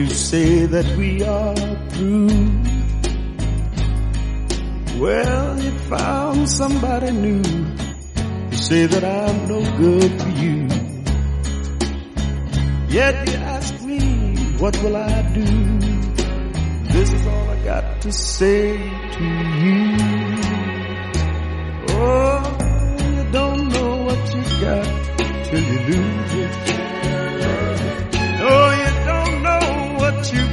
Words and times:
you 0.00 0.08
say 0.08 0.64
that 0.64 0.96
we 0.96 1.22
are 1.22 1.54
through. 1.90 2.28
Well, 4.98 5.60
you 5.62 5.72
found 5.94 6.48
somebody 6.48 7.10
new. 7.12 7.42
You 8.50 8.56
say 8.56 8.86
that 8.86 9.04
I'm 9.04 9.48
no 9.48 9.60
good 9.76 10.10
for 10.22 10.32
you. 10.44 10.56
Yet 12.88 13.28
you 13.28 13.36
ask 13.56 13.82
me, 13.82 14.00
what 14.58 14.74
will 14.82 14.96
I 14.96 15.20
do? 15.34 15.44
This 16.94 17.12
is 17.12 17.26
all 17.26 17.50
I 17.50 17.64
got 17.64 18.00
to 18.00 18.10
say 18.12 18.78
to 19.16 19.24
you. 19.64 19.80
Oh, 21.90 22.40
you 23.16 23.32
don't 23.32 23.68
know 23.68 23.92
what 24.06 24.34
you 24.34 24.42
got 24.64 24.86
till 25.44 25.62
you 25.62 25.78
lose 25.90 26.34
it. 26.44 26.79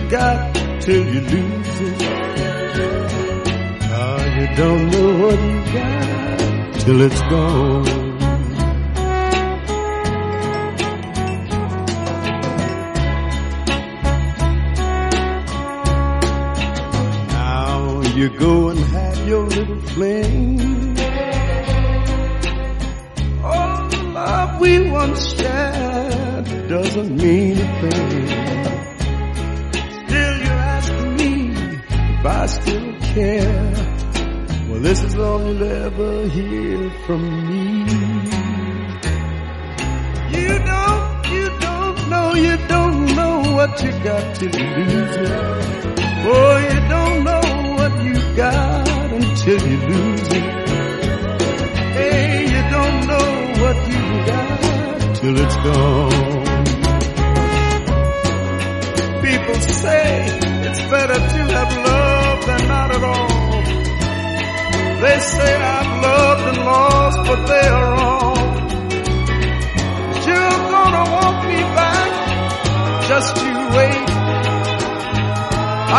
Got 0.10 0.56
till 0.82 1.06
you 1.06 1.22
lose 1.22 1.82
it. 1.82 2.02
Oh, 4.00 4.24
you 4.40 4.48
don't 4.56 4.90
know 4.92 5.10
what 5.22 5.40
you 5.40 5.74
got 5.74 6.80
till 6.82 7.02
it's 7.02 7.22
gone. 7.24 8.08
Now 17.30 18.02
you 18.16 18.30
go 18.30 18.70
and 18.70 18.80
have 18.80 19.28
your 19.28 19.46
little 19.46 19.82
fling. 19.82 20.96
Oh, 23.44 23.88
the 23.92 24.04
love 24.14 24.62
we 24.62 24.90
once 24.90 25.34
shared 25.36 26.70
doesn't 26.70 27.16
mean 27.18 27.57
ever 35.88 36.28
hear 36.28 36.90
from 37.06 37.22
me. 37.48 37.64
You 40.38 40.54
don't, 40.72 41.32
you 41.36 41.48
don't 41.66 42.10
know, 42.10 42.34
you 42.34 42.56
don't 42.68 43.16
know 43.16 43.36
what 43.56 43.82
you 43.82 43.92
got 44.04 44.36
till 44.36 44.54
you 44.54 44.97
just 73.18 73.36
you 73.38 73.58
wait. 73.78 74.10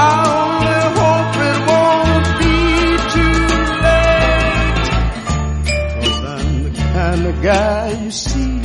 I 0.06 0.10
only 0.38 0.80
hope 0.98 1.34
it 1.50 1.58
won't 1.70 2.28
be 2.40 2.56
too 3.14 3.38
late. 3.86 4.88
Cause 6.00 6.20
I'm 6.34 6.50
the 6.66 6.72
kind 6.94 7.22
of 7.30 7.34
guy 7.42 7.86
you 8.04 8.10
see. 8.12 8.56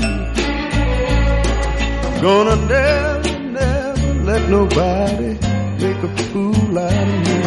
Gonna 2.21 2.57
never, 2.73 3.33
never 3.59 4.09
let 4.29 4.41
nobody 4.57 5.31
make 5.83 6.01
a 6.09 6.11
fool 6.27 6.73
out 6.77 7.07
of 7.07 7.19
me. 7.25 7.41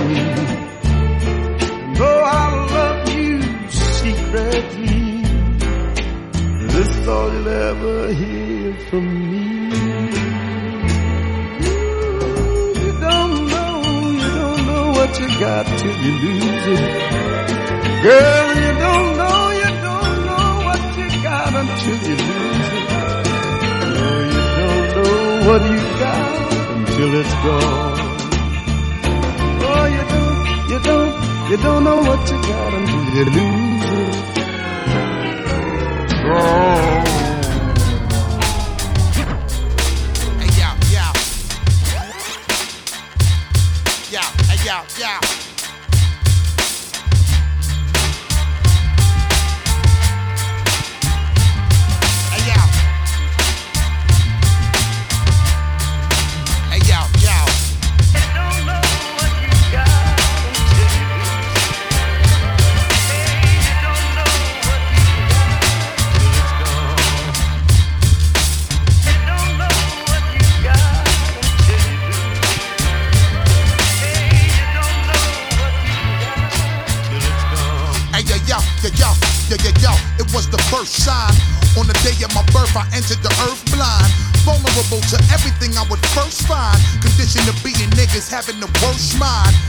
Though 1.98 2.22
I 2.42 2.46
love 2.76 3.02
you 3.16 3.32
secretly, 3.70 5.02
this 6.72 6.88
is 6.98 7.06
all 7.08 7.28
you'll 7.32 7.48
ever 7.48 8.12
hear 8.12 8.74
from 8.88 9.04
me. 9.30 9.45
You 15.20 15.28
got 15.40 15.66
till 15.66 15.96
you 16.04 16.12
lose 16.24 16.66
it. 16.66 16.80
Girl, 18.02 18.48
you 18.62 18.72
don't 18.84 19.10
know, 19.20 19.40
you 19.60 19.70
don't 19.86 20.18
know 20.28 20.48
what 20.66 20.80
you 20.98 21.08
got 21.22 21.52
until 21.60 21.98
you 22.08 22.16
lose 22.16 22.70
it. 22.78 22.88
No, 23.96 24.08
you 24.32 24.42
don't 24.58 24.88
know 24.96 25.48
what 25.48 25.62
you 25.70 25.80
got 26.02 26.30
until 26.76 27.10
it's 27.20 27.34
gone. 27.44 27.98
Oh, 29.68 29.84
you 29.96 30.04
don't, 30.12 30.38
you 30.70 30.78
don't, 30.88 31.12
you 31.50 31.56
don't 31.56 31.82
know 31.84 31.98
what 32.08 32.22
you 32.30 32.38
got 32.42 32.74
until 32.74 33.04
you 33.16 33.24
lose 33.24 33.60
it. 33.60 33.65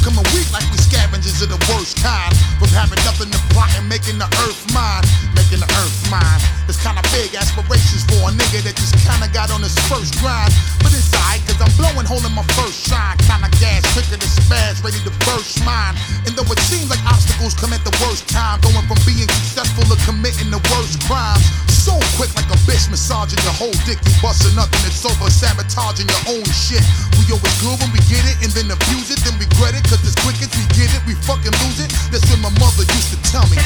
Becoming 0.00 0.24
weak 0.32 0.48
like 0.48 0.64
we 0.72 0.80
scavengers 0.80 1.44
of 1.44 1.52
the 1.52 1.60
worst 1.68 2.00
kind. 2.00 2.32
From 2.56 2.72
having 2.72 2.96
nothing 3.04 3.28
to 3.28 3.40
plot 3.52 3.68
and 3.76 3.84
making 3.84 4.16
the 4.16 4.24
earth 4.48 4.64
mine. 4.72 5.04
Making 5.36 5.60
the 5.60 5.68
earth 5.76 6.00
mine. 6.08 6.40
It's 6.72 6.80
kinda 6.80 7.04
big 7.12 7.36
aspirations 7.36 8.08
for 8.08 8.24
a 8.24 8.32
nigga 8.32 8.64
that 8.64 8.80
just 8.80 8.96
kinda 9.04 9.28
got 9.28 9.52
on 9.52 9.60
his 9.60 9.76
first 9.92 10.16
grind. 10.16 10.48
But 10.80 10.96
it's 10.96 11.12
alright, 11.12 11.44
cause 11.44 11.60
I'm 11.60 11.68
blowing 11.76 12.08
hole 12.08 12.24
in 12.24 12.32
my 12.32 12.46
first 12.56 12.80
shine. 12.88 13.20
Kinda 13.28 13.52
gas, 13.60 13.84
quicker 13.92 14.16
to 14.16 14.28
spaz, 14.40 14.80
ready 14.80 15.04
to 15.04 15.12
burst 15.28 15.60
mine. 15.68 15.92
And 16.24 16.32
though 16.32 16.48
it 16.48 16.60
seems 16.64 16.88
like 16.88 17.04
obstacles 17.04 17.52
come 17.52 17.76
at 17.76 17.84
the 17.84 17.92
worst 18.00 18.24
time, 18.24 18.56
going 18.64 18.80
from 18.88 18.96
being 19.04 19.28
successful 19.28 19.84
to 19.84 20.00
committing 20.08 20.48
the 20.48 20.64
worst 20.72 20.96
crimes. 21.04 21.44
So 21.68 21.96
quick 22.16 22.32
like 22.36 22.48
a 22.48 22.58
bitch 22.64 22.88
massaging 22.88 23.40
your 23.44 23.52
whole 23.52 23.76
dick. 23.84 24.00
You 24.04 24.12
busting 24.24 24.56
nothing, 24.56 24.80
it's 24.88 25.04
over, 25.04 25.28
sabotaging 25.28 26.08
your 26.08 26.24
own 26.40 26.44
shit. 26.52 26.84
We 27.20 27.28
always 27.32 27.56
good 27.60 27.76
when 27.80 27.92
we 27.92 28.00
get 28.08 28.24
it 28.24 28.36
and 28.40 28.52
then 28.56 28.70
abuse 28.70 29.12
it, 29.12 29.20
then 29.24 29.36
regret 29.36 29.76
it. 29.76 29.89
Cause 29.90 30.06
as 30.06 30.14
quick 30.22 30.38
as 30.40 30.46
we 30.54 30.62
get 30.78 30.86
it, 30.94 31.02
we 31.04 31.14
fucking 31.26 31.50
lose 31.66 31.80
it. 31.80 31.90
That's 32.12 32.22
what 32.30 32.38
my 32.38 32.50
mother 32.62 32.86
used 32.94 33.10
to 33.10 33.18
tell 33.26 33.42
me. 33.50 33.58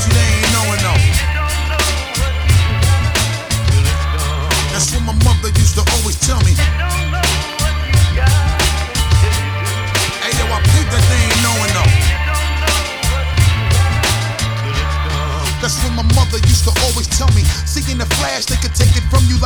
See, 0.00 0.08
they 0.08 0.24
ain't 0.40 0.48
knowing 0.56 0.80
though. 0.80 0.96
That's 4.72 4.88
what 4.94 5.04
my 5.04 5.12
mother 5.28 5.50
used 5.60 5.74
to 5.74 5.84
always 6.00 6.18
tell 6.24 6.40
me. 6.40 6.56
That's 15.60 15.76
what 15.84 15.92
my 15.92 16.06
mother 16.16 16.40
used 16.48 16.64
to 16.64 16.72
always 16.88 17.06
tell 17.06 17.28
me. 17.36 17.44
Seeing 17.68 17.98
the 17.98 18.06
flash, 18.16 18.46
they 18.46 18.56
could 18.56 18.74
take 18.74 18.96
it 18.96 19.04
from 19.12 19.24
you 19.28 19.40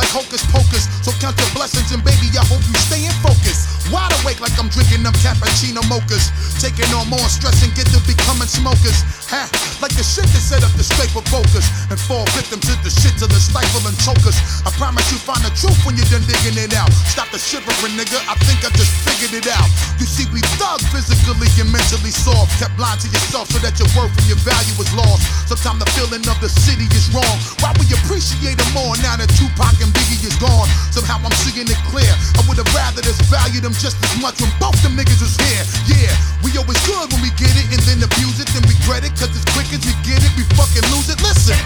cappuccino 5.21 5.81
mochas. 5.89 6.31
Taking 6.61 6.89
on 6.93 7.09
more 7.09 7.29
stress 7.29 7.61
and 7.63 7.73
get 7.75 7.85
to 7.93 7.99
becoming 8.07 8.47
smokers. 8.47 9.01
Ha, 9.29 9.45
like 9.81 9.93
the 9.93 10.05
shit 10.05 10.25
that 10.25 10.41
set 10.41 10.63
up 10.63 10.71
the 10.73 10.85
of 11.13 11.25
focus 11.29 11.65
and 11.91 11.99
fall 11.99 12.25
victim 12.33 12.59
to 12.59 12.73
the 12.81 12.89
shit 12.89 13.13
till 13.17 13.29
the 13.29 13.37
stifling 13.37 13.95
chokers. 14.01 14.37
I 14.65 14.71
promise 14.79 15.05
you 15.11 15.19
find 15.21 15.41
the 15.45 15.53
truth 15.53 15.77
when 15.85 15.97
you're 15.97 16.09
done 16.09 16.25
digging 16.25 16.57
it 16.57 16.73
out. 16.73 16.89
Stop 17.09 17.29
the 17.29 17.37
shivering, 17.37 17.93
nigga. 17.93 18.17
I 18.25 18.33
think 18.47 18.65
I 18.65 18.73
just 18.73 18.89
figured 19.05 19.37
it 19.37 19.47
out. 19.53 19.69
You 20.01 20.07
see, 20.09 20.25
we 20.33 20.41
thug 20.57 20.81
physically 20.89 21.51
and 21.61 21.69
mentally 21.69 22.09
soft. 22.09 22.57
Kept 22.57 22.73
blind 22.79 23.05
to 23.05 23.07
yourself 23.11 23.51
so 23.53 23.59
that 23.61 23.77
your 23.77 23.89
worth 23.93 24.13
and 24.17 24.27
your 24.31 24.41
value 24.41 24.75
is 24.81 24.89
lost. 24.97 25.23
Sometimes 25.45 25.85
the 25.85 25.89
feeling 25.93 26.25
of 26.25 26.37
the 26.41 26.49
city 26.49 26.89
is 26.95 27.11
wrong. 27.13 27.35
Why 27.61 27.75
we 27.77 27.85
appreciate 27.93 28.57
them 28.57 28.71
more 28.73 28.97
now 29.05 29.19
that 29.19 29.29
Tupac 29.37 29.77
and 29.83 29.91
Biggie 29.93 30.25
is 30.25 30.35
gone? 30.41 30.67
Somehow 30.89 31.21
I'm 31.21 31.35
seeing 31.45 31.69
it 31.69 31.81
clear. 31.91 32.09
I 32.09 32.41
would 32.49 32.57
have 32.57 32.71
rather 32.73 33.05
this 33.05 33.19
value 33.29 33.61
them 33.61 33.74
just 33.79 33.97
as 34.03 34.15
much 34.21 34.39
when 34.41 34.51
both 34.59 34.75
them 34.83 34.95
niggas 34.95 35.21
is 35.21 35.35
here. 35.35 35.63
Yeah, 35.87 36.13
we 36.43 36.51
always 36.57 36.79
good 36.85 37.11
when 37.11 37.21
we 37.21 37.31
get 37.35 37.51
it 37.55 37.67
and 37.71 37.81
then 37.83 37.99
abuse 38.03 38.39
it, 38.39 38.47
then 38.53 38.63
regret 38.63 39.03
it. 39.03 39.11
Cause 39.19 39.31
as 39.35 39.45
quick 39.51 39.67
as 39.73 39.83
we 39.83 39.93
get 40.07 40.23
it, 40.23 40.31
we 40.37 40.43
fucking 40.55 40.85
lose 40.93 41.09
it. 41.09 41.19
Listen. 41.21 41.57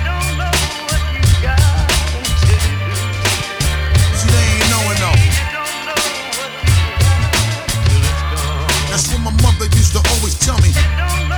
See, 4.18 4.30
they 4.30 4.46
ain't 4.58 4.70
knowing 4.74 5.00
though. 5.00 5.20
That's 8.90 9.06
what 9.14 9.22
my 9.22 9.34
mother 9.44 9.66
used 9.78 9.94
to 9.94 10.02
always 10.18 10.38
tell 10.40 10.58
me. 10.60 11.29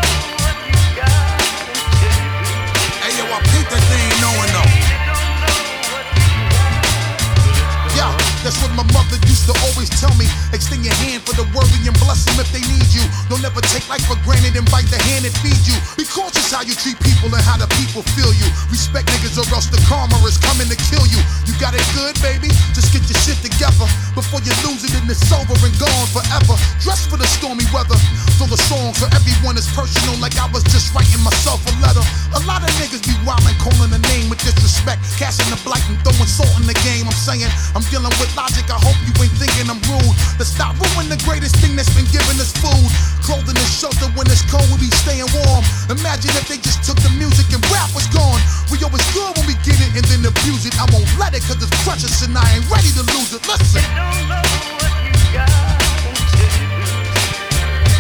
Bless 12.11 12.25
them 12.27 12.43
if 12.43 12.51
they 12.51 12.59
need 12.67 12.91
you. 12.91 13.03
Don't 13.29 13.43
ever 13.47 13.61
take 13.71 13.87
life 13.87 14.03
for 14.03 14.19
granted 14.27 14.59
and 14.59 14.67
bite 14.67 14.91
the 14.91 14.99
hand 15.07 15.23
that 15.23 15.31
feeds 15.39 15.63
you. 15.63 15.79
Be 15.95 16.03
cautious 16.11 16.51
how 16.51 16.61
you 16.61 16.75
treat 16.75 16.99
people 16.99 17.31
and 17.31 17.43
how 17.47 17.55
the 17.55 17.67
people 17.79 18.03
feel 18.13 18.31
you. 18.35 18.47
Respect 18.67 19.07
niggas 19.15 19.39
or 19.39 19.47
else 19.55 19.71
the 19.71 19.79
karma 19.87 20.19
is 20.27 20.35
coming 20.35 20.67
to 20.67 20.77
kill 20.91 21.03
you. 21.07 21.19
You 21.47 21.55
got 21.55 21.71
it 21.71 21.83
good, 21.95 22.13
baby? 22.19 22.51
Just 22.75 22.91
get 22.91 23.07
your 23.07 23.15
shit 23.23 23.39
together 23.39 23.87
before 24.11 24.43
you 24.43 24.51
lose 24.67 24.83
it 24.83 24.91
and 24.99 25.07
it's 25.07 25.23
over 25.31 25.55
and 25.55 25.75
gone 25.79 26.07
forever. 26.11 26.55
Dress 26.83 27.07
for 27.07 27.15
the 27.15 27.27
stormy 27.39 27.63
weather. 27.71 27.95
So 28.35 28.43
the 28.45 28.59
songs 28.67 28.99
for 28.99 29.07
everyone 29.15 29.55
is 29.55 29.67
personal, 29.71 30.19
like 30.19 30.35
I 30.35 30.51
was 30.51 30.67
just 30.67 30.91
writing 30.91 31.23
myself 31.23 31.63
a 31.63 31.73
letter. 31.79 32.03
A 32.35 32.41
lot 32.43 32.59
of 32.59 32.71
niggas 32.81 33.03
be 33.07 33.15
wildin', 33.23 33.55
calling 33.63 33.91
a 33.95 34.01
name 34.11 34.27
with 34.27 34.43
disrespect, 34.43 34.99
casting 35.15 35.47
the 35.47 35.59
blight 35.63 35.83
and 35.87 35.95
throwing 36.03 36.27
salt 36.27 36.51
in 36.59 36.67
the 36.67 36.75
game. 36.83 37.07
I'm 37.07 37.15
saying 37.15 37.47
I'm 37.71 37.85
dealing 37.87 38.11
with 38.19 38.31
logic. 38.35 38.67
I 38.67 38.79
hope 38.83 38.99
you 39.07 39.13
ain't 39.23 39.35
thinking 39.39 39.71
I'm 39.71 39.79
rude. 39.87 40.15
To 40.41 40.45
stop 40.45 40.75
ruining 40.75 41.13
the 41.13 41.21
greatest 41.23 41.55
thing 41.63 41.79
that's 41.79 41.93
been 41.95 42.09
given 42.11 42.35
us 42.41 42.51
food, 42.59 42.89
clothing 43.23 43.55
and 43.55 43.71
shelter 43.71 44.11
when 44.17 44.27
it's 44.27 44.43
cold. 44.51 44.67
We 44.75 44.89
be 44.89 44.91
staying 44.91 45.29
warm. 45.31 45.63
Imagine 46.01 46.33
if 46.33 46.50
they 46.50 46.57
just 46.57 46.81
took 46.81 46.98
the 47.06 47.13
music 47.13 47.45
and 47.53 47.62
rap 47.69 47.94
was 47.94 48.09
gone. 48.09 48.42
We 48.74 48.81
always 48.81 49.06
good 49.13 49.38
when 49.38 49.45
we 49.45 49.53
get 49.62 49.77
it 49.77 49.94
and 49.94 50.01
then 50.09 50.25
abuse 50.25 50.65
it. 50.65 50.74
I 50.81 50.89
won't 50.89 51.06
let 51.21 51.38
it 51.38 51.45
cause 51.45 51.62
it's 51.62 51.69
precious 51.86 52.25
and 52.25 52.33
I 52.33 52.42
ain't 52.57 52.65
ready 52.74 52.89
to 52.98 53.06
lose 53.13 53.38
it. 53.38 53.45
Listen. 53.45 53.86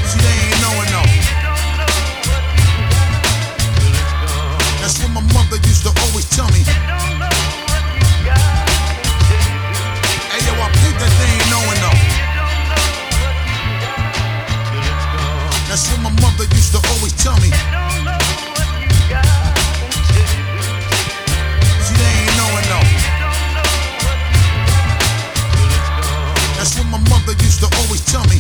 See, 0.09 0.17
they 0.17 0.33
ain't 0.33 0.61
knowing 0.65 0.89
though. 0.89 1.11
That's 4.81 4.97
what 4.97 5.13
my 5.13 5.21
mother 5.37 5.61
used 5.69 5.85
to 5.85 5.93
always 6.09 6.25
tell 6.33 6.49
me. 6.49 6.65
Mother 16.21 16.45
used 16.55 16.71
to 16.71 16.79
always 16.93 17.13
tell 17.17 17.35
me. 17.41 17.49
See, 21.81 21.95
they 21.97 22.11
ain't 22.21 22.37
knowing 22.37 22.65
though. 22.69 22.87
That's 26.57 26.77
what 26.77 26.87
my 26.93 27.01
mother 27.09 27.33
used 27.41 27.59
to 27.61 27.67
always 27.81 28.05
tell 28.05 28.23
me. 28.29 28.37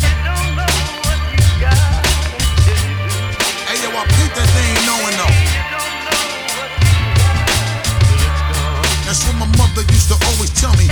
Hey 3.67 3.77
yo, 3.81 3.89
I 3.97 4.03
peep 4.15 4.31
that 4.37 4.49
they 4.53 4.65
ain't 4.71 4.85
knowing 4.85 5.15
though. 5.17 5.35
That's 9.05 9.21
what 9.25 9.35
my 9.41 9.49
mother 9.57 9.83
used 9.91 10.07
to 10.09 10.17
always 10.29 10.51
tell 10.53 10.73
me. 10.77 10.87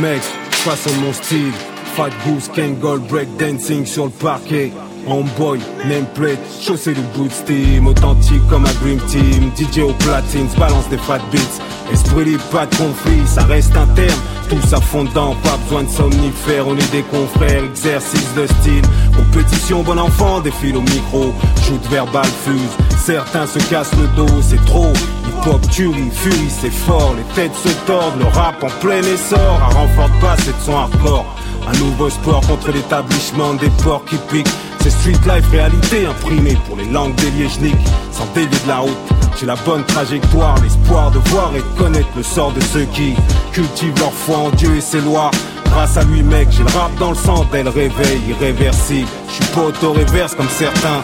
Yo 0.00 0.06
mec, 0.06 0.22
façon 0.50 0.90
mon 1.02 1.12
style. 1.12 1.52
Fat 1.94 2.10
Goose, 2.24 2.48
Kangol, 2.54 3.00
breakdancing 3.00 3.84
sur 3.84 4.04
le 4.04 4.10
parquet. 4.10 4.72
Homeboy, 5.06 5.58
nameplate, 5.86 6.38
chaussée 6.62 6.94
de 6.94 7.00
boot 7.14 7.30
steam. 7.30 7.86
Authentique 7.86 8.46
comme 8.48 8.64
un 8.64 8.72
Dream 8.82 9.00
Team. 9.08 9.50
DJ 9.56 9.80
au 9.80 9.92
platine, 9.92 10.46
balance 10.58 10.88
des 10.88 10.98
fat 10.98 11.20
beats. 11.30 11.60
Esprit 11.92 12.24
libre, 12.24 12.44
pas 12.44 12.66
de 12.66 12.74
conflit, 12.76 13.26
ça 13.26 13.42
reste 13.42 13.76
un 13.76 13.86
terme 13.88 14.20
Tous 14.48 14.72
à 14.72 14.80
fond 14.80 15.04
dedans, 15.04 15.34
pas 15.42 15.56
besoin 15.64 15.82
de 15.82 15.88
somnifère 15.88 16.68
On 16.68 16.76
est 16.76 16.92
des 16.92 17.02
confrères, 17.02 17.64
exercice 17.64 18.32
de 18.34 18.46
style. 18.46 18.82
Compétition, 19.16 19.82
bon 19.82 19.98
enfant, 19.98 20.40
défile 20.40 20.76
au 20.76 20.82
micro. 20.82 21.34
Shoot 21.66 21.84
verbal 21.90 22.26
fuse, 22.44 22.76
certains 23.00 23.46
se 23.46 23.58
cassent 23.70 23.96
le 23.96 24.06
dos, 24.16 24.40
c'est 24.42 24.64
trop. 24.66 24.92
Hip-hop, 25.26 25.60
tuerie, 25.70 26.10
furie, 26.12 26.50
c'est 26.50 26.72
fort. 26.72 27.14
Les 27.16 27.34
têtes 27.34 27.54
se 27.54 27.70
tordent, 27.86 28.18
le 28.18 28.26
rap 28.26 28.62
en 28.62 28.68
plein 28.80 29.02
essor. 29.02 29.60
À 29.62 29.74
renfort 29.74 30.10
basse 30.20 30.46
et 30.46 30.52
de 30.52 30.64
son 30.64 30.76
hardcore. 30.76 31.26
Un 31.66 31.78
nouveau 31.78 32.10
sport 32.10 32.40
contre 32.46 32.72
l'établissement 32.72 33.54
des 33.54 33.70
porcs 33.82 34.04
qui 34.04 34.16
piquent. 34.30 34.54
C'est 34.80 34.90
street 34.90 35.20
life 35.26 35.50
réalité 35.50 36.06
imprimée 36.06 36.56
pour 36.66 36.76
les 36.76 36.86
langues 36.86 37.14
des 37.16 37.30
liégeniques 37.32 37.76
Sans 38.12 38.24
dévier 38.34 38.58
de 38.64 38.68
la 38.68 38.78
route 38.78 38.96
j'ai 39.38 39.46
la 39.46 39.56
bonne 39.56 39.84
trajectoire, 39.84 40.54
l'espoir 40.62 41.10
de 41.10 41.18
voir 41.30 41.52
et 41.54 41.60
de 41.60 41.78
connaître 41.78 42.08
le 42.14 42.22
sort 42.22 42.52
de 42.52 42.60
ceux 42.60 42.84
qui 42.84 43.14
cultivent 43.52 43.98
leur 43.98 44.12
foi 44.12 44.36
en 44.36 44.50
Dieu 44.50 44.76
et 44.76 44.82
ses 44.82 45.00
lois. 45.00 45.30
Grâce 45.64 45.96
à 45.96 46.02
lui 46.02 46.22
mec, 46.22 46.48
j'ai 46.50 46.62
le 46.62 46.68
rap 46.68 46.94
dans 46.98 47.10
le 47.10 47.16
sang, 47.16 47.46
tel 47.50 47.68
réveil 47.68 48.20
irréversible. 48.28 49.08
Je 49.28 49.34
suis 49.34 49.54
pas 49.54 49.62
auto-réverse 49.62 50.34
comme 50.34 50.48
certains. 50.48 51.02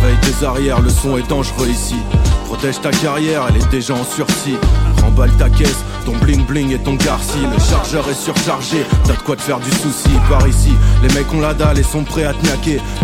Surveille 0.00 0.16
tes 0.22 0.46
arrières, 0.46 0.80
le 0.80 0.88
son 0.88 1.18
est 1.18 1.28
dangereux 1.28 1.68
ici. 1.68 1.96
Protège 2.46 2.80
ta 2.80 2.90
carrière, 2.90 3.42
elle 3.48 3.56
est 3.58 3.70
déjà 3.70 3.92
en 3.92 4.04
sursis. 4.04 4.56
Remballe 5.02 5.30
ta 5.36 5.50
caisse, 5.50 5.84
ton 6.06 6.16
bling 6.16 6.46
bling 6.46 6.72
et 6.72 6.78
ton 6.78 6.94
garci. 6.94 7.38
Le 7.38 7.62
chargeur 7.62 8.08
est 8.08 8.14
surchargé, 8.14 8.86
t'as 9.04 9.12
de 9.12 9.18
quoi 9.18 9.36
te 9.36 9.42
faire 9.42 9.58
du 9.58 9.70
souci. 9.70 10.08
Par 10.30 10.46
ici, 10.48 10.72
les 11.02 11.12
mecs 11.12 11.30
ont 11.34 11.40
la 11.40 11.52
dalle 11.52 11.78
et 11.78 11.82
sont 11.82 12.02
prêts 12.04 12.24
à 12.24 12.32
te. 12.32 12.46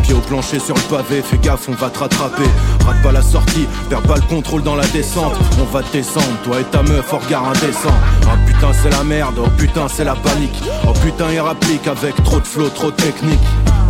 Pied 0.02 0.14
au 0.14 0.20
plancher 0.20 0.58
sur 0.58 0.74
le 0.74 0.80
pavé, 0.82 1.20
fais 1.20 1.36
gaffe, 1.36 1.68
on 1.68 1.72
va 1.72 1.90
te 1.90 1.98
rattraper. 1.98 2.48
Rate 2.86 3.02
pas 3.02 3.12
la 3.12 3.22
sortie, 3.22 3.66
perds 3.90 4.02
pas 4.02 4.16
le 4.16 4.22
contrôle 4.22 4.62
dans 4.62 4.76
la 4.76 4.86
descente. 4.86 5.34
On 5.60 5.64
va 5.64 5.82
te 5.82 5.92
descendre, 5.92 6.24
toi 6.44 6.60
et 6.60 6.64
ta 6.64 6.82
meuf, 6.82 7.12
au 7.12 7.18
regard 7.18 7.46
indécent. 7.46 7.94
Oh 8.22 8.36
putain, 8.46 8.72
c'est 8.72 8.90
la 8.90 9.04
merde, 9.04 9.34
oh 9.38 9.48
putain, 9.58 9.86
c'est 9.88 10.04
la 10.04 10.14
panique. 10.14 10.62
Oh 10.88 10.94
putain, 11.04 11.26
il 11.30 11.40
rapplique 11.40 11.86
avec 11.88 12.14
trop 12.24 12.40
de 12.40 12.46
flow, 12.46 12.70
trop 12.70 12.90
de 12.90 12.96
technique. 12.96 13.38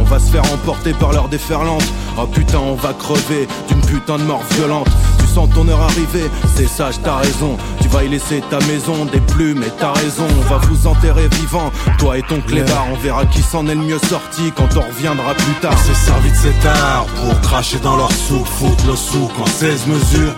On 0.07 0.09
va 0.09 0.21
se 0.21 0.31
faire 0.31 0.45
emporter 0.53 0.93
par 0.93 1.13
leur 1.13 1.29
déferlante. 1.29 1.83
Oh 2.17 2.27
putain, 2.27 2.59
on 2.59 2.75
va 2.75 2.93
crever 2.93 3.49
d'une 3.69 3.81
putain 3.81 4.19
de 4.19 4.23
mort 4.23 4.43
violente. 4.53 4.87
Tu 5.19 5.27
sens 5.27 5.49
ton 5.53 5.67
heure 5.69 5.81
arriver, 5.81 6.31
c'est 6.55 6.69
sage, 6.69 6.95
t'as 7.03 7.17
raison. 7.17 7.57
Tu 7.81 7.89
vas 7.89 8.05
y 8.05 8.09
laisser 8.09 8.41
ta 8.49 8.61
maison, 8.67 9.05
des 9.07 9.21
plumes, 9.21 9.65
et 9.65 9.73
t'as 9.81 9.93
raison. 9.93 10.25
On 10.39 10.49
va 10.49 10.59
vous 10.59 10.87
enterrer 10.87 11.27
vivant, 11.41 11.73
toi 11.99 12.19
et 12.19 12.23
ton 12.23 12.41
clébard. 12.41 12.87
On 12.93 12.97
verra 12.97 13.27
qui 13.27 13.43
s'en 13.43 13.67
est 13.67 13.75
le 13.75 13.83
mieux 13.83 13.99
sorti 13.99 14.53
quand 14.55 14.77
on 14.77 14.83
reviendra 14.83 15.35
plus 15.35 15.55
tard. 15.61 15.75
On 15.75 15.77
s'est 15.77 16.07
servi 16.07 16.31
de 16.31 16.37
cet 16.37 16.65
art 16.65 17.07
pour 17.07 17.41
cracher 17.41 17.79
dans 17.81 17.97
leur 17.97 18.13
soupe, 18.13 18.47
foutre 18.47 18.87
le 18.87 18.95
souk 18.95 19.33
en 19.41 19.47
16 19.47 19.87
mesures. 19.89 20.35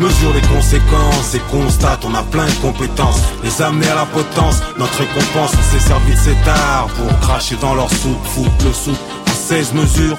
Mesure 0.00 0.32
les 0.32 0.40
conséquences 0.48 1.34
et 1.34 1.40
constate, 1.50 2.06
on 2.06 2.14
a 2.14 2.22
plein 2.22 2.46
de 2.46 2.54
compétences. 2.62 3.20
Les 3.44 3.60
amener 3.60 3.86
à 3.86 3.96
la 3.96 4.06
potence, 4.06 4.62
notre 4.78 4.96
récompense, 4.96 5.50
on 5.52 5.72
s'est 5.72 5.86
servi 5.86 6.12
de 6.12 6.18
cet 6.18 6.48
art 6.48 6.86
pour 6.96 7.20
cracher 7.20 7.56
dans 7.60 7.74
leur 7.74 7.90
soupe, 7.90 8.24
foutre 8.24 8.64
le 8.64 8.72
souk 8.72 8.96
en 9.28 9.34
16 9.34 9.74
mesures. 9.74 10.16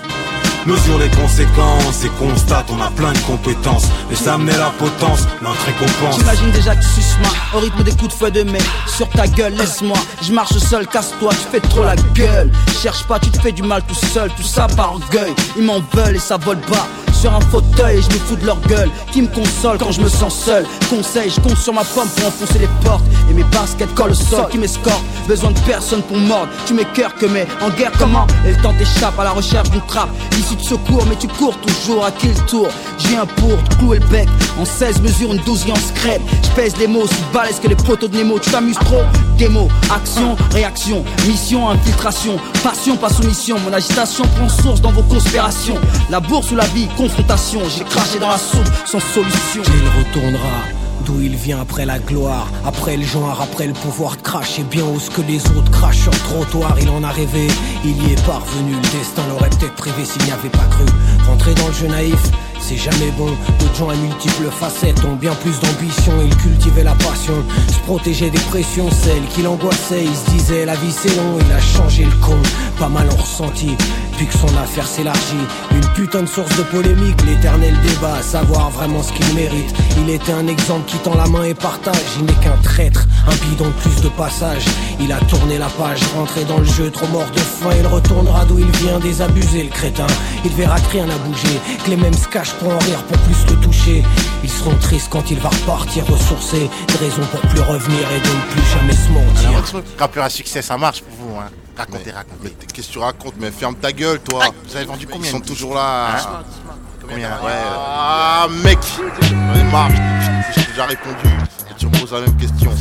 Mesure 0.67 1.00
les 1.00 1.09
conséquences 1.09 2.05
et 2.05 2.09
constate, 2.19 2.67
on 2.69 2.79
a 2.79 2.91
plein 2.91 3.11
de 3.11 3.17
compétences. 3.19 3.88
Les 4.11 4.27
amener 4.27 4.55
la 4.55 4.69
potence, 4.69 5.21
notre 5.41 5.65
récompense. 5.65 6.19
J'imagine 6.19 6.51
déjà 6.51 6.75
que 6.75 6.83
tu 6.83 6.89
suces 6.89 7.17
au 7.55 7.57
rythme 7.57 7.81
des 7.81 7.93
coups 7.93 8.09
de 8.09 8.13
feu 8.13 8.29
de 8.29 8.43
mai. 8.43 8.61
Sur 8.85 9.09
ta 9.09 9.25
gueule, 9.25 9.55
laisse-moi, 9.55 9.97
je 10.21 10.31
marche 10.31 10.55
seul, 10.59 10.85
casse-toi, 10.85 11.31
tu 11.31 11.47
fais 11.51 11.59
trop 11.59 11.83
la 11.83 11.95
gueule. 11.95 12.51
Cherche 12.83 13.03
pas, 13.05 13.17
tu 13.17 13.31
te 13.31 13.41
fais 13.41 13.51
du 13.51 13.63
mal 13.63 13.81
tout 13.88 13.95
seul, 13.95 14.29
tout 14.38 14.43
ça 14.43 14.67
par 14.67 14.93
orgueil. 14.93 15.33
Ils 15.57 15.63
m'en 15.63 15.81
veulent 15.95 16.17
et 16.17 16.19
ça 16.19 16.38
vole 16.38 16.59
bas 16.69 16.85
sur 17.22 17.34
un 17.36 17.40
fauteuil 17.40 18.00
et 18.00 18.01
je 18.01 18.08
me 18.08 18.20
fous 18.20 18.36
de 18.36 18.46
leur 18.46 18.60
gueule. 18.62 18.90
Qui 19.12 19.22
me 19.22 19.28
console 19.28 19.78
quand 19.78 19.92
je 19.92 20.01
me 20.01 20.10
sens 20.10 20.34
seul? 20.34 20.66
Conseil, 20.90 21.30
je 21.30 21.40
compte 21.40 21.58
sur 21.58 21.74
ma 21.74 21.84
pomme 21.84 22.08
pour 22.08 22.28
enfoncer 22.28 22.60
les 22.60 22.70
portes 22.84 23.04
Et 23.30 23.34
mes 23.34 23.44
baskets 23.44 23.94
collent 23.94 24.12
au 24.12 24.16
sol. 24.16 24.48
Qui 24.50 24.58
m'escortent 24.58 25.04
Besoin 25.28 25.51
de 25.51 25.60
personne 25.60 26.01
pour 26.01 26.18
mordre. 26.18 26.50
Tu 26.66 26.74
m'écœures 26.74 27.13
que 27.16 27.28
mais 27.28 27.46
en 27.62 27.70
guerre 27.70 27.92
comment 28.00 28.25
Et 28.46 28.51
le 28.51 28.58
temps 28.58 28.74
t'échappe 28.74 29.20
à 29.20 29.24
la 29.24 29.32
recherche 29.32 29.70
d'une 29.70 29.86
trappe. 29.86 30.10
Ici 30.40 30.56
de 30.56 30.62
secours 30.62 31.06
mais 31.08 31.16
tu 31.16 31.28
cours 31.28 31.56
toujours 31.58 32.06
à 32.06 32.12
qui 32.12 32.28
le 32.28 32.46
tour. 32.48 32.68
Je 32.98 33.08
viens 33.10 33.25
pour 33.25 33.63
te 33.63 33.75
clouer 33.75 34.00
le 34.00 34.08
bec. 34.08 34.28
En 34.60 34.66
16 34.66 35.01
mesures, 35.01 35.34
une 35.34 35.42
douzième 35.44 35.75
scred 35.75 36.22
Je 36.44 36.50
pèse 36.56 36.75
les 36.78 36.88
mots 36.88 37.06
si 37.08 37.16
balèze 37.34 37.60
que 37.60 37.68
les 37.68 37.75
poteaux 37.75 38.08
de 38.08 38.18
Nemo. 38.18 38.40
Tu 38.40 38.50
t'amuses 38.50 38.80
trop. 38.80 39.04
Démo, 39.38 39.70
action, 39.94 40.36
réaction, 40.51 41.04
mission, 41.28 41.70
infiltration. 41.70 42.38
Passion, 42.63 42.98
pas 42.98 43.10
soumission. 43.10 43.58
Mon 43.60 43.74
agitation 43.74 44.24
prend 44.38 44.50
source 44.50 44.82
dans 44.82 44.92
vos 44.92 45.04
conspirations. 45.04 45.78
La 46.10 46.20
bourse 46.20 46.51
ou 46.51 46.56
la 46.56 46.66
vie, 46.68 46.88
j'ai 47.70 47.84
craché 47.84 48.20
dans 48.20 48.30
la 48.30 48.38
soupe 48.38 48.70
sans 48.86 49.00
solution. 49.00 49.62
Il 49.63 50.06
retournera 50.06 50.63
d'où 51.06 51.20
il 51.22 51.36
vient 51.36 51.60
après 51.60 51.86
la 51.86 52.00
gloire, 52.00 52.48
après 52.65 52.96
le 52.96 53.03
genre, 53.03 53.39
après 53.41 53.68
le 53.68 53.74
pouvoir 53.74 54.15
de 54.15 54.22
cracher 54.22 54.63
bien 54.63 54.84
haut 54.84 55.00
ce 55.00 55.10
que 55.10 55.22
les 55.22 55.44
autres 55.58 55.72
crachent 55.72 56.03
sur 56.03 56.12
trottoir. 56.12 56.75
Il 56.80 56.89
en 56.89 57.03
a 57.03 57.10
rêvé, 57.10 57.48
il 57.84 58.08
y 58.08 58.13
est 58.13 58.25
parvenu. 58.25 58.74
Le 58.74 58.98
destin 58.98 59.24
l'aurait 59.30 59.50
peut-être 59.50 59.75
privé 59.75 60.06
s'il 60.06 60.24
n'y 60.24 60.32
avait 60.32 60.50
pas 60.50 60.68
cru. 60.70 60.86
Rentrer 61.27 61.53
dans 61.56 61.68
le 61.68 61.74
jeu 61.74 61.88
naïf, 61.88 62.22
c'est 62.60 62.77
jamais 62.77 63.12
bon. 63.18 63.30
D'autres 63.60 63.75
gens 63.75 63.89
à 63.89 63.96
multiples 63.96 64.50
facettes 64.51 65.03
ont 65.06 65.15
bien 65.15 65.34
plus 65.36 65.60
d'ambition. 65.60 66.13
Ils 66.24 66.38
cultivaient 66.38 66.84
la 66.84 66.96
passion, 66.96 67.44
se 67.68 67.80
protégeaient 67.80 68.30
des 68.30 68.39
pressions, 68.39 68.89
celles 68.91 69.25
qui 69.34 69.41
l'angoissaient. 69.41 70.03
Il 70.03 70.15
se 70.15 70.30
disait 70.32 70.65
la 70.65 70.75
vie 70.75 70.91
c'est 70.91 71.15
long, 71.15 71.38
il 71.39 71.51
a 71.51 71.60
changé 71.60 72.06
le 72.06 72.15
con. 72.22 72.38
Pas 72.80 72.89
mal 72.89 73.10
en 73.10 73.15
ressenti, 73.22 73.75
que 74.25 74.38
son 74.38 74.56
affaire 74.58 74.88
s'élargit. 74.88 75.46
Une 75.72 75.86
putain 75.94 76.22
de 76.24 76.28
source 76.28 76.56
de 76.58 76.63
polémique, 76.63 77.22
l'éternel 77.25 77.75
débat, 77.82 78.22
savoir 78.22 78.70
vraiment 78.70 79.01
ce 79.04 79.12
qu'il 79.13 79.34
mérite. 79.34 79.74
Il 79.98 80.10
était 80.10 80.34
un 80.34 80.48
exemple 80.48 80.86
qui 80.88 80.98
tend 80.98 81.16
la 81.16 81.28
main 81.28 81.44
et 81.44 81.54
partage. 81.54 81.96
Il 82.20 82.25
n'est 82.25 82.34
qu'un 82.34 82.58
traître, 82.63 83.08
un 83.28 83.36
bidon 83.46 83.68
de 83.68 83.74
plus 83.82 84.01
de 84.01 84.10
passage. 84.10 84.66
Il 85.00 85.12
a 85.12 85.20
tourné 85.25 85.58
la 85.58 85.68
page, 85.70 86.01
rentré 86.16 86.44
dans 86.46 86.60
le 86.60 86.66
jeu, 86.66 86.90
trop 86.92 87.08
mort 87.08 87.30
de 87.32 87.40
faim. 87.40 87.72
Il 87.80 87.88
retournera 87.88 88.46
d'où 88.46 88.60
il 88.60 88.72
vient, 88.78 89.00
désabusé 89.00 89.63
le 89.63 89.70
crétin. 89.70 90.08
Il 90.46 90.51
verra 90.51 90.80
que 90.80 90.92
rien 90.92 91.06
n'a 91.06 91.18
bougé, 91.18 91.60
que 91.84 91.90
les 91.90 91.98
mêmes 91.98 92.13
se 92.13 92.28
cachent 92.28 92.54
pour 92.54 92.70
en 92.70 92.80
rire, 92.80 93.04
pour 93.04 93.18
plus 93.20 93.54
le 93.54 93.60
toucher. 93.62 94.04
Ils 94.44 94.50
seront 94.50 94.75
tristes 94.75 95.10
quand 95.10 95.32
il 95.32 95.40
va 95.40 95.50
repartir 95.50 96.06
ressourcé. 96.06 96.70
De 96.88 96.98
raison 96.98 97.22
pour 97.32 97.42
plus 97.42 97.62
revenir 97.62 98.08
et 98.12 98.20
de 98.20 98.28
ne 98.28 98.51
plus 98.51 98.63
jamais 98.74 98.94
se 98.94 99.10
mentir. 99.10 99.84
Rappeur 99.98 100.24
à 100.24 100.30
succès, 100.30 100.62
ça 100.62 100.78
marche 100.78 101.01
pour 101.01 101.28
vous, 101.28 101.40
hein 101.40 101.50
Racontez, 101.78 102.12
racontez. 102.12 102.38
Mais 102.44 102.50
qu'est-ce 102.74 102.88
que 102.88 102.94
tu 102.94 103.00
racontes 103.00 103.34
Mais 103.40 103.51
ferme 103.51 103.75
ta 103.75 103.92
gueule, 103.92 104.20
toi. 104.22 104.46
vous 104.68 104.75
avez 104.75 104.86
vendu 104.86 105.08
combien 105.08 105.30
Ils 105.30 105.32
sont 105.32 105.40
toujours 105.40 105.74
là. 105.74 106.18
Hein 106.18 106.44
combien 107.01 107.30
Ouais. 107.42 107.51
Ah, 107.78 108.48
mec 108.63 108.80
J'en 109.22 109.56
ai 109.56 109.63
marre, 109.72 109.90
j'ai 110.56 110.66
déjà 110.66 110.86
répondu. 110.86 111.28
Et 111.70 111.74
tu 111.78 111.88
me 111.88 111.92
poses 112.00 112.13
la 112.13 112.22
même 112.22 112.38
question. 112.38 112.72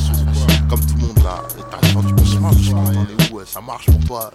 Comme 0.69 0.81
tout 0.81 0.95
le 1.01 1.07
monde 1.07 1.25
là. 1.25 1.43
T'as 1.71 1.89
vendu 1.89 2.15
combien 2.15 3.07
où 3.33 3.41
Ça 3.47 3.61
marche 3.61 3.87
pour 3.87 4.05
toi 4.07 4.31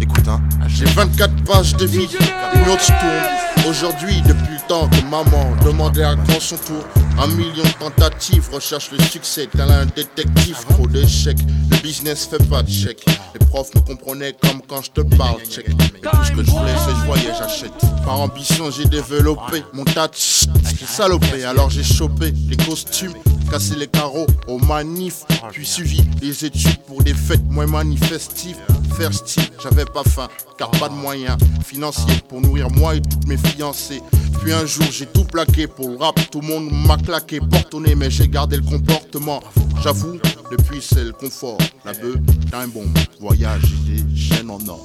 Écoute, 0.00 0.28
hein, 0.28 0.40
j'ai 0.66 0.84
24 0.86 1.44
pages 1.44 1.76
de 1.76 1.86
vie, 1.86 2.08
une 2.54 2.68
autre 2.68 2.86
tourne. 2.86 3.68
Aujourd'hui, 3.68 4.20
depuis 4.22 4.54
le 4.54 4.68
temps 4.68 4.88
que 4.88 5.02
maman 5.04 5.56
demandait 5.64 6.04
à 6.04 6.14
grand 6.14 6.40
son 6.40 6.56
tour, 6.56 6.84
un 7.18 7.28
million 7.28 7.62
de 7.62 7.78
tentatives 7.78 8.50
recherche 8.52 8.90
le 8.90 9.02
succès. 9.04 9.48
Tel 9.50 9.70
un 9.70 9.86
détective, 9.86 10.56
trop 10.68 10.86
d'échecs. 10.86 11.38
Le 11.70 11.76
business 11.78 12.26
fait 12.26 12.42
pas 12.48 12.62
de 12.62 12.70
chèque. 12.70 13.06
Les 13.32 13.46
profs 13.46 13.74
me 13.74 13.80
comprenaient 13.80 14.34
comme 14.34 14.60
quand 14.68 14.82
je 14.82 14.90
te 14.90 15.00
parle, 15.16 15.40
check. 15.48 15.68
Et 15.68 15.72
tout 15.72 16.24
ce 16.24 16.32
que 16.32 16.44
je 16.44 16.50
voulais, 16.50 16.74
c'est 16.84 16.90
je 16.90 17.06
voyais, 17.06 17.32
j'achète. 17.38 17.72
Par 18.04 18.20
ambition, 18.20 18.70
j'ai 18.70 18.84
développé 18.84 19.62
mon 19.72 19.84
touch. 19.84 20.44
J'ai 20.78 20.86
salopé, 20.86 21.44
alors 21.44 21.70
j'ai 21.70 21.84
chopé 21.84 22.34
les 22.48 22.56
costumes, 22.56 23.14
cassé 23.50 23.76
les 23.76 23.86
carreaux 23.86 24.26
au 24.48 24.58
manif, 24.58 25.24
puis 25.52 25.64
suivi 25.64 26.04
les 26.20 26.44
études 26.44 26.82
pour 26.86 27.02
des 27.02 27.14
fêtes 27.14 27.44
moins 27.48 27.66
manifestives. 27.66 28.58
Faire 28.96 29.12
style, 29.12 29.48
j'avais 29.62 29.83
pas 29.86 30.04
faim, 30.04 30.28
car 30.58 30.70
pas 30.72 30.88
de 30.88 30.94
moyens 30.94 31.36
financiers 31.64 32.20
pour 32.28 32.40
nourrir 32.40 32.70
moi 32.70 32.94
et 32.96 33.02
toutes 33.02 33.26
mes 33.26 33.36
fiancées. 33.36 34.02
Puis 34.42 34.52
un 34.52 34.66
jour, 34.66 34.86
j'ai 34.90 35.06
tout 35.06 35.24
plaqué 35.24 35.66
pour 35.66 35.88
le 35.88 35.96
rap, 35.96 36.18
tout 36.30 36.40
le 36.40 36.48
monde 36.48 36.70
m'a 36.86 36.96
claqué, 36.96 37.40
portonné, 37.40 37.94
mais 37.94 38.10
j'ai 38.10 38.28
gardé 38.28 38.56
le 38.56 38.62
comportement. 38.62 39.42
J'avoue, 39.82 40.18
depuis 40.50 40.80
c'est 40.82 41.04
le 41.04 41.12
confort. 41.12 41.58
La 41.84 41.92
bœuf, 41.92 42.16
time 42.50 42.70
bomb, 42.72 42.92
voyage 43.20 43.62
et 43.88 44.00
des 44.00 44.16
chaînes 44.16 44.50
en 44.50 44.58
or. 44.68 44.84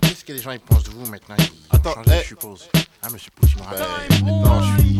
Qu'est-ce 0.00 0.24
que 0.24 0.32
les 0.32 0.40
gens 0.40 0.52
ils 0.52 0.60
pensent 0.60 0.84
de 0.84 0.90
vous 0.90 1.06
maintenant? 1.10 1.36
Attends, 1.70 1.94
je 2.06 2.28
suppose. 2.28 2.68
Ah, 3.06 3.10
monsieur 3.12 3.30
Pouch, 3.34 3.54
Non, 4.24 4.62
je 4.62 4.80
suis. 4.80 4.98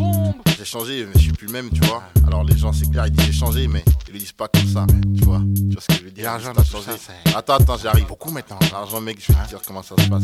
J'ai 0.58 0.64
changé, 0.66 1.06
mais 1.06 1.12
je 1.14 1.20
suis 1.20 1.32
plus 1.32 1.46
le 1.46 1.52
même, 1.54 1.70
tu 1.70 1.80
vois. 1.87 2.02
Alors 2.26 2.44
les 2.44 2.56
gens, 2.56 2.70
c'est 2.73 2.90
clair, 2.90 3.06
ils 3.06 3.12
disent 3.12 3.26
j'ai 3.26 3.32
changé, 3.32 3.66
mais 3.66 3.82
ils 4.08 4.12
le 4.12 4.18
disent 4.18 4.32
pas 4.32 4.46
comme 4.49 4.66
ça, 4.66 4.87
tu 5.16 5.25
vois. 5.25 5.40
Tu 5.54 5.73
vois 5.73 5.80
ce 5.80 5.87
que 5.88 5.94
je 5.94 6.04
veux 6.04 6.11
dire? 6.11 6.25
L'argent, 6.25 6.52
t'as 6.54 6.64
changé. 6.64 6.90
attends, 7.34 7.54
attends, 7.54 7.78
j'arrive. 7.78 8.06
Beaucoup 8.06 8.30
maintenant. 8.30 8.58
L'argent, 8.73 9.00
mec, 9.00 9.18
je 9.26 9.32
vais 9.32 9.42
te 9.44 9.49
dire 9.49 9.61
comment 9.66 9.82
ça 9.82 9.94
se 9.99 10.08
passe. 10.08 10.23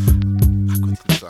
Ça. 1.18 1.28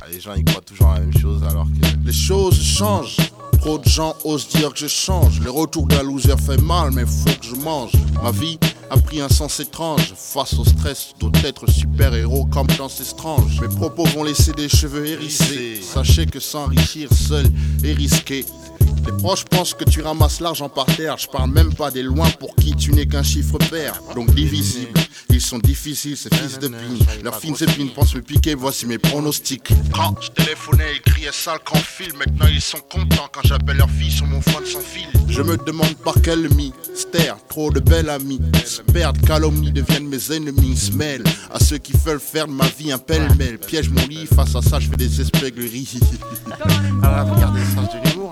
Ah, 0.00 0.06
les 0.10 0.20
gens, 0.20 0.34
ils 0.34 0.44
croient 0.44 0.62
toujours 0.62 0.92
la 0.92 1.00
même 1.00 1.16
chose, 1.18 1.42
alors 1.48 1.66
que. 1.66 2.06
Les 2.06 2.12
choses 2.12 2.60
changent. 2.60 3.16
Trop 3.60 3.78
de 3.78 3.88
gens 3.88 4.16
osent 4.24 4.48
dire 4.48 4.72
que 4.72 4.78
je 4.80 4.88
change. 4.88 5.40
Le 5.40 5.50
retour 5.50 5.86
d'un 5.86 6.02
loser 6.02 6.36
fait 6.36 6.60
mal, 6.60 6.90
mais 6.92 7.04
faut 7.06 7.30
que 7.40 7.46
je 7.46 7.54
mange. 7.54 7.92
Ma 8.22 8.32
vie 8.32 8.58
a 8.90 8.96
pris 8.98 9.20
un 9.20 9.28
sens 9.28 9.60
étrange. 9.60 10.14
Face 10.16 10.54
au 10.54 10.64
stress, 10.64 11.14
doit 11.20 11.30
être 11.44 11.70
super-héros 11.70 12.46
comme 12.46 12.66
dans 12.78 12.88
Strange. 12.88 13.60
Mes 13.60 13.68
propos 13.68 14.04
vont 14.06 14.24
laisser 14.24 14.52
des 14.52 14.68
cheveux 14.68 15.06
hérissés. 15.06 15.80
Sachez 15.80 16.26
que 16.26 16.40
s'enrichir 16.40 17.12
seul 17.12 17.46
est 17.84 17.92
risqué. 17.92 18.44
Les 19.04 19.12
proches 19.12 19.44
pensent 19.44 19.74
que 19.74 19.84
tu 19.84 20.00
ramasses 20.02 20.40
l'argent 20.40 20.68
par 20.68 20.86
terre. 20.86 21.16
Je 21.18 21.26
parle 21.26 21.50
même 21.50 21.74
pas 21.74 21.90
des 21.90 22.02
loin 22.02 22.28
pour 22.38 22.54
qui 22.56 22.74
tu 22.76 22.92
n'es 22.92 23.06
qu'un 23.06 23.22
chiffre 23.22 23.58
pair. 23.70 24.00
Donc 24.14 24.32
divisible. 24.34 24.92
Ils 25.30 25.40
sont 25.40 25.58
difficiles, 25.58 26.16
ces 26.16 26.28
fils 26.28 26.58
de 26.58 26.68
pine. 26.68 26.98
Leurs 27.22 27.36
fines 27.36 27.56
épines 27.60 27.90
pensent 27.90 28.14
me 28.14 28.20
piquer, 28.20 28.54
voici 28.54 28.86
mes 28.86 28.98
pronostics. 28.98 29.72
Quand 29.92 30.14
je 30.20 30.30
téléphonais, 30.30 30.94
ils 30.94 31.00
criaient 31.00 31.32
sale 31.32 31.58
qu'en 31.64 31.78
fil. 31.78 32.12
Maintenant 32.14 32.46
ils 32.52 32.60
sont 32.60 32.80
contents 32.90 33.28
quand 33.32 33.40
j'appelle 33.44 33.78
leur 33.78 33.90
fille 33.90 34.10
sur 34.10 34.26
mon 34.26 34.40
phone 34.40 34.66
sans 34.66 34.80
fil. 34.80 35.08
Je 35.28 35.40
me 35.40 35.56
demande 35.56 35.94
par 36.04 36.14
quel 36.22 36.48
mystère, 36.54 37.38
trop 37.48 37.70
de 37.70 37.80
belles 37.80 38.10
amies. 38.10 38.40
Se 38.66 38.82
perdent, 38.82 39.20
calomnie 39.22 39.72
deviennent 39.72 40.08
mes 40.08 40.32
ennemis. 40.32 40.76
Se 40.76 40.92
mêlent 40.92 41.24
à 41.50 41.58
ceux 41.58 41.78
qui 41.78 41.92
veulent 42.04 42.20
faire 42.20 42.46
de 42.46 42.52
ma 42.52 42.66
vie 42.66 42.92
un 42.92 42.98
pêle-mêle. 42.98 43.58
Piège 43.58 43.88
mon 43.88 44.06
lit, 44.06 44.26
face 44.26 44.54
à 44.54 44.62
ça, 44.62 44.78
je 44.78 44.88
fais 44.88 44.96
des 44.96 45.20
espègleries. 45.20 45.88
Ah, 47.04 47.24
vous 47.24 47.40
gardez 47.40 47.60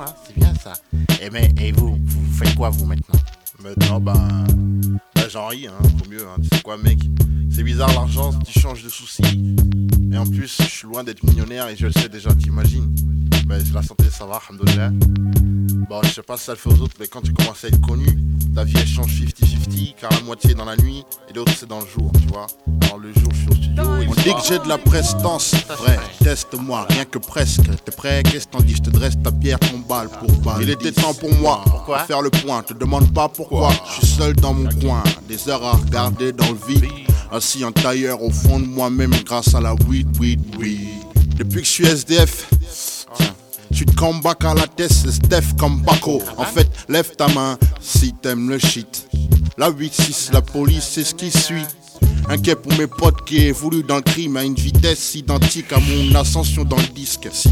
hein, 0.01 0.15
c'est 0.27 0.37
bien 0.37 0.55
ça. 0.55 0.73
Et, 1.21 1.31
mais, 1.31 1.51
et 1.59 1.73
vous, 1.73 1.99
vous 2.03 2.33
faites 2.33 2.55
quoi 2.55 2.71
vous 2.71 2.87
maintenant? 2.87 3.21
Maintenant, 3.63 4.01
bah, 4.01 4.15
bah 5.15 5.29
j'en 5.29 5.49
ris, 5.49 5.67
hein, 5.67 5.75
faut 5.99 6.11
mieux. 6.11 6.27
Hein. 6.27 6.41
Tu 6.43 6.57
sais 6.57 6.63
quoi, 6.63 6.77
mec? 6.79 6.99
C'est 7.51 7.63
bizarre 7.63 7.93
l'argent, 7.93 8.33
tu 8.41 8.59
changes 8.59 8.83
de 8.83 8.89
soucis. 8.89 9.23
Et 10.13 10.17
en 10.17 10.27
plus, 10.27 10.57
je 10.61 10.69
suis 10.69 10.87
loin 10.87 11.05
d'être 11.05 11.23
millionnaire 11.25 11.69
et 11.69 11.77
je 11.77 11.87
le 11.87 11.93
sais 11.93 12.09
déjà, 12.09 12.35
t'imagines? 12.35 12.95
Bah, 13.47 13.57
la 13.75 13.83
santé, 13.83 14.05
ça 14.11 14.25
va, 14.25 14.41
alhamdoulilah. 14.49 14.91
Bon, 15.89 16.01
je 16.05 16.09
sais 16.11 16.23
pas 16.23 16.37
si 16.37 16.45
ça 16.45 16.53
le 16.53 16.59
fait 16.59 16.71
aux 16.71 16.81
autres, 16.81 16.95
mais 17.01 17.09
quand 17.09 17.21
tu 17.21 17.33
commences 17.33 17.65
à 17.65 17.69
être 17.69 17.81
connu, 17.81 18.07
ta 18.55 18.65
vie 18.65 18.75
elle 18.77 18.87
change 18.87 19.13
50-50, 19.13 19.95
car 20.01 20.11
la 20.11 20.21
moitié 20.21 20.53
est 20.53 20.55
dans 20.55 20.65
la 20.65 20.77
nuit 20.77 21.05
et 21.29 21.33
l'autre 21.33 21.53
c'est 21.57 21.69
dans 21.69 21.81
le 21.81 21.87
jour, 21.87 22.13
tu 22.21 22.29
vois. 22.29 22.47
Alors 22.83 22.99
le 22.99 23.13
jour, 23.13 23.31
je 23.33 23.53
suis. 23.55 23.60
On 23.79 24.15
dit 24.23 24.35
que 24.35 24.47
j'ai 24.47 24.59
de 24.59 24.69
la 24.69 24.79
prestance, 24.79 25.55
vrai, 25.79 25.99
teste-moi, 26.23 26.87
rien 26.91 27.05
que 27.05 27.19
presque. 27.19 27.63
T'es 27.85 27.93
prêt, 27.93 28.23
qu'est-ce 28.23 28.47
que 28.47 28.53
t'en 28.53 28.61
dis? 28.61 28.75
Je 28.75 28.83
te 28.83 28.91
dresse 28.91 29.15
ta 29.23 29.33
pierre, 29.33 29.59
ton 29.59 29.79
balle 29.79 30.09
pour 30.09 30.31
balle. 30.43 30.63
Il 30.63 30.71
était 30.71 30.93
temps 30.93 31.15
pour 31.15 31.33
moi, 31.37 31.63
pourquoi? 31.65 32.01
faire 32.01 32.23
le 32.23 32.31
point, 32.31 32.63
te 32.63 32.75
demande 32.75 33.13
pas 33.15 33.29
pourquoi. 33.29 33.71
Je 33.87 34.07
suis 34.07 34.17
seul 34.17 34.35
dans 34.35 34.53
mon 34.53 34.69
coin, 34.81 35.03
des 35.29 35.49
heures 35.49 35.65
à 35.65 35.73
regarder 35.73 36.33
dans 36.33 36.49
le 36.49 36.59
vide. 36.67 36.87
Assis 37.33 37.65
en 37.65 37.71
tailleur 37.71 38.23
au 38.23 38.31
fond 38.31 38.59
de 38.59 38.67
moi-même 38.67 39.13
grâce 39.25 39.55
à 39.55 39.61
la 39.61 39.75
weed, 39.89 40.09
weed, 40.19 40.41
weed. 40.59 40.89
Depuis 41.37 41.61
que 41.61 41.67
je 41.67 41.71
suis 41.71 41.87
SDF, 41.87 42.51
tu 43.73 43.87
te 43.87 43.95
combats 43.95 44.35
à 44.43 44.55
la 44.55 44.67
tête, 44.67 44.93
c'est 44.93 45.13
Steph 45.13 45.55
comme 45.59 45.83
Paco. 45.83 46.21
En 46.37 46.45
fait, 46.45 46.69
lève 46.89 47.15
ta 47.17 47.29
main 47.29 47.57
si 47.81 48.13
t'aimes 48.13 48.51
le 48.51 48.59
shit. 48.59 49.09
La 49.57 49.71
8-6, 49.71 50.33
la 50.33 50.43
police, 50.43 50.89
c'est 50.91 51.05
ce 51.05 51.15
qui 51.15 51.31
suit. 51.31 51.65
Inquiet 52.29 52.57
pour 52.57 52.73
mes 52.79 52.87
potes 52.87 53.25
qui 53.25 53.47
évoluent 53.47 53.83
dans 53.83 53.97
le 53.97 54.03
crime 54.03 54.37
à 54.37 54.45
une 54.45 54.55
vitesse 54.55 55.15
identique 55.15 55.73
à 55.73 55.81
mon 55.81 56.15
ascension 56.15 56.65
dans 56.65 56.77
le 56.77 56.95
disque. 56.95 57.29
Si 57.33 57.49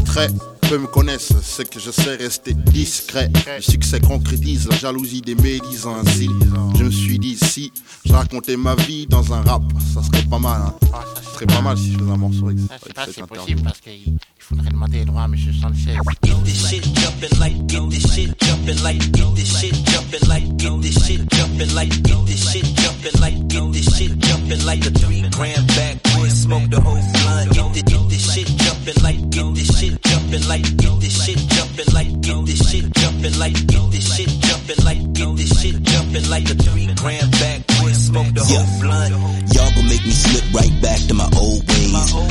peu 0.69 0.77
me 0.77 0.87
connaissent, 0.87 1.33
c'est 1.41 1.67
que 1.67 1.79
je 1.79 1.89
sais 1.89 2.15
rester 2.15 2.53
discret. 2.53 3.31
Le 3.55 3.61
succès 3.61 3.99
concrétise 3.99 4.67
la 4.69 4.75
jalousie 4.75 5.21
des 5.21 5.33
médisants 5.33 5.95
ainsi. 5.95 6.29
Je 6.77 6.83
me 6.83 6.91
suis 6.91 7.17
dit, 7.17 7.35
si 7.37 7.73
je 8.05 8.13
racontais 8.13 8.55
ma 8.55 8.75
vie 8.75 9.07
dans 9.07 9.33
un 9.33 9.41
rap, 9.41 9.63
ça 9.93 10.03
serait 10.03 10.25
pas 10.29 10.37
mal. 10.37 10.61
Hein. 10.61 10.75
Ça 10.91 11.33
serait 11.33 11.47
pas 11.47 11.61
mal 11.61 11.75
si 11.75 11.93
je 11.93 11.97
faisais 11.97 12.11
un 12.11 12.17
morceau 12.17 12.49
avec, 12.49 12.59
Ça, 12.95 13.05
c'est 13.11 13.25
possible 13.25 13.63
parce 13.63 13.79
qu'il 13.79 14.17
faudrait 14.37 14.69
demander 14.69 14.99
les 14.99 15.05
droits 15.05 15.23
à 15.23 15.25
M. 15.25 15.35
Sanchez. 15.59 15.97
Get 16.23 16.33
this 16.43 16.69
shit 16.69 16.83
jumping 16.83 17.39
like, 17.39 17.67
get 17.67 17.89
this 17.89 18.13
shit 18.13 18.39
jumping 18.39 18.83
like, 18.83 19.11
get 19.11 19.35
this 19.35 19.59
shit 19.59 19.73
jumping 19.85 20.27
like, 20.29 20.57
get 20.57 20.81
this 20.81 21.07
shit 21.07 21.29
jumping 21.31 21.73
like, 21.73 22.03
get 22.03 22.25
this 22.27 22.51
shit 22.51 22.65
jumping 22.75 23.21
like, 23.21 23.47
get 23.47 23.71
this 23.73 23.97
shit 23.97 24.19
jumping 24.19 24.65
like 24.65 24.85
a 24.85 24.91
three 24.91 25.21
gram 25.29 25.65
backwood, 25.67 26.31
smoke 26.31 26.69
the 26.69 26.79
whole 26.79 26.93
blunt. 26.93 27.53
Get 27.53 27.73
this, 27.73 27.83
get 27.83 28.09
this 28.09 28.33
shit 28.33 28.47
jumping 28.47 29.03
like, 29.03 29.29
get 29.31 29.55
this 29.55 29.79
shit 29.79 30.08
jumping 30.29 30.47
like, 30.47 30.77
get 30.77 30.99
this 30.99 31.25
shit 31.25 31.37
jumping 31.37 31.93
like, 31.93 32.21
get 32.21 32.45
this 32.45 32.69
shit 32.69 32.85
jumping 32.93 33.39
like, 33.39 33.53
get 33.67 33.91
this 33.91 34.15
shit 34.15 34.29
jumping 34.29 34.85
like, 34.85 35.13
get 35.13 35.35
this 35.35 35.61
shit 35.61 35.81
jumping 35.81 36.29
like 36.29 36.43
a 36.49 36.53
three 36.53 36.85
gram 36.93 37.29
backwood, 37.31 37.95
smoke 37.95 38.33
the 38.33 38.43
whole 38.43 38.79
blunt. 38.79 39.11
Y'all 39.55 39.71
gon' 39.73 39.85
make 39.89 40.05
me 40.05 40.11
slip 40.11 40.53
right 40.53 40.81
back 40.81 40.99
to 41.07 41.13
my 41.15 41.29
old 41.37 41.67
ways. 41.67 41.78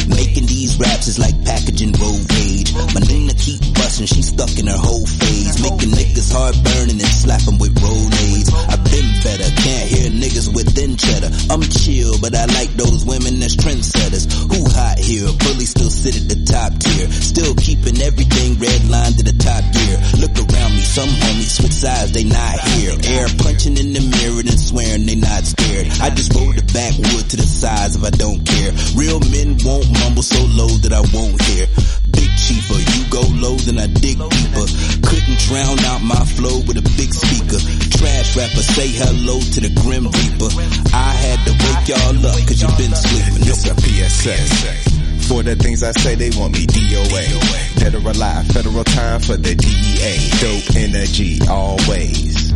Making 0.08 0.46
these 0.46 0.78
raps 0.78 1.06
is 1.08 1.18
like 1.18 1.34
packaging 1.44 1.92
road 1.92 2.22
rage. 2.34 2.74
My 2.94 3.00
Nina 3.06 3.34
keep 3.34 3.60
busting, 3.74 4.06
she 4.06 4.22
stuck 4.22 4.50
in 4.58 4.66
her 4.66 4.76
whole 4.76 5.06
phase. 5.06 5.62
Making 5.62 5.92
niggas 5.94 6.32
hard 6.32 6.56
burning 6.64 6.98
and 6.98 7.14
slap 7.22 7.46
'em 7.46 7.58
with 7.58 7.74
rolades. 7.78 8.48
I've 8.68 8.82
been 8.84 9.08
better, 9.22 9.48
can't 9.62 9.88
hear 9.88 10.10
niggas 10.10 10.48
within 10.54 10.96
cheddar. 10.96 11.30
I'm 11.50 11.62
chill, 11.62 12.18
but 12.18 12.34
I 12.34 12.46
like 12.46 12.74
those 12.76 13.04
women 13.04 13.38
that's 13.40 13.56
trendsetters. 13.56 14.26
Who 14.50 14.68
hot 14.70 14.98
here? 14.98 15.30
Bully 15.32 15.66
still 15.66 15.90
sit 15.90 16.16
at 16.16 16.28
the 16.28 16.38
top 16.44 16.78
tier. 16.78 17.10
Still 17.10 17.54
keeping 17.54 18.00
everything 18.02 18.58
red 18.58 18.88
line 18.88 19.12
to 19.14 19.22
the 19.22 19.36
top 19.38 19.62
gear. 19.72 19.96
Look 20.18 20.34
around 20.38 20.47
some 20.98 21.14
homies 21.22 21.54
switch 21.54 21.78
sides, 21.78 22.10
they 22.10 22.24
not 22.24 22.58
here. 22.74 22.90
Air 23.06 23.30
punching 23.38 23.78
in 23.78 23.94
the 23.94 24.02
mirror 24.02 24.42
and 24.42 24.58
swearing 24.58 25.06
they 25.06 25.14
not 25.14 25.46
scared. 25.46 25.86
I 26.02 26.10
just 26.10 26.34
roll 26.34 26.50
the 26.50 26.66
backwood 26.74 27.22
to 27.30 27.36
the 27.38 27.46
sides 27.46 27.94
if 27.94 28.02
I 28.02 28.10
don't 28.10 28.42
care. 28.42 28.74
Real 28.98 29.22
men 29.30 29.54
won't 29.62 29.86
mumble 30.02 30.26
so 30.26 30.42
low 30.58 30.66
that 30.82 30.90
I 30.90 31.02
won't 31.14 31.38
hear. 31.46 31.70
Big 32.10 32.30
cheaper, 32.34 32.82
you 32.82 33.00
go 33.14 33.22
low 33.38 33.54
then 33.62 33.78
I 33.78 33.86
dig 33.86 34.18
deeper. 34.18 34.66
Couldn't 35.06 35.38
drown 35.46 35.78
out 35.86 36.02
my 36.02 36.22
flow 36.34 36.66
with 36.66 36.82
a 36.82 36.86
big 36.98 37.14
speaker. 37.14 37.62
Trash 37.94 38.34
rapper, 38.34 38.64
say 38.66 38.90
hello 38.90 39.38
to 39.38 39.58
the 39.62 39.70
Grim 39.78 40.10
Reaper. 40.10 40.50
I 40.90 41.14
had 41.14 41.38
to 41.46 41.52
wake 41.62 41.94
y'all 41.94 42.26
up 42.26 42.42
cause 42.42 42.58
you 42.58 42.70
been 42.74 42.90
sleeping. 42.90 43.46
This 43.46 43.70
a 43.70 43.74
PSA. 43.78 44.97
For 45.28 45.42
the 45.42 45.54
things 45.56 45.82
I 45.82 45.92
say, 45.92 46.14
they 46.14 46.30
want 46.38 46.54
me 46.54 46.64
DOA. 46.66 47.78
Dead 47.78 47.94
or 47.94 47.98
alive, 47.98 48.46
federal 48.46 48.82
time 48.82 49.20
for 49.20 49.36
the 49.36 49.54
DEA. 49.54 50.16
Dope 50.40 50.74
energy, 50.74 51.38
always. 51.46 52.52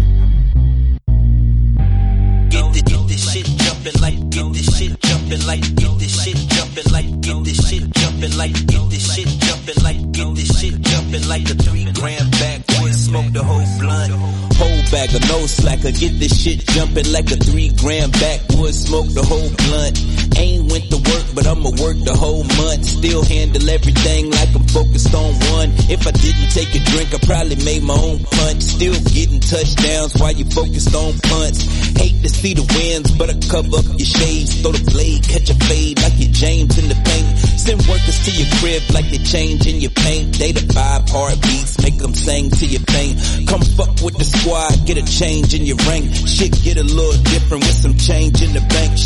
Get 2.48 2.72
this, 2.72 2.82
get 2.82 3.08
this 3.08 3.32
shit 3.32 3.44
jumping 3.44 4.00
like, 4.00 4.30
get 4.30 4.52
this 4.54 4.78
shit 4.78 4.98
jumping 5.00 5.46
like, 5.46 5.60
get 5.76 5.98
this 5.98 6.24
shit 6.24 6.36
jumping 6.48 6.92
like, 6.92 7.20
get 7.20 7.44
this 7.44 7.68
shit 7.68 7.84
jumping 7.92 8.36
like, 8.38 8.52
get 8.66 8.88
this 8.88 9.14
shit 9.14 9.28
jumping 9.28 9.82
like, 9.84 10.12
get 10.12 10.34
this 10.34 10.60
shit 10.60 10.80
jumping 10.80 11.28
like 11.28 11.44
a 11.50 11.54
three 11.54 11.84
gram 11.92 12.30
backwood, 12.40 12.94
smoke 12.94 13.32
the 13.32 13.44
whole 13.44 13.68
blunt. 13.80 14.12
Whole 14.56 14.81
bag 14.92 15.14
of 15.16 15.26
no 15.26 15.46
slacker, 15.46 15.90
get 15.90 16.20
this 16.20 16.36
shit 16.36 16.60
jumping 16.76 17.10
like 17.10 17.24
a 17.32 17.36
three 17.40 17.72
gram 17.80 18.10
backwood, 18.12 18.74
smoke 18.74 19.08
the 19.16 19.24
whole 19.24 19.48
blunt. 19.48 19.96
Ain't 20.36 20.70
went 20.70 20.86
to 20.92 21.00
work, 21.00 21.26
but 21.34 21.46
I'ma 21.48 21.72
work 21.80 21.96
the 22.04 22.12
whole 22.12 22.44
month. 22.60 22.84
Still 22.84 23.24
handle 23.24 23.64
everything 23.68 24.30
like 24.30 24.52
I'm 24.54 24.68
focused 24.68 25.14
on 25.14 25.32
one. 25.56 25.72
If 25.88 26.06
I 26.06 26.12
didn't 26.12 26.52
take 26.52 26.76
a 26.76 26.80
drink, 26.92 27.08
I 27.16 27.18
probably 27.24 27.56
made 27.64 27.82
my 27.82 27.96
own 27.96 28.20
punch. 28.20 28.60
Still 28.62 28.96
getting 29.16 29.40
touchdowns 29.40 30.12
while 30.20 30.36
you 30.36 30.44
focused 30.44 30.94
on 30.94 31.16
punts. 31.24 31.64
Hate 31.96 32.20
to 32.22 32.28
see 32.28 32.52
the 32.52 32.64
wins, 32.76 33.10
but 33.16 33.32
I 33.32 33.36
cover 33.48 33.80
up 33.80 33.88
your 33.96 34.08
shades. 34.08 34.60
Throw 34.60 34.76
the 34.76 34.84
blade, 34.92 35.24
catch 35.24 35.48
a 35.48 35.56
fade 35.68 36.00
like 36.04 36.20
your 36.20 36.32
James 36.32 36.76
in 36.76 36.92
the 36.92 36.98
paint. 37.00 37.32
Send 37.56 37.80
workers 37.88 38.18
to 38.28 38.30
your 38.32 38.48
crib 38.60 38.82
like 38.92 39.08
they 39.08 39.22
change 39.24 39.66
in 39.66 39.80
your 39.80 39.94
paint. 40.04 40.36
They 40.36 40.52
the 40.52 40.64
five 40.72 41.08
heartbeats, 41.08 41.80
make 41.80 41.96
them 41.96 42.14
sing 42.14 42.50
to 42.50 42.66
your 42.66 42.84
pain. 42.88 43.16
Come 43.46 43.62
fuck 43.78 43.94
with 44.02 44.18
the 44.18 44.24
squad, 44.24 44.81
get 44.84 44.98
a 44.98 45.04
change 45.04 45.54
in 45.54 45.64
your 45.66 45.76
rank. 45.88 46.14
Shit 46.14 46.52
get 46.62 46.76
a 46.76 46.82
little 46.82 47.16
different 47.30 47.64
with 47.64 47.76
some 47.76 47.96
change 47.96 48.42
in 48.42 48.52
the 48.52 48.60
bank. 48.72 48.98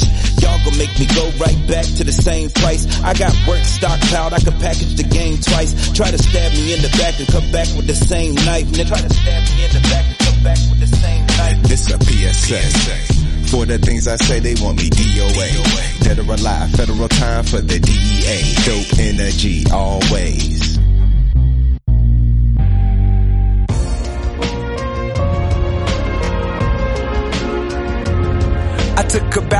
Y'all 0.42 0.58
gon' 0.64 0.76
make 0.78 0.92
me 0.98 1.06
go 1.14 1.28
right 1.38 1.58
back 1.68 1.84
to 1.96 2.04
the 2.04 2.12
same 2.12 2.50
price. 2.50 2.86
I 3.02 3.14
got 3.14 3.32
work 3.46 3.60
stockpiled, 3.60 4.32
I 4.32 4.40
could 4.40 4.58
package 4.60 4.96
the 4.96 5.04
game 5.04 5.38
twice. 5.38 5.72
Try 5.92 6.10
to 6.10 6.18
stab 6.18 6.52
me 6.52 6.74
in 6.74 6.82
the 6.82 6.92
back 6.98 7.18
and 7.18 7.28
come 7.28 7.50
back 7.52 7.68
with 7.76 7.86
the 7.86 7.94
same 7.94 8.34
knife. 8.34 8.66
Nigga, 8.72 8.88
try 8.88 9.00
to 9.00 9.12
stab 9.12 9.42
me 9.56 9.64
in 9.64 9.72
the 9.72 9.82
back 9.88 10.04
and 10.06 10.18
come 10.18 10.42
back 10.42 10.58
with 10.70 10.80
the 10.80 10.90
same 10.96 11.26
knife. 11.26 11.62
This 11.68 11.90
a 11.92 11.98
PSA. 11.98 13.26
For 13.50 13.64
the 13.64 13.78
things 13.78 14.08
I 14.08 14.16
say, 14.16 14.40
they 14.40 14.54
want 14.60 14.78
me 14.78 14.90
DOA. 14.90 16.00
Dead 16.02 16.18
or 16.18 16.34
alive, 16.34 16.70
federal 16.72 17.08
time 17.08 17.44
for 17.44 17.60
the 17.60 17.78
DEA. 17.78 18.38
Dope 18.66 18.98
energy, 18.98 19.64
always. 19.70 20.85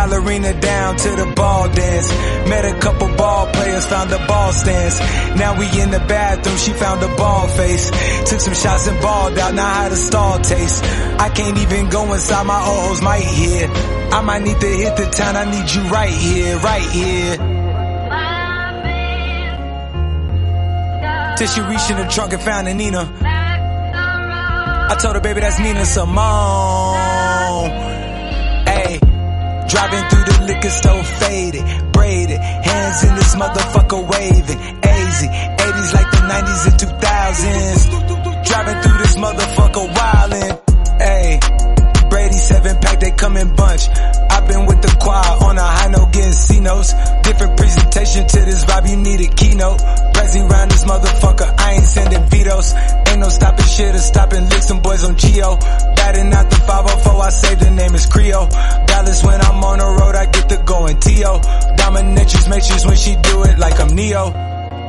Ballerina 0.07 0.59
down 0.61 0.97
to 0.97 1.09
the 1.11 1.33
ball 1.35 1.69
dance. 1.69 2.09
Met 2.49 2.65
a 2.65 2.79
couple 2.79 3.09
ball 3.17 3.47
players, 3.53 3.87
found 3.87 4.11
the 4.11 4.19
ball 4.29 4.53
stance. 4.53 4.99
Now 5.37 5.59
we 5.59 5.67
in 5.81 5.91
the 5.91 5.99
bathroom, 5.99 6.57
she 6.57 6.73
found 6.73 7.03
a 7.03 7.09
ball 7.17 7.49
face. 7.49 7.91
Took 8.31 8.41
some 8.41 8.55
shots 8.55 8.87
and 8.87 9.01
balled 9.01 9.39
out, 9.39 9.55
now 9.55 9.69
how 9.69 9.89
the 9.89 9.97
stall 9.97 10.39
taste. 10.39 10.85
I 11.19 11.29
can't 11.31 11.59
even 11.59 11.89
go 11.89 12.13
inside 12.13 12.47
my 12.47 12.61
O's 12.65 13.03
might 13.03 13.25
hear. 13.25 13.69
I 14.13 14.23
might 14.23 14.43
need 14.43 14.61
to 14.61 14.67
hit 14.67 14.97
the 14.97 15.11
town, 15.11 15.37
I 15.37 15.45
need 15.51 15.75
you 15.75 15.83
right 15.91 16.11
here, 16.11 16.57
right 16.59 16.89
here. 16.91 17.37
Till 21.37 21.49
she 21.49 21.61
reached 21.61 21.91
in 21.91 21.99
the 21.99 22.09
trunk 22.09 22.33
and 22.33 22.43
found 22.43 22.69
a 22.69 22.75
Nina. 22.75 23.13
I 24.89 24.97
told 25.03 25.17
her, 25.17 25.21
baby, 25.21 25.41
that's 25.41 25.59
Nina 25.59 25.85
Simone. 25.85 27.06
Driving 29.77 30.09
through 30.09 30.25
the 30.25 30.45
liquor 30.47 30.71
store 30.71 31.05
faded, 31.05 31.93
braided. 31.93 32.41
Hands 32.41 33.05
in 33.05 33.15
this 33.15 33.35
motherfucker 33.35 34.09
waving. 34.09 34.61
AZ, 34.83 35.23
80s 35.23 35.93
like 35.93 36.11
the 36.13 36.23
90s 36.33 36.63
and 36.71 36.77
2000s. 36.81 38.47
Driving 38.47 38.83
through 38.83 38.99
this 39.05 39.17
motherfucker 39.17 39.87
wildin'. 39.93 40.61
Ayy. 40.99 41.56
87 42.37 42.77
pack, 42.83 43.01
they 43.01 43.13
come 43.13 43.37
in 43.39 43.57
bunch. 43.57 43.89
I've 43.89 44.47
been 44.47 44.67
with 44.67 44.83
the 44.83 44.95
choir 45.01 45.41
on 45.49 45.57
a 45.57 45.63
high 45.65 45.89
note, 45.89 46.13
getting 46.13 46.33
C 46.33 46.61
notes. 46.61 46.93
Different 47.25 47.57
presentation 47.57 48.29
to 48.29 48.41
this 48.45 48.63
vibe, 48.67 48.91
you 48.91 48.97
need 48.97 49.21
a 49.25 49.29
keynote. 49.33 49.81
Prezi 50.13 50.45
round 50.45 50.71
this 50.71 50.85
motherfucker, 50.85 51.49
I 51.59 51.73
ain't 51.73 51.85
sending 51.85 52.23
vetoes. 52.29 52.75
Ain't 53.09 53.21
no 53.21 53.31
stopping 53.31 53.65
shit 53.65 53.95
or 53.95 54.05
stopping 54.05 54.45
licks, 54.51 54.69
some 54.69 54.81
boys 54.81 55.03
on 55.05 55.17
Geo. 55.17 55.57
Batting 55.97 56.31
out 56.35 56.51
the 56.51 56.57
504, 56.57 57.23
I 57.23 57.31
say 57.31 57.55
the 57.55 57.71
name 57.71 57.95
is 57.95 58.07
Creo. 58.07 58.51
Dallas 58.87 59.25
when 59.25 59.41
I'm 59.41 59.65
on 59.65 59.79
the 59.79 59.87
road, 59.87 60.15
I 60.15 60.27
get 60.27 60.47
the 60.51 60.59
going 60.59 61.01
T.O. 61.01 61.41
Dominatrix 61.41 62.51
matrix 62.51 62.85
when 62.85 62.97
she 62.97 63.17
do 63.17 63.45
it 63.45 63.59
like 63.59 63.81
I'm 63.81 63.97
Neo. 63.97 64.46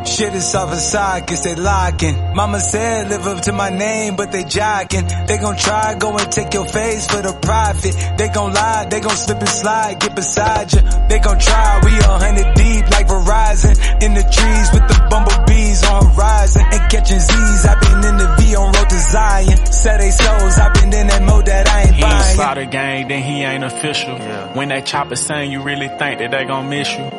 Shit 0.07 0.33
is 0.33 0.55
off 0.55 0.71
aside, 0.71 1.27
cause 1.27 1.43
they 1.43 1.53
locking. 1.55 2.15
Mama 2.33 2.59
said 2.59 3.09
live 3.09 3.27
up 3.27 3.43
to 3.43 3.51
my 3.53 3.69
name, 3.69 4.15
but 4.15 4.31
they 4.31 4.43
jocking. 4.43 5.05
They 5.27 5.37
gon' 5.37 5.57
try, 5.57 5.95
go 5.99 6.15
and 6.17 6.31
take 6.31 6.53
your 6.53 6.65
face 6.65 7.05
for 7.07 7.21
the 7.21 7.33
profit. 7.33 7.93
They 8.17 8.29
gon' 8.29 8.53
lie, 8.53 8.85
they 8.89 8.99
gon' 8.99 9.15
slip 9.15 9.39
and 9.39 9.49
slide, 9.49 9.99
get 9.99 10.15
beside 10.15 10.73
ya. 10.73 10.81
They 11.07 11.19
gon' 11.19 11.37
try, 11.39 11.81
we 11.83 11.91
a 11.99 12.03
hundred 12.23 12.55
deep 12.55 12.89
like 12.89 13.07
Verizon. 13.07 13.75
In 14.01 14.13
the 14.13 14.23
trees 14.23 14.67
with 14.73 14.87
the 14.87 15.07
bumblebees 15.09 15.83
on 15.85 16.05
horizon. 16.13 16.63
And 16.71 16.91
catching 16.91 17.19
Z's, 17.19 17.65
i 17.65 17.79
been 17.79 18.03
in 18.09 18.17
the 18.17 18.35
V 18.39 18.55
on 18.55 18.71
road 18.73 18.89
to 18.89 18.99
Zion. 19.11 19.57
Set 19.67 19.99
they 19.99 20.11
souls, 20.11 20.57
i 20.57 20.71
been 20.73 20.93
in 20.93 21.07
that 21.07 21.21
mode 21.23 21.45
that 21.45 21.67
I 21.67 21.81
ain't 21.83 21.95
He 21.95 22.01
buying. 22.01 22.31
inside 22.31 22.57
the 22.57 22.65
gang, 22.65 23.07
then 23.07 23.21
he 23.21 23.43
ain't 23.43 23.63
official. 23.63 24.17
Yeah. 24.17 24.53
When 24.53 24.69
that 24.69 24.85
chopper 24.85 25.15
sing, 25.15 25.51
you 25.51 25.61
really 25.61 25.89
think 25.89 26.19
that 26.19 26.31
they 26.31 26.45
gon' 26.45 26.69
miss 26.69 26.89
you. 26.97 27.11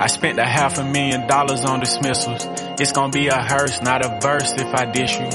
I 0.00 0.08
spent 0.08 0.38
a 0.38 0.44
half 0.44 0.78
a 0.78 0.84
million 0.84 1.26
dollars 1.26 1.64
on 1.64 1.80
dismissals. 1.80 2.44
It's 2.80 2.92
gonna 2.92 3.12
be 3.12 3.28
a 3.28 3.40
hearse, 3.40 3.80
not 3.80 4.04
a 4.04 4.18
verse 4.20 4.52
if 4.54 4.74
I 4.74 4.86
dish 4.86 5.18
you. 5.18 5.30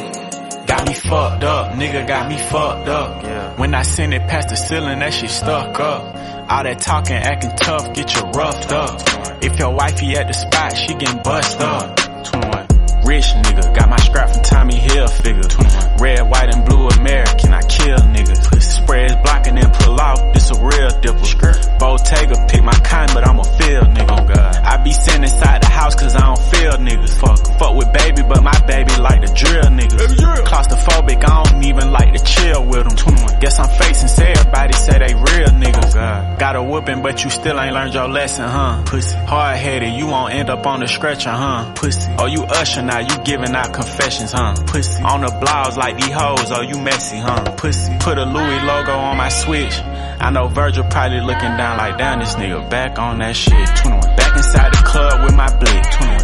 Got 0.67 0.87
me 0.87 0.93
fucked 0.93 1.43
up, 1.43 1.71
nigga 1.73 2.05
got 2.05 2.29
me 2.29 2.37
fucked 2.37 2.89
up. 2.89 3.57
When 3.57 3.73
I 3.73 3.83
send 3.83 4.13
it 4.13 4.27
past 4.27 4.49
the 4.49 4.55
ceiling, 4.55 4.99
that 4.99 5.13
shit 5.13 5.29
stuck 5.29 5.79
up. 5.79 6.15
All 6.51 6.63
that 6.63 6.79
talking, 6.79 7.15
acting 7.15 7.55
tough, 7.55 7.93
get 7.93 8.13
you 8.15 8.21
roughed 8.31 8.71
up. 8.71 9.01
If 9.41 9.57
your 9.59 9.73
wifey 9.73 10.15
at 10.17 10.27
the 10.27 10.33
spot, 10.33 10.75
she 10.75 10.93
getting 10.93 11.21
bust 11.23 11.59
up. 11.61 11.95
21. 12.25 12.67
Rich 13.05 13.25
nigga, 13.25 13.75
got 13.75 13.89
my 13.89 13.97
strap 13.97 14.29
from 14.29 14.43
Tommy 14.43 14.75
Hill 14.75 15.07
Hilfiger. 15.07 15.99
Red, 15.99 16.29
white, 16.29 16.53
and 16.53 16.65
blue 16.65 16.87
American, 16.89 17.53
I 17.53 17.61
kill 17.61 17.97
niggas. 17.97 18.48
Pussy 18.59 18.81
spreads 18.83 19.15
blocking 19.23 19.57
and 19.57 19.71
pull 19.71 19.97
off. 20.01 20.33
This 20.33 20.51
a 20.51 20.55
real 20.55 20.89
dipper. 20.99 21.19
a 21.79 22.47
pick 22.47 22.61
my 22.61 22.73
kind, 22.83 23.09
but 23.13 23.25
I'm 23.25 23.39
a 23.39 23.43
field 23.45 23.87
nigga. 23.95 24.19
Oh 24.19 24.67
I 24.67 24.75
be 24.83 24.91
sitting 24.91 25.23
inside 25.23 25.63
the 25.63 25.69
house 25.69 25.95
cause 25.95 26.13
I 26.13 26.19
don't 26.19 26.43
feel 26.51 26.73
niggas. 26.73 27.13
Fuck, 27.21 27.57
fuck 27.57 27.73
with 27.75 27.93
baby, 27.93 28.21
but 28.27 28.43
my 28.43 28.59
baby 28.67 28.91
like 28.97 29.21
the 29.21 29.31
drill 29.33 29.63
niggas. 29.63 30.19
Yeah. 30.19 30.43
Claustrophobic, 30.43 31.23
I 31.23 31.43
don't 31.43 31.63
even 31.63 31.91
like 31.91 32.13
to 32.13 32.23
chill 32.23 32.65
with 32.65 32.83
them. 32.83 32.97
21. 32.97 33.39
Guess 33.39 33.59
I'm 33.59 33.69
facing, 33.69 34.09
say 34.09 34.33
everybody 34.33 34.73
say 34.73 34.99
they 34.99 35.13
real 35.13 35.51
niggas. 35.55 35.95
Oh 35.95 36.35
Got 36.37 36.57
a 36.57 36.63
whooping, 36.63 37.01
but 37.01 37.23
you 37.23 37.29
still 37.29 37.57
ain't 37.59 37.73
learned 37.73 37.93
your 37.93 38.09
lesson, 38.09 38.43
huh? 38.43 38.83
Pussy. 38.85 39.15
Hard 39.15 39.55
headed, 39.55 39.93
you 39.93 40.07
won't 40.07 40.33
end 40.33 40.49
up 40.49 40.67
on 40.67 40.81
the 40.81 40.87
stretcher, 40.87 41.31
huh? 41.31 41.71
Pussy. 41.75 42.11
Oh, 42.19 42.25
you 42.25 42.43
usher 42.43 42.81
now, 42.81 42.99
you 42.99 43.23
giving 43.23 43.55
out 43.55 43.73
confessions, 43.73 44.33
huh? 44.33 44.53
Pussy. 44.67 45.01
On 45.03 45.21
the 45.21 45.27
blogs 45.27 45.77
like 45.77 45.95
these 45.95 46.11
hoes, 46.11 46.51
oh, 46.51 46.61
you 46.61 46.77
messy, 46.79 47.17
huh? 47.17 47.55
Pussy. 47.55 47.97
Put 47.99 48.17
a 48.17 48.25
loop 48.25 48.48
Louis 48.49 48.63
logo 48.63 48.93
on 48.93 49.17
my 49.17 49.29
switch. 49.29 49.79
I 50.19 50.31
know 50.31 50.47
Virgil 50.47 50.83
probably 50.85 51.21
looking 51.21 51.55
down 51.55 51.77
like, 51.77 51.97
down 51.99 52.19
this 52.19 52.33
nigga 52.33 52.67
back 52.67 52.97
on 52.97 53.19
that 53.19 53.35
shit. 53.35 53.53
21. 53.53 54.01
Back 54.15 54.35
inside 54.37 54.73
the 54.73 54.83
club 54.83 55.23
with 55.23 55.35
my 55.35 55.49
blick. 55.59 55.83
21. 55.91 56.18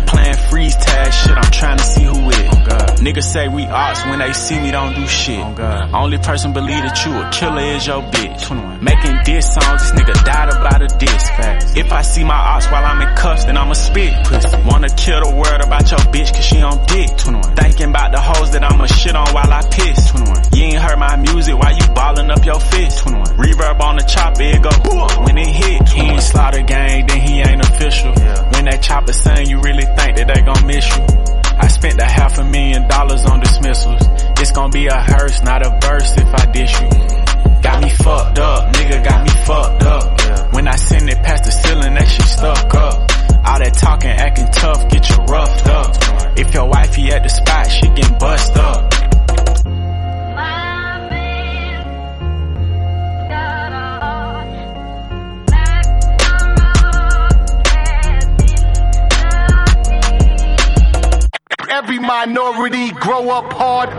Freeze 0.49 0.75
tag 0.75 1.11
shit, 1.13 1.37
I'm 1.37 1.51
trying 1.51 1.77
to 1.77 1.83
see 1.83 2.03
who 2.03 2.29
it. 2.29 2.49
Oh 2.51 2.85
Niggas 3.01 3.23
say 3.23 3.47
we 3.47 3.65
ops 3.65 4.05
when 4.05 4.19
they 4.19 4.33
see 4.33 4.59
me 4.59 4.71
don't 4.71 4.95
do 4.95 5.05
shit. 5.07 5.39
Oh 5.39 5.89
Only 5.93 6.17
person 6.17 6.53
believe 6.53 6.81
that 6.81 7.05
you 7.05 7.11
a 7.13 7.29
killer 7.29 7.61
is 7.75 7.85
your 7.85 8.01
bitch. 8.03 8.41
21. 8.47 8.83
Making 8.83 9.17
diss 9.25 9.53
songs, 9.53 9.81
this 9.81 9.91
nigga 9.91 10.13
died 10.23 10.49
about 10.49 10.81
a 10.81 10.87
diss. 10.97 11.29
Facts. 11.29 11.75
If 11.75 11.91
I 11.91 12.01
see 12.01 12.23
my 12.23 12.35
ops 12.35 12.65
while 12.71 12.85
I'm 12.85 13.01
in 13.01 13.15
cuffs, 13.15 13.45
then 13.45 13.57
I'ma 13.57 13.73
spit. 13.73 14.13
Pussy. 14.25 14.57
Wanna 14.65 14.89
kill 14.89 15.21
the 15.21 15.35
world 15.35 15.61
about 15.61 15.89
your 15.91 15.99
bitch 16.13 16.33
cause 16.33 16.45
she 16.45 16.61
on 16.61 16.85
dick. 16.85 17.17
21. 17.17 17.55
Thinking 17.55 17.89
about 17.89 18.11
the 18.11 18.21
hoes 18.21 18.51
that 18.51 18.63
I'ma 18.63 18.85
shit 18.85 19.15
on 19.15 19.27
while 19.33 19.51
I 19.51 19.61
piss. 19.69 20.11
21. 20.11 20.43
You 20.53 20.63
ain't 20.63 20.81
heard 20.81 20.97
my 20.97 21.15
music 21.17 21.55
while 21.57 21.75
you 21.75 21.85
ballin' 21.93 22.31
up 22.31 22.45
your 22.45 22.59
fist. 22.59 22.99
21. 23.03 23.25
Reverb 23.37 23.79
on 23.81 23.97
the 23.97 24.03
chopper, 24.03 24.41
it 24.41 24.61
go 24.61 24.71
when 25.25 25.37
it 25.37 25.47
hit. 25.47 25.89
He 25.89 26.01
ain't 26.01 26.21
slaughter 26.21 26.61
gang, 26.61 27.05
then 27.07 27.19
he 27.19 27.41
ain't 27.41 27.61
official. 27.61 28.13
When 28.53 28.65
that 28.65 28.81
chopper 28.81 29.13
sing, 29.13 29.47
you 29.47 29.59
really 29.61 29.85
think 29.85 30.17
that 30.17 30.24
they 30.27 30.41
gon' 30.41 30.65
miss 30.67 30.87
you. 30.95 31.05
I 31.57 31.67
spent 31.67 31.99
a 31.99 32.05
half 32.05 32.37
a 32.37 32.43
million 32.43 32.87
dollars 32.87 33.25
on 33.25 33.39
dismissals. 33.39 34.01
It's 34.39 34.51
gonna 34.51 34.71
be 34.71 34.87
a 34.87 34.99
hearse, 34.99 35.41
not 35.43 35.65
a 35.65 35.69
verse 35.81 36.11
if 36.17 36.33
I 36.33 36.45
dish 36.51 36.73
you. 36.81 36.89
Got 37.61 37.81
me 37.81 37.89
fucked 37.89 38.39
up, 38.39 38.73
nigga 38.73 39.03
got 39.03 39.23
me 39.23 39.29
fucked 39.45 39.83
up. 39.83 40.53
When 40.53 40.67
I 40.67 40.75
send 40.75 41.09
it 41.09 41.21
grow 63.05 63.29
up 63.29 63.53
hard. 63.53 63.89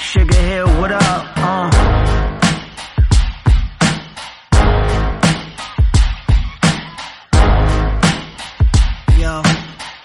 Sugar 0.00 0.34
Hill, 0.36 0.68
what 0.80 0.92
up? 0.92 1.26
Uh. 1.36 1.70
Yo. 9.18 9.42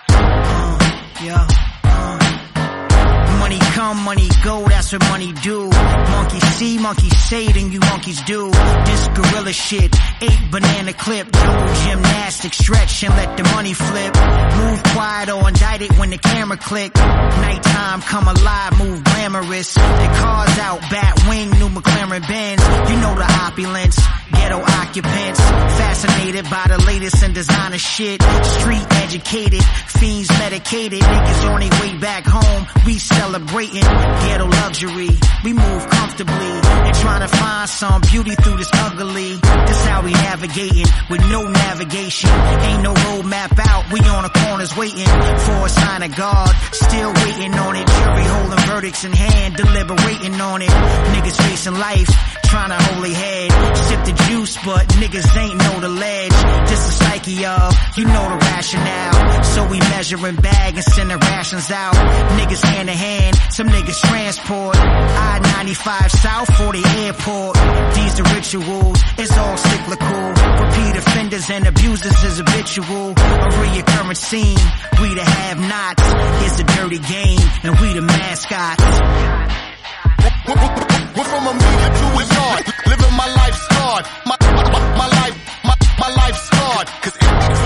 Uh, 0.09 0.77
yo. 1.21 1.35
Uh. 1.83 3.37
Money 3.39 3.59
come, 3.59 3.97
money 4.03 4.29
go, 4.43 4.65
that's 4.67 4.91
what 4.93 5.01
money 5.09 5.31
do. 5.43 5.69
Monkey 5.69 6.39
see, 6.39 6.77
monkey 6.79 7.09
say, 7.09 7.51
then 7.51 7.71
you 7.71 7.79
monkeys 7.81 8.21
do. 8.23 8.54
Shit, 9.51 9.95
eight 10.21 10.51
banana 10.51 10.91
clip, 10.93 11.31
jungle 11.31 11.75
gymnastics, 11.75 12.14
stretch 12.31 13.03
and 13.03 13.13
let 13.15 13.38
the 13.38 13.43
money 13.55 13.73
flip. 13.73 14.13
Move 14.57 14.83
quiet 14.95 15.29
or 15.29 15.47
indict 15.47 15.81
it 15.81 15.97
when 15.99 16.09
the 16.09 16.17
camera 16.17 16.57
click. 16.57 16.95
Nighttime 16.95 18.01
come 18.01 18.27
alive, 18.27 18.77
move 18.79 19.03
glamorous. 19.03 19.73
The 19.73 20.09
cars 20.19 20.57
out, 20.59 20.81
bat 20.89 21.25
wing, 21.27 21.49
new 21.51 21.69
McLaren 21.69 22.27
Benz. 22.27 22.61
You 22.89 22.97
know 22.99 23.15
the 23.15 23.29
opulence, 23.45 23.99
ghetto 24.31 24.59
occupants. 24.59 25.39
Fascinated 25.39 26.45
by 26.49 26.65
the 26.67 26.83
latest 26.85 27.23
in 27.23 27.33
designer 27.33 27.77
shit. 27.77 28.21
Street 28.21 28.85
educated, 29.03 29.63
fiends 29.88 30.29
medicated. 30.29 31.01
Niggas 31.01 31.49
on 31.49 31.59
their 31.59 31.81
way 31.81 31.97
back 31.99 32.25
home, 32.25 32.65
we 32.85 32.97
celebrating 32.97 33.85
ghetto 34.25 34.47
luxury. 34.47 35.09
We 35.43 35.53
move 35.53 35.89
comfortably 35.89 36.53
and 36.85 36.95
trying 36.95 37.21
to 37.21 37.27
find 37.27 37.69
some 37.69 38.01
beauty 38.01 38.35
through 38.35 38.57
this 38.57 38.69
ugly. 38.73 39.35
This 39.67 39.85
how 39.85 40.01
we 40.03 40.11
navigating 40.11 40.85
with 41.09 41.21
no 41.29 41.47
navigation. 41.47 42.14
Ain't 42.23 42.84
no 42.84 42.93
roadmap 42.93 43.60
out, 43.60 43.91
we 43.91 43.99
on 43.99 44.23
the 44.23 44.30
corners 44.30 44.75
waiting 44.78 45.06
for 45.06 45.65
a 45.65 45.69
sign 45.69 46.01
of 46.04 46.15
God. 46.15 46.49
Still 46.71 47.12
waiting 47.12 47.54
on 47.54 47.75
it. 47.75 47.88
Jury 47.88 48.23
holding 48.23 48.60
verdicts 48.67 49.04
in 49.04 49.12
hand, 49.12 49.56
deliberating 49.56 50.39
on 50.39 50.62
it. 50.62 50.69
Niggas 50.69 51.36
facing 51.43 51.73
life, 51.73 52.08
trying 52.45 52.69
to 52.69 52.80
hold 52.80 53.04
their 53.04 53.13
head. 53.13 53.51
Sip 53.78 54.06
the 54.06 54.13
juice, 54.28 54.56
but 54.63 54.88
niggas 54.95 55.28
ain't 55.36 55.58
know 55.58 55.80
the 55.82 55.89
ledge. 55.89 56.38
This 56.69 56.88
is 56.88 56.93
psyche 56.95 57.45
of, 57.45 57.75
you 57.97 58.06
know 58.06 58.30
the 58.32 58.38
rationale. 58.47 59.43
So 59.43 59.67
we 59.67 59.80
measuring 59.80 60.36
bag 60.38 60.75
and 60.75 60.84
sending 60.84 61.19
rations 61.19 61.69
out. 61.69 61.95
Niggas 62.39 62.63
hand 62.63 62.89
in 62.89 62.95
hand, 62.95 63.36
some 63.49 63.67
niggas 63.67 63.99
transport. 64.08 64.78
I-95 64.78 66.10
south 66.12 66.56
for 66.56 66.71
the 66.71 66.84
airport. 67.04 67.56
These 67.95 68.15
the 68.15 68.23
rituals, 68.23 68.99
it's 69.17 69.38
all 69.38 69.58
abusers 71.86 72.24
is 72.24 72.38
habitual. 72.39 73.12
A 73.12 73.50
reoccurring 73.62 74.17
scene, 74.17 74.58
we 75.02 75.13
the 75.13 75.24
have-nots. 75.24 76.04
It's 76.45 76.60
a 76.60 76.63
dirty 76.63 77.00
game, 77.00 77.39
and 77.63 77.80
we 77.80 77.93
the 77.93 78.02
mascots. 78.02 78.84
We're 81.15 81.24
from 81.24 81.48
a 81.48 81.54
meter 81.54 81.89
to 82.00 82.08
a 82.10 82.26
yard, 82.26 82.63
living 82.88 83.15
my 83.15 83.28
life 83.39 83.56
scarred. 83.56 84.06
My, 84.26 84.38
my, 84.41 84.80
my 84.98 85.08
life, 85.08 85.36
my, 85.63 85.76
my 86.00 86.10
life 86.15 86.36
scarred. 86.36 86.88
Cause 87.02 87.17
every, 87.21 87.64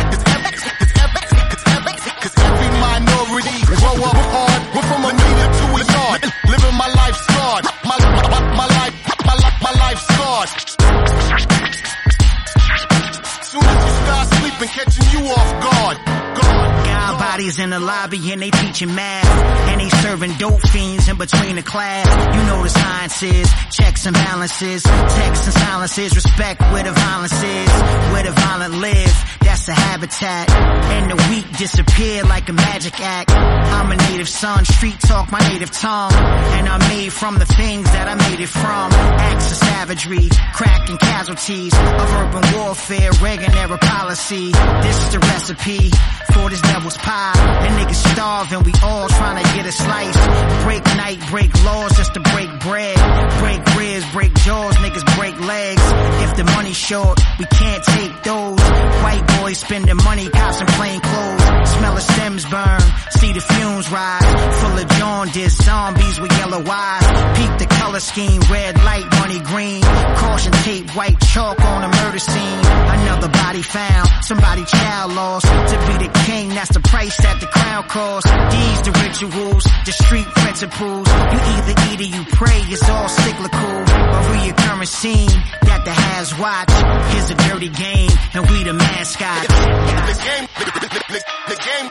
God 17.50 17.64
in 17.64 17.70
the 17.70 17.80
lobby 17.80 18.32
and 18.32 18.42
they 18.42 18.52
teaching 18.52 18.94
math. 18.94 19.26
And 19.70 19.82
they 19.82 19.90
serving 19.90 20.34
dope 20.38 20.62
fiends 20.68 21.08
in 21.08 21.18
between 21.18 21.56
the 21.56 21.64
class. 21.64 22.08
You 22.36 22.44
know 22.44 22.64
the 22.64 22.70
science 22.70 23.24
is 23.24 23.50
checks 23.72 24.06
and 24.06 24.14
balances, 24.14 24.84
texts 24.84 25.46
and 25.46 25.56
silences, 25.56 26.16
respect 26.16 26.62
where 26.62 26.84
the 26.84 26.92
violence 26.92 27.44
is, 27.44 27.70
where 28.12 28.24
the 28.24 28.32
violent 28.32 28.76
live. 28.76 29.14
That's 29.42 29.66
the 29.66 29.74
habitat. 29.74 30.50
And 30.50 31.12
the 31.12 31.16
weak 31.30 31.58
disappear 31.58 32.24
like 32.24 32.50
a 32.50 32.54
magic 32.54 33.00
act. 33.00 33.32
I'm 33.32 33.92
a 33.92 33.98
native 34.12 34.30
son, 34.30 34.66
street 34.66 35.00
talk 35.00 35.32
my 35.32 35.40
native 35.50 35.72
tongue. 35.72 36.14
And 36.14 36.68
I'm 36.68 36.80
made 36.90 37.14
from 37.14 37.40
the 37.40 37.46
things 37.46 37.86
that 37.86 38.08
I 38.08 38.16
made 38.30 38.40
it 38.40 38.50
from. 38.50 38.92
Acts 38.92 39.52
of 39.52 39.58
savagery, 39.58 40.30
cracking 40.54 40.98
casualties 40.98 41.74
of 41.74 42.12
urban 42.14 42.44
warfare, 42.60 43.12
Reagan 43.22 43.54
era 43.56 43.78
policy. 43.78 44.52
This 44.52 45.04
is 45.04 45.12
the 45.14 45.20
recipe 45.20 45.90
for 46.34 46.50
this 46.50 46.62
devil's 46.62 46.98
pie. 46.98 47.39
And 47.40 47.72
niggas 47.80 48.02
starving, 48.14 48.64
we 48.64 48.74
all 48.84 49.08
trying 49.08 49.44
to 49.44 49.54
get 49.56 49.66
a 49.66 49.72
slice. 49.72 50.64
Break 50.64 50.84
night, 50.98 51.20
break 51.30 51.52
laws 51.64 51.96
just 51.98 52.14
to 52.14 52.20
break 52.20 52.50
bread. 52.60 52.98
Break 53.40 53.62
ribs, 53.76 54.12
break 54.12 54.34
jaws, 54.46 54.76
niggas 54.76 55.18
break 55.18 55.40
legs. 55.40 55.82
If 56.24 56.36
the 56.38 56.44
money's 56.56 56.78
short, 56.78 57.20
we 57.38 57.46
can't 57.46 57.84
take 57.84 58.24
those. 58.24 58.60
White 59.04 59.26
boys 59.40 59.58
spending 59.60 59.98
money, 59.98 60.30
cops 60.30 60.62
in 60.62 60.68
plain 60.68 61.00
clothes. 61.02 61.70
Smell 61.70 61.96
the 61.96 62.02
stems 62.02 62.46
burn, 62.46 62.82
see 63.20 63.32
the 63.34 63.42
fumes 63.42 63.92
rise. 63.92 64.26
Full 64.62 64.78
of 64.78 64.88
jaundice, 65.00 65.58
zombies 65.58 66.20
with 66.20 66.32
yellow 66.40 66.64
eyes. 66.66 67.38
Peep 67.38 67.58
the 67.60 67.68
color 67.76 68.00
scheme, 68.00 68.42
red 68.52 68.76
light, 68.84 69.06
money 69.20 69.40
green. 69.40 69.82
Caution 69.82 70.52
tape, 70.64 70.90
white 70.96 71.20
chalk 71.20 71.60
on 71.62 71.84
a 71.84 71.88
murder 71.88 72.20
scene. 72.20 72.66
Another 73.00 73.30
body 73.30 73.62
found, 73.62 74.10
somebody 74.24 74.64
child 74.66 75.14
lost. 75.14 75.46
To 75.46 75.78
be 75.88 76.06
the 76.06 76.12
king, 76.26 76.50
that's 76.50 76.74
the 76.74 76.80
price 76.80 77.16
that 77.18 77.29
the 77.40 77.48
crown 77.48 77.84
calls. 77.84 78.24
These 78.24 78.82
the 78.82 78.94
rituals, 79.04 79.64
the 79.86 79.92
street 79.92 80.26
principles. 80.26 81.08
You 81.08 81.40
either 81.54 81.76
eat 81.90 82.00
or 82.02 82.10
you 82.18 82.24
pray, 82.34 82.60
it's 82.74 82.90
all 82.90 83.10
cyclical. 83.10 83.76
A 83.86 84.20
reoccurring 84.34 84.88
scene 84.88 85.30
that 85.70 85.86
the 85.86 85.92
has 85.92 86.38
watch. 86.38 86.74
Here's 87.14 87.30
a 87.30 87.38
dirty 87.50 87.70
game, 87.70 88.12
and 88.34 88.50
we 88.50 88.64
the 88.64 88.74
mascot. 88.74 89.48
The 89.48 90.18
game, 90.26 90.46
the, 90.58 91.58
game, 91.60 91.88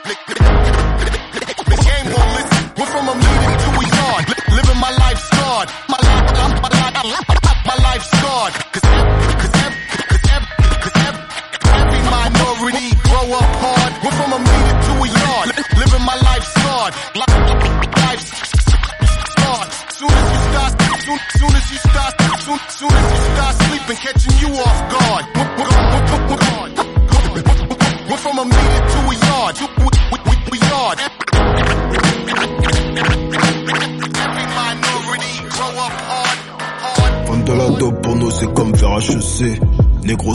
the, 1.69 1.77
game 1.87 2.05
won't 2.13 2.31
listen. 2.35 2.63
We're 2.77 2.91
from 2.91 3.07
a 3.07 3.15
meeting 3.15 3.57
to 3.63 3.69
a 3.79 3.85
yard, 3.95 4.23
li- 4.29 4.55
living 4.55 4.79
my 4.79 4.91
life 4.91 5.19
scarred. 5.19 5.69
My 5.87 5.99
life, 6.03 6.33
my, 6.35 6.69
my, 6.69 6.91
my 6.91 7.03
life 7.03 7.38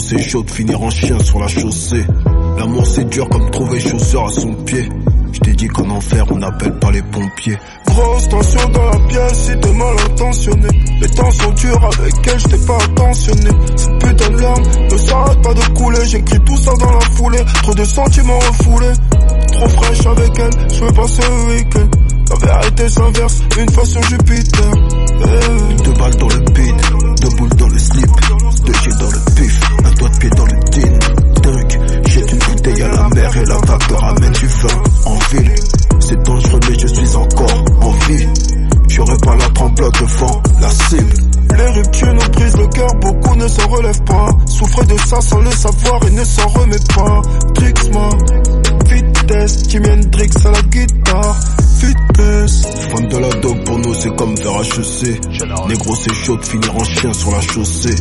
C'est 0.01 0.19
chaud 0.19 0.43
de 0.43 0.51
finir 0.51 0.81
en 0.81 0.89
chien 0.89 1.17
sur 1.19 1.39
la 1.39 1.47
chaussée. 1.47 2.05
L'amour 2.57 2.85
c'est 2.85 3.09
dur 3.09 3.27
comme 3.29 3.49
trouver 3.49 3.79
chaussure 3.79 4.25
à 4.25 4.29
son 4.29 4.53
pied. 4.53 4.87
Je 5.31 5.39
t'ai 5.39 5.53
dit 5.53 5.67
qu'en 5.67 5.89
enfer 5.89 6.25
on 6.31 6.37
n'appelle 6.37 6.77
pas 6.79 6.91
les 6.91 7.01
pompiers. 7.01 7.57
Grosse 7.87 8.27
tension 8.29 8.69
dans 8.69 8.85
la 8.85 8.99
pièce 9.07 9.33
si 9.33 9.59
t'es 9.59 9.73
mal 9.73 9.95
intentionné. 10.11 10.67
Les 11.01 11.09
temps 11.09 11.31
sont 11.31 11.51
durs 11.51 11.83
avec 11.83 12.13
elle, 12.27 12.39
je 12.39 12.47
t'ai 12.47 12.65
pas 12.65 12.77
attentionné. 12.77 13.49
Cette 13.75 13.99
putain 13.99 14.29
de 14.29 14.41
larme 14.41 14.63
ne 14.91 14.97
s'arrête 14.97 15.41
pas 15.41 15.53
de 15.53 15.73
couler. 15.73 16.05
J'écris 16.05 16.39
tout 16.45 16.57
ça 16.57 16.71
dans 16.79 16.91
la 16.91 16.99
foulée, 16.99 17.45
trop 17.63 17.73
de 17.73 17.83
sentiments 17.83 18.39
refoulés. 18.39 18.93
Trop 19.53 19.69
fraîche 19.69 20.05
avec 20.05 20.39
elle, 20.39 20.73
je 20.73 20.83
veux 20.83 20.91
passer 20.91 21.21
le 21.23 21.55
week-end. 21.55 21.87
La 22.29 22.59
vérité 22.59 22.89
s'inverse, 22.89 23.41
une 23.59 23.71
fois 23.71 23.85
sur 23.85 24.03
Jupiter. 24.03 24.71
Eh. 25.21 25.83
Deux 25.83 25.93
balles 25.93 26.15
dans 26.17 26.27
le 26.27 26.39
beat, 26.51 26.75
deux 27.21 27.35
boules 27.37 27.55
dans 27.55 27.67
le 27.67 27.79
slip 27.79 28.09
Deux 28.65 28.73
jets 28.73 28.97
dans 28.99 29.09
le 29.11 29.19
pif, 29.35 29.59
un 29.83 29.91
doigt 29.91 30.09
de 30.09 30.17
pied 30.17 30.29
dans 30.29 30.45
le 30.45 30.59
tin 30.71 31.41
Dunk, 31.41 31.79
jette 32.07 32.31
une 32.31 32.39
bouteille 32.39 32.81
à 32.83 32.87
la 32.87 33.09
mer 33.09 33.37
et 33.37 33.45
la 33.45 33.55
vague 33.55 33.87
te 33.87 33.93
ramène 33.93 34.31
du 34.31 34.47
vin 34.47 34.83
en 35.05 35.19
ville 35.31 35.55
C'est 35.99 36.23
dangereux 36.23 36.59
mais 36.69 36.79
je 36.79 36.87
suis 36.87 37.15
encore 37.15 37.65
en 37.81 37.91
vie 38.07 38.27
J'aurais 38.89 39.17
pas 39.17 39.35
la 39.35 39.49
trempe 39.49 39.77
devant 39.77 40.41
la 40.61 40.69
cible 40.69 41.13
Les 41.57 41.69
ruptures 41.71 42.13
nous 42.13 42.29
brisent 42.31 42.57
le 42.57 42.67
cœur, 42.67 42.95
beaucoup 43.01 43.35
ne 43.35 43.47
s'en 43.47 43.67
relèvent 43.67 44.03
pas. 44.03 44.29
Souffrez 44.47 44.85
de 44.85 44.97
ça 44.99 45.21
sans 45.21 45.39
le 45.39 45.51
savoir 45.51 46.01
et 46.07 46.11
ne 46.11 46.23
s'en 46.23 46.47
remet 46.47 46.79
pas. 46.95 47.21
Trix-moi, 47.55 48.09
vitesse, 48.85 49.63
Jimi 49.69 49.89
Hendrix 49.89 50.29
à 50.45 50.51
la 50.51 50.61
guitare. 50.61 51.39
Vitesse. 51.79 52.61
Vendre 52.91 53.09
de 53.09 53.17
la 53.17 53.29
dope 53.41 53.63
pour 53.65 53.77
nous 53.79 53.93
c'est 53.93 54.15
comme 54.15 54.37
faire 54.37 54.61
HEC 54.61 55.67
Négro 55.67 55.95
c'est 55.95 56.13
chaud 56.13 56.37
de 56.37 56.45
finir 56.45 56.75
en 56.75 56.83
chien 56.83 57.13
sur 57.13 57.31
la 57.31 57.41
chaussée 57.41 57.95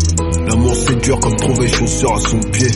L'amour 0.47 0.75
c'est 0.75 1.01
dur 1.03 1.19
comme 1.21 1.37
trouver 1.37 1.69
chaussure 1.69 2.13
à 2.15 2.21
son 2.21 2.41
pied 2.51 2.69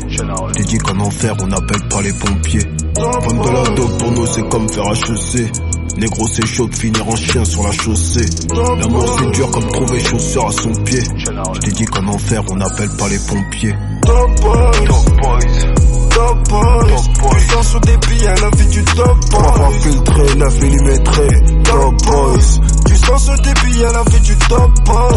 T'es 0.53 0.63
dit 0.65 0.79
qu'en 0.79 0.99
enfer 1.01 1.35
on 1.41 1.47
n'appelle 1.47 1.89
pas 1.89 2.03
les 2.03 2.13
pompiers 2.13 2.67
Vendre 2.97 3.45
de 3.45 3.51
la 3.51 3.75
dope 3.75 3.99
pour 3.99 4.13
nous 4.13 4.27
c'est 4.27 4.49
comme 4.49 4.69
faire 4.69 4.93
HEC 4.93 5.53
Négro 5.99 6.27
c'est 6.29 6.47
chaud 6.47 6.67
de 6.69 6.75
finir 6.75 7.09
en 7.09 7.17
chien 7.17 7.45
sur 7.45 7.63
la 7.63 7.73
chaussée 7.73 8.27
L'amour 8.55 9.19
c'est 9.19 9.31
dur 9.33 9.51
comme 9.51 9.67
trouver 9.69 10.01
chaussure 10.01 10.47
à 10.47 10.53
son 10.53 10.73
pied 10.85 11.03
Je 11.17 11.61
t'ai 11.61 11.73
dit 11.73 11.85
qu'en 11.87 12.07
enfer 12.07 12.43
on 12.51 12.57
n'appelle 12.57 12.91
pas 12.97 13.09
les 13.09 13.19
pompiers 13.19 13.75
Top 14.09 14.41
boys. 14.41 14.73
Top 16.11 16.49
boys. 16.49 17.31
Puissant 17.31 17.63
sur 17.63 17.81
des 17.81 17.97
billets, 17.99 18.35
la 18.41 18.51
vie 18.57 18.69
du 18.69 18.85
top 18.85 19.19
boys. 19.31 19.71
filtré, 19.83 20.35
9 20.37 20.63
mm 20.63 21.63
Top 21.65 21.95
boys. 22.07 22.61
Tu 22.87 22.97
sens 22.97 23.25
sur 23.25 23.39
des 23.41 23.55
billets, 23.65 23.93
la 23.93 24.03
vie 24.05 24.21
du 24.21 24.37
top 24.37 24.71
boys. 24.85 25.09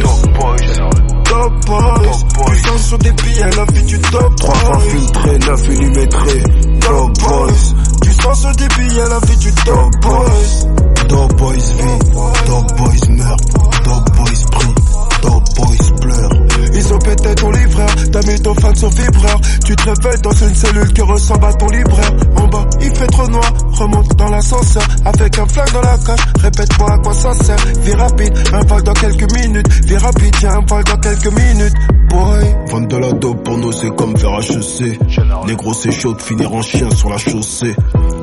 Top 0.00 0.32
boys. 0.32 1.15
Top 1.28 1.52
boys. 1.66 2.56
Sens 2.66 2.88
sur 2.88 2.98
des 2.98 3.12
billets, 3.12 3.50
la 3.56 3.64
vie 3.72 3.82
du 3.84 3.98
top 4.00 4.36
Trois 4.36 4.54
fois 4.54 4.72
boys. 4.72 4.90
filtré, 4.90 5.38
9 5.38 5.68
mm 5.68 6.80
Top 6.80 7.18
boys. 7.18 7.74
Tu 8.02 8.12
sens 8.12 8.40
sur 8.40 8.52
des 8.52 8.68
billets, 8.68 9.08
la 9.08 9.18
vie 9.26 9.36
du 9.36 9.52
top 9.52 9.92
boys. 10.02 11.06
Top 11.08 11.36
boys 11.36 11.54
vie, 11.54 11.98
top 12.46 12.76
boys. 12.76 13.08
Meurt, 13.10 13.40
top 13.84 14.16
boys 14.16 14.44
prie, 14.50 14.74
top 15.22 15.44
boys 15.56 16.00
pleure 16.00 16.35
Ils 16.76 16.92
ont 16.92 16.98
pété 16.98 17.34
ton 17.34 17.50
livreur, 17.50 17.88
t'as 18.12 18.20
mis 18.30 18.38
ton 18.38 18.54
fan 18.54 18.76
sur 18.76 18.90
vibreur. 18.90 19.40
Tu 19.64 19.74
te 19.74 19.82
réveilles 19.82 20.20
dans 20.22 20.32
une 20.32 20.54
cellule 20.54 20.92
qui 20.92 21.00
ressemble 21.00 21.44
à 21.46 21.52
ton 21.54 21.68
libraire. 21.68 22.12
En 22.36 22.48
bas, 22.48 22.66
il 22.82 22.94
fait 22.94 23.06
trop 23.06 23.26
noir, 23.28 23.50
remonte 23.72 24.14
dans 24.16 24.28
l'ascenseur. 24.28 24.82
Avec 25.06 25.38
un 25.38 25.46
flingue 25.46 25.72
dans 25.72 25.80
la 25.80 25.96
cage, 25.96 26.20
répète-moi 26.42 26.92
à 26.92 26.98
quoi 26.98 27.14
ça 27.14 27.32
sert. 27.32 27.56
Vie 27.82 27.94
rapide, 27.94 28.34
un 28.52 28.60
vol 28.66 28.82
dans 28.82 28.92
quelques 28.92 29.32
minutes. 29.32 29.68
Vie 29.86 29.96
rapide, 29.96 30.36
y'a 30.42 30.52
un 30.52 30.64
vol 30.66 30.84
dans 30.84 30.98
quelques 30.98 31.32
minutes. 31.32 31.74
Boy, 32.10 32.56
Vendre 32.70 32.88
de 32.88 32.96
la 32.98 33.12
dope 33.12 33.42
pour 33.42 33.58
nous 33.58 33.72
c'est 33.72 33.94
comme 33.96 34.16
faire 34.16 34.38
HEC 34.38 35.00
Négro 35.46 35.74
c'est 35.74 35.90
chaud 35.90 36.12
de 36.14 36.22
finir 36.22 36.52
en 36.54 36.62
chien 36.62 36.88
sur 36.90 37.10
la 37.10 37.18
chaussée 37.18 37.74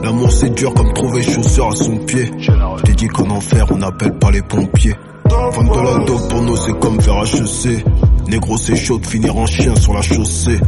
L'amour 0.01 0.31
c'est 0.31 0.55
dur 0.55 0.73
comme 0.73 0.93
trouver 0.93 1.21
chaussure 1.21 1.67
à 1.67 1.75
son 1.75 1.97
pied 1.97 2.31
Je 2.39 2.83
t'ai 2.83 2.93
dit 2.93 3.07
qu'en 3.07 3.29
enfer 3.29 3.65
on 3.71 3.77
n'appelle 3.77 4.17
pas 4.17 4.31
les 4.31 4.41
pompiers 4.41 4.95
Vendre 5.25 5.75
de 5.75 5.81
la 5.81 6.05
dope 6.05 6.29
pour 6.29 6.41
nous 6.43 6.55
c'est 6.55 6.79
comme 6.79 7.01
faire 7.01 7.23
HEC 7.23 7.83
Négro 8.27 8.57
c'est 8.57 8.75
chaud 8.75 8.97
de 8.99 9.05
finir 9.05 9.35
en 9.35 9.45
chien 9.45 9.75
sur 9.75 9.93
la 9.93 10.01
chaussée. 10.01 10.59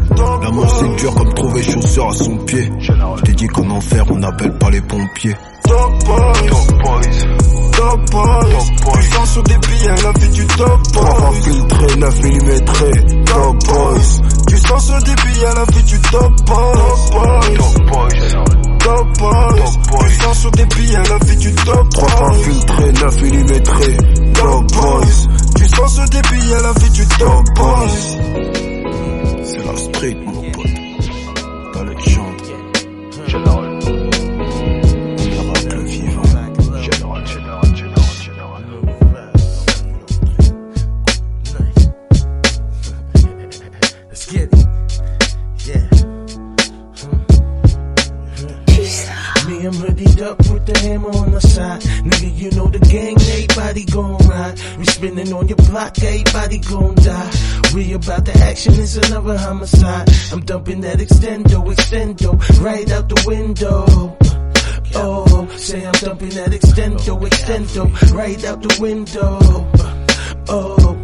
L'amour 0.43 0.69
c'est 0.79 1.01
dur 1.01 1.15
comme 1.15 1.33
trouver 1.33 1.63
chaussure 1.63 2.07
à 2.09 2.13
son 2.13 2.37
pied. 2.37 2.71
Je 2.79 3.31
dit 3.31 3.47
qu'en 3.47 3.69
enfer 3.69 4.05
on 4.09 4.17
n'appelle 4.17 4.57
pas 4.57 4.69
les 4.69 4.81
pompiers. 4.81 5.35
Top 7.85 8.09
boys. 8.09 8.71
Puissant 8.93 9.25
sur 9.27 9.43
des 9.43 9.57
billets, 9.59 10.01
la 10.01 10.11
vie 10.13 10.29
du 10.29 10.47
top 10.47 10.81
Trois 10.91 11.05
fois 11.05 11.29
boys. 11.29 11.41
filtré, 11.43 11.95
9 11.97 12.23
mm 12.23 12.65
Top 13.25 13.63
boys. 13.67 14.21
Tu 14.47 14.57
sens 14.57 14.85
sur 14.87 15.03
des 15.03 15.15
billets, 15.15 15.53
la 15.53 15.65
vie 15.65 15.83
du 15.83 15.99
top 15.99 16.41
boys. 16.47 16.73
Top 18.79 19.17
boys. 19.19 20.07
Tu 20.07 20.15
sens 20.15 20.39
sur 20.39 20.51
des 20.51 20.65
billets, 20.65 21.03
la 21.09 21.25
vie 21.25 21.37
du 21.37 21.53
top 21.53 21.89
Trois 21.91 22.09
fois 22.09 22.29
boys. 22.29 22.43
filtré, 22.43 22.91
9 22.91 23.21
mm 23.21 23.63
Top 24.33 24.71
boys. 24.73 25.27
Tu 25.55 25.65
sens 25.67 25.93
sur 25.93 26.09
des 26.09 26.21
billets, 26.21 26.61
la 26.63 26.73
vie 26.73 26.89
du 26.89 27.07
top 27.07 27.45
boys. 27.55 27.87
C'est 29.43 29.63
la 29.63 29.77
street 29.77 30.17
mon 30.25 30.41
pote 30.51 30.65
Dans 31.73 31.83
les 31.83 32.01
chants 32.01 32.35
Général 33.27 33.64
Miracle 33.64 33.64
I'm 50.17 50.23
up 50.23 50.37
with 50.49 50.65
the 50.65 50.79
hammer 50.79 51.09
on 51.09 51.31
the 51.31 51.41
side. 51.41 51.81
Nigga, 51.81 52.37
you 52.37 52.51
know 52.51 52.67
the 52.67 52.79
gang, 52.79 53.15
everybody 53.19 53.83
gon' 53.85 54.17
ride. 54.27 54.59
We 54.77 54.85
spinning 54.85 55.33
on 55.33 55.47
your 55.47 55.57
block, 55.57 56.01
everybody 56.01 56.59
gon' 56.59 56.95
die. 56.95 57.31
We 57.73 57.93
about 57.93 58.23
the 58.23 58.33
action, 58.37 58.75
it's 58.75 58.95
another 58.95 59.37
homicide. 59.37 60.09
I'm 60.31 60.41
dumping 60.41 60.81
that 60.81 60.99
extendo, 60.99 61.65
extendo, 61.73 62.63
right 62.63 62.89
out 62.91 63.09
the 63.09 63.23
window. 63.27 64.17
Oh, 64.95 65.47
say 65.57 65.85
I'm 65.85 65.91
dumping 65.93 66.29
that 66.29 66.51
extendo, 66.51 67.19
extendo, 67.19 68.13
right 68.13 68.45
out 68.45 68.61
the 68.61 68.77
window. 68.79 69.39
Oh, 70.47 70.95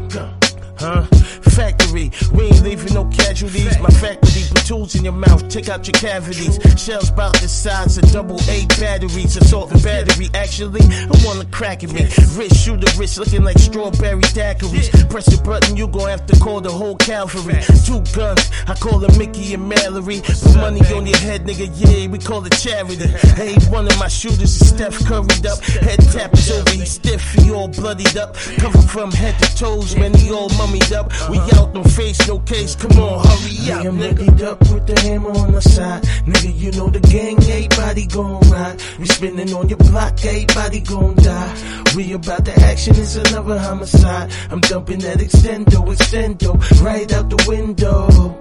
huh? 0.79 1.20
Factory, 1.51 2.11
we 2.33 2.45
ain't 2.45 2.63
leaving 2.63 2.93
no 2.93 3.05
casualties. 3.05 3.77
My 3.79 3.89
faculty 3.89 4.43
put 4.49 4.65
tools 4.65 4.95
in 4.95 5.03
your 5.03 5.13
mouth, 5.13 5.47
take 5.49 5.69
out 5.69 5.85
your 5.85 5.93
cavities. 5.93 6.57
Shells 6.81 7.09
about 7.09 7.33
the 7.41 7.47
size 7.47 7.97
of 7.97 8.09
double 8.11 8.39
A 8.49 8.65
batteries, 8.79 9.35
assault 9.35 9.71
and 9.71 9.83
battery. 9.83 10.29
Actually, 10.33 10.81
I 10.81 11.25
wanna 11.25 11.45
crack 11.45 11.83
at 11.83 11.91
me. 11.91 12.03
Wrist, 12.35 12.55
shoot 12.55 12.79
the 12.79 12.93
wrist, 12.97 13.17
looking 13.17 13.43
like 13.43 13.59
strawberry 13.59 14.21
daiquiris. 14.21 15.09
Press 15.09 15.25
the 15.25 15.41
button, 15.43 15.75
you 15.75 15.87
gon' 15.87 16.09
have 16.09 16.25
to 16.27 16.39
call 16.39 16.61
the 16.61 16.71
whole 16.71 16.95
cavalry. 16.95 17.59
Two 17.85 18.01
guns, 18.15 18.49
I 18.67 18.73
call 18.75 18.99
them 18.99 19.17
Mickey 19.17 19.53
and 19.53 19.67
Mallory. 19.67 20.21
Put 20.21 20.55
money 20.55 20.81
on 20.95 21.05
your 21.05 21.17
head, 21.17 21.45
nigga, 21.45 21.67
yeah, 21.75 22.07
we 22.07 22.17
call 22.17 22.45
it 22.45 22.53
charity. 22.53 23.07
Hey, 23.35 23.55
one 23.69 23.87
of 23.87 23.99
my 23.99 24.07
shooters 24.07 24.55
is 24.55 24.69
Steph 24.69 24.97
curried 25.05 25.45
up. 25.45 25.59
Head 25.59 25.99
tappers 26.11 26.49
over, 26.49 26.71
he 26.71 26.85
stiff, 26.85 27.33
he 27.33 27.51
all 27.51 27.67
bloodied 27.67 28.17
up. 28.17 28.35
Covered 28.57 28.89
from 28.89 29.11
head 29.11 29.37
to 29.39 29.55
toes, 29.55 29.95
man, 29.97 30.13
he 30.13 30.31
all 30.31 30.49
mummied 30.57 30.93
up. 30.93 31.11
We 31.29 31.40
out, 31.57 31.73
no 31.73 31.83
face, 31.83 32.27
no 32.27 32.39
case, 32.39 32.75
come 32.75 32.91
on, 32.99 33.25
hurry 33.25 33.71
up. 33.71 33.85
I'm 33.85 33.97
nigga 33.99 34.43
up 34.43 34.59
with 34.59 34.87
the 34.87 34.99
hammer 35.01 35.31
on 35.31 35.51
the 35.51 35.61
side. 35.61 36.03
Nigga, 36.25 36.55
you 36.57 36.71
know 36.71 36.89
the 36.89 36.99
gang, 36.99 37.37
everybody 37.37 38.05
gon' 38.07 38.39
ride. 38.49 38.81
We 38.99 39.05
spinning 39.05 39.53
on 39.53 39.69
your 39.69 39.77
block, 39.77 40.23
everybody 40.25 40.81
gon' 40.81 41.15
die. 41.15 41.83
We 41.95 42.13
about 42.13 42.45
the 42.45 42.53
action, 42.61 42.95
it's 42.95 43.15
another 43.15 43.59
homicide. 43.59 44.31
I'm 44.49 44.61
dumping 44.61 44.99
that 44.99 45.17
extendo, 45.19 45.85
extendo, 45.93 46.81
right 46.83 47.11
out 47.13 47.29
the 47.29 47.43
window. 47.47 48.39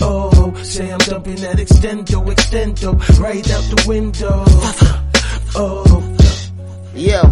Oh, 0.00 0.54
say 0.62 0.90
I'm 0.92 0.98
dumping 0.98 1.36
that 1.36 1.56
extendo, 1.56 2.26
extendo, 2.26 3.18
right 3.18 3.50
out 3.50 3.64
the 3.64 3.84
window. 3.88 4.44
Oh, 5.58 6.02
Yo, 6.94 7.22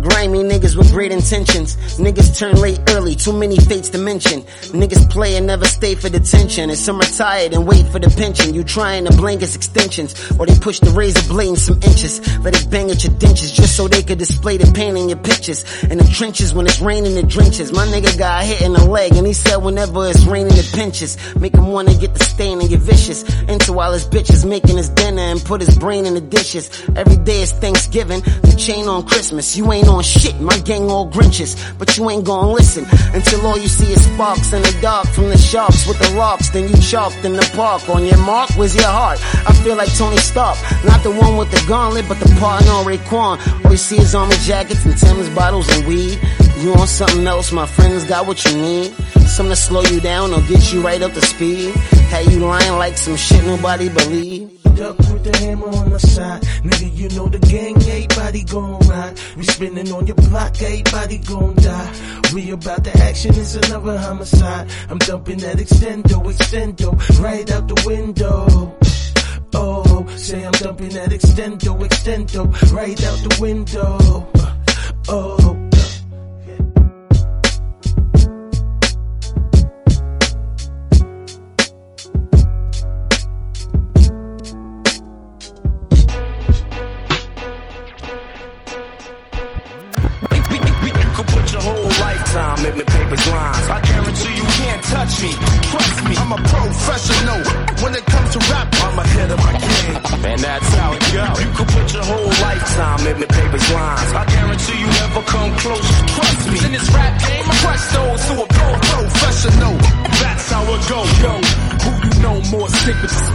Grimy 0.00 0.42
niggas 0.42 0.76
with 0.76 0.90
great 0.90 1.12
intentions. 1.12 1.76
Niggas 1.98 2.38
turn 2.38 2.56
late 2.56 2.80
early, 2.90 3.14
too 3.14 3.32
many 3.32 3.56
fates 3.56 3.90
to 3.90 3.98
mention. 3.98 4.42
Niggas 4.72 5.10
play 5.10 5.36
and 5.36 5.46
never 5.46 5.64
stay 5.64 5.94
for 5.94 6.08
detention. 6.08 6.70
And 6.70 6.78
some 6.78 6.98
retired 6.98 7.52
and 7.52 7.66
wait 7.66 7.86
for 7.88 7.98
the 7.98 8.10
pension. 8.10 8.54
You 8.54 8.64
trying 8.64 9.04
to 9.06 9.16
blankets 9.16 9.56
extensions, 9.56 10.14
or 10.38 10.46
they 10.46 10.58
push 10.58 10.80
the 10.80 10.90
razor 10.90 11.26
blade 11.28 11.50
in 11.50 11.56
some 11.56 11.80
inches. 11.82 12.20
Let 12.38 12.60
it 12.60 12.70
bang 12.70 12.90
at 12.90 13.04
your 13.04 13.14
dentures 13.14 13.54
just 13.54 13.76
so 13.76 13.88
they 13.88 14.02
could 14.02 14.18
display 14.18 14.56
the 14.56 14.70
pain 14.72 14.96
in 14.96 15.08
your 15.08 15.18
pictures. 15.18 15.64
In 15.84 15.98
the 15.98 16.04
trenches 16.04 16.54
when 16.54 16.66
it's 16.66 16.80
raining, 16.80 17.16
it 17.16 17.28
drenches. 17.28 17.72
My 17.72 17.86
nigga 17.86 18.18
got 18.18 18.44
hit 18.44 18.62
in 18.62 18.72
the 18.72 18.84
leg 18.84 19.14
and 19.14 19.26
he 19.26 19.32
said 19.32 19.56
whenever 19.56 20.08
it's 20.08 20.24
raining, 20.24 20.56
it 20.56 20.70
pinches. 20.72 21.16
Make 21.36 21.54
him 21.54 21.68
wanna 21.68 21.94
get 21.94 22.14
the 22.14 22.24
stain 22.24 22.60
and 22.60 22.68
get 22.68 22.80
vicious. 22.80 23.24
Into 23.42 23.72
while 23.72 23.92
his 23.92 24.06
bitch 24.06 24.30
is 24.30 24.44
making 24.44 24.76
his 24.76 24.88
dinner 24.90 25.22
and 25.22 25.42
put 25.42 25.60
his 25.60 25.78
brain 25.78 26.06
in 26.06 26.14
the 26.14 26.20
dishes. 26.20 26.70
Every 26.94 27.16
day 27.16 27.42
is 27.42 27.52
Thanksgiving, 27.52 28.20
the 28.20 28.54
chain 28.56 28.88
on 28.88 29.06
Christmas. 29.06 29.56
You 29.56 29.72
ain't 29.72 29.85
on 29.88 30.02
shit, 30.02 30.38
my 30.40 30.58
gang 30.58 30.90
all 30.90 31.08
Grinches. 31.10 31.56
But 31.78 31.96
you 31.96 32.08
ain't 32.10 32.24
gonna 32.24 32.50
listen 32.50 32.84
until 33.14 33.46
all 33.46 33.58
you 33.58 33.68
see 33.68 33.92
is 33.92 34.04
sparks 34.04 34.52
in 34.52 34.62
the 34.62 34.76
dark 34.80 35.06
from 35.08 35.28
the 35.28 35.38
sharks 35.38 35.86
with 35.86 35.98
the 35.98 36.14
rocks. 36.16 36.50
Then 36.50 36.68
you 36.68 36.76
chalked 36.80 37.24
in 37.24 37.34
the 37.34 37.48
park. 37.54 37.88
On 37.88 38.04
your 38.04 38.18
mark, 38.18 38.50
where's 38.56 38.74
your 38.74 38.86
heart? 38.86 39.18
I 39.48 39.52
feel 39.62 39.76
like 39.76 39.92
Tony 39.96 40.18
Stark, 40.18 40.58
not 40.84 41.02
the 41.02 41.10
one 41.10 41.36
with 41.36 41.50
the 41.50 41.62
gauntlet, 41.68 42.06
but 42.08 42.18
the 42.20 42.28
partner 42.40 42.70
on 42.70 42.84
Raekwon. 42.84 43.64
All 43.64 43.70
you 43.70 43.76
see 43.76 43.98
is 43.98 44.14
army 44.14 44.36
jackets 44.42 44.84
and 44.84 44.96
Tim's 44.96 45.28
bottles 45.30 45.68
and 45.74 45.86
weed. 45.86 46.18
You 46.58 46.72
want 46.72 46.88
something 46.88 47.26
else? 47.26 47.52
My 47.52 47.66
friends 47.66 48.04
got 48.04 48.26
what 48.26 48.42
you 48.46 48.56
need. 48.56 48.94
Something 49.28 49.50
to 49.50 49.56
slow 49.56 49.82
you 49.82 50.00
down 50.00 50.32
or 50.32 50.40
get 50.42 50.72
you 50.72 50.80
right 50.80 51.02
up 51.02 51.12
to 51.12 51.20
speed. 51.20 51.74
Had 52.08 52.32
you 52.32 52.38
lying 52.38 52.72
like 52.78 52.96
some 52.96 53.16
shit 53.16 53.44
nobody 53.44 53.90
believe. 53.90 54.50
Up 54.80 54.98
with 54.98 55.24
the 55.24 55.36
hammer 55.38 55.68
on 55.68 55.90
the 55.90 55.98
side. 55.98 56.42
Nigga, 56.62 56.96
you 56.96 57.08
know 57.10 57.28
the 57.28 57.38
gang, 57.40 57.76
everybody 57.76 58.42
gon' 58.44 58.78
ride. 58.88 59.20
We 59.36 59.44
spinning 59.44 59.92
on 59.92 60.06
your 60.06 60.16
block, 60.16 60.60
everybody 60.62 61.18
gon' 61.18 61.54
die. 61.56 61.92
We 62.32 62.50
about 62.50 62.84
the 62.84 62.98
action, 62.98 63.34
it's 63.34 63.54
another 63.54 63.98
homicide. 63.98 64.70
I'm 64.88 64.98
dumping 64.98 65.36
oh, 65.36 65.46
that 65.46 65.58
extendo, 65.58 66.24
extendo, 66.24 67.22
right 67.22 67.50
out 67.52 67.68
the 67.68 67.82
window. 67.86 68.76
Oh, 69.54 70.06
say 70.16 70.44
I'm 70.44 70.52
dumping 70.52 70.90
that 70.90 71.10
extendo, 71.10 71.78
extendo, 71.86 72.72
right 72.72 73.04
out 73.04 73.18
the 73.28 73.38
window. 73.40 73.98
Oh. 75.08 75.55
With 112.86 113.02
the 113.02 113.25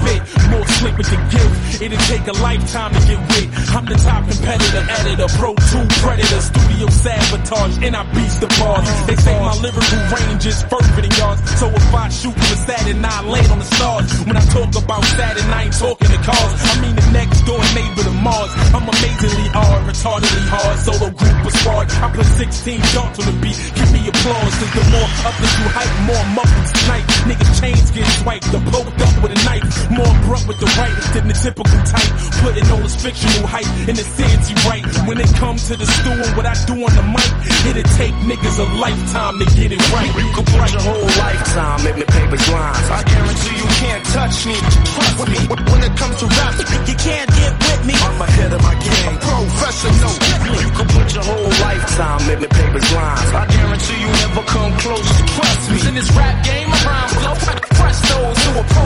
It'll 1.81 1.97
take 2.05 2.27
a 2.29 2.37
lifetime 2.45 2.93
to 2.93 3.01
get 3.09 3.17
with. 3.17 3.49
I'm 3.73 3.85
the 3.89 3.97
top 3.97 4.21
competitor, 4.29 4.85
editor, 5.01 5.25
pro 5.41 5.57
2 5.57 5.81
predator, 6.05 6.41
studio 6.45 6.85
sabotage, 6.93 7.81
and 7.81 7.97
I 7.97 8.05
beast 8.13 8.37
the 8.37 8.45
bars. 8.61 8.85
They 9.09 9.17
say 9.17 9.33
my 9.41 9.57
lyrical 9.57 9.97
range 10.13 10.45
is 10.45 10.61
further 10.69 11.01
than 11.01 11.09
yours. 11.17 11.41
So 11.57 11.65
if 11.73 11.89
I 11.89 12.05
shoot 12.13 12.37
the 12.37 12.57
Saturn, 12.69 13.01
I 13.01 13.25
land 13.25 13.49
on 13.49 13.57
the 13.57 13.65
stars. 13.65 14.13
When 14.29 14.37
I 14.37 14.45
talk 14.53 14.69
about 14.77 15.01
Saturn, 15.17 15.49
I 15.49 15.63
ain't 15.65 15.73
talking 15.73 16.11
the 16.13 16.21
cars. 16.21 16.53
I 16.69 16.73
mean 16.85 16.93
the 16.93 17.07
next 17.17 17.41
door 17.49 17.57
neighbor 17.73 18.05
to 18.05 18.13
Mars. 18.13 18.53
I'm 18.77 18.85
amazingly 18.85 19.49
hard, 19.49 19.81
retardedly 19.89 20.45
hard, 20.53 20.77
solo 20.85 21.09
group 21.09 21.45
of 21.49 21.53
squad. 21.65 21.89
I 21.97 22.13
put 22.13 22.29
16 22.29 22.77
darts 22.93 23.17
on 23.17 23.25
the 23.25 23.35
beat, 23.41 23.57
give 23.73 23.89
me 23.89 24.05
applause. 24.05 24.53
Cause 24.53 24.73
the 24.77 24.85
more 24.93 25.09
up 25.25 25.33
that 25.33 25.53
you 25.57 25.65
hype, 25.73 25.93
more 26.05 26.25
muffins 26.37 26.71
tonight. 26.77 27.05
Niggas 27.25 27.51
chains 27.57 27.89
get 27.89 28.05
swiped, 28.21 28.45
the 28.53 28.61
poked 28.69 29.01
up 29.01 29.15
with 29.25 29.33
a 29.33 29.39
knife. 29.49 29.65
More 29.89 30.05
abrupt 30.05 30.45
with 30.45 30.61
the 30.61 30.69
right 30.77 30.93
than 31.17 31.25
the 31.25 31.33
typical 31.33 31.70
type. 31.85 32.11
Putting 32.41 32.65
all 32.73 32.81
this 32.81 32.97
fictional 32.97 33.45
hype 33.47 33.69
in 33.87 33.95
the 33.95 34.03
city 34.03 34.53
right. 34.65 34.83
When 35.07 35.21
it 35.21 35.31
comes 35.37 35.67
to 35.69 35.77
the 35.77 35.85
stew 35.85 36.17
and 36.17 36.33
what 36.35 36.45
I 36.45 36.55
do 36.65 36.73
on 36.73 36.93
the 36.97 37.05
mic, 37.05 37.29
it'll 37.69 37.85
take 37.97 38.15
niggas 38.25 38.57
a 38.57 38.67
lifetime 38.81 39.37
to 39.39 39.45
get 39.53 39.71
it 39.71 39.81
right. 39.93 40.09
You 40.09 40.31
could 40.33 40.47
put 40.49 40.65
your 40.73 40.81
whole 40.81 41.09
lifetime 41.21 41.81
in 41.85 41.95
the 42.01 42.07
paper's 42.09 42.45
lines. 42.49 42.87
I 42.89 43.01
guarantee 43.05 43.55
you 43.61 43.69
can't 43.77 44.03
touch 44.09 44.37
me. 44.49 44.57
Trust 44.57 45.21
me. 45.29 45.39
When 45.69 45.81
it 45.85 45.93
comes 45.97 46.17
to 46.19 46.25
rap, 46.25 46.53
you 46.89 46.97
can't 46.97 47.29
get 47.29 47.53
with 47.61 47.81
me. 47.85 47.93
I'm 47.93 48.21
ahead 48.21 48.51
of 48.53 48.61
my 48.65 48.75
game. 48.81 49.15
Professional. 49.21 50.13
You 50.61 50.69
could 50.73 50.89
put 50.89 51.07
your 51.13 51.23
whole 51.23 51.51
lifetime 51.61 52.25
in 52.33 52.39
the 52.41 52.49
paper's 52.49 52.89
lines. 52.91 53.29
I 53.37 53.45
guarantee 53.47 53.99
you 54.01 54.09
never 54.25 54.43
come 54.49 54.73
close. 54.81 55.09
Trust 55.37 55.65
me. 55.71 55.79
In 55.89 55.93
this 55.95 56.09
rap 56.17 56.43
game, 56.45 56.69
I 56.69 56.79
rhyme 56.89 57.09
flow. 57.21 57.35
Press 57.77 57.97
those 58.09 58.40
who 58.51 58.59
are 58.59 58.67
pro. 58.67 58.85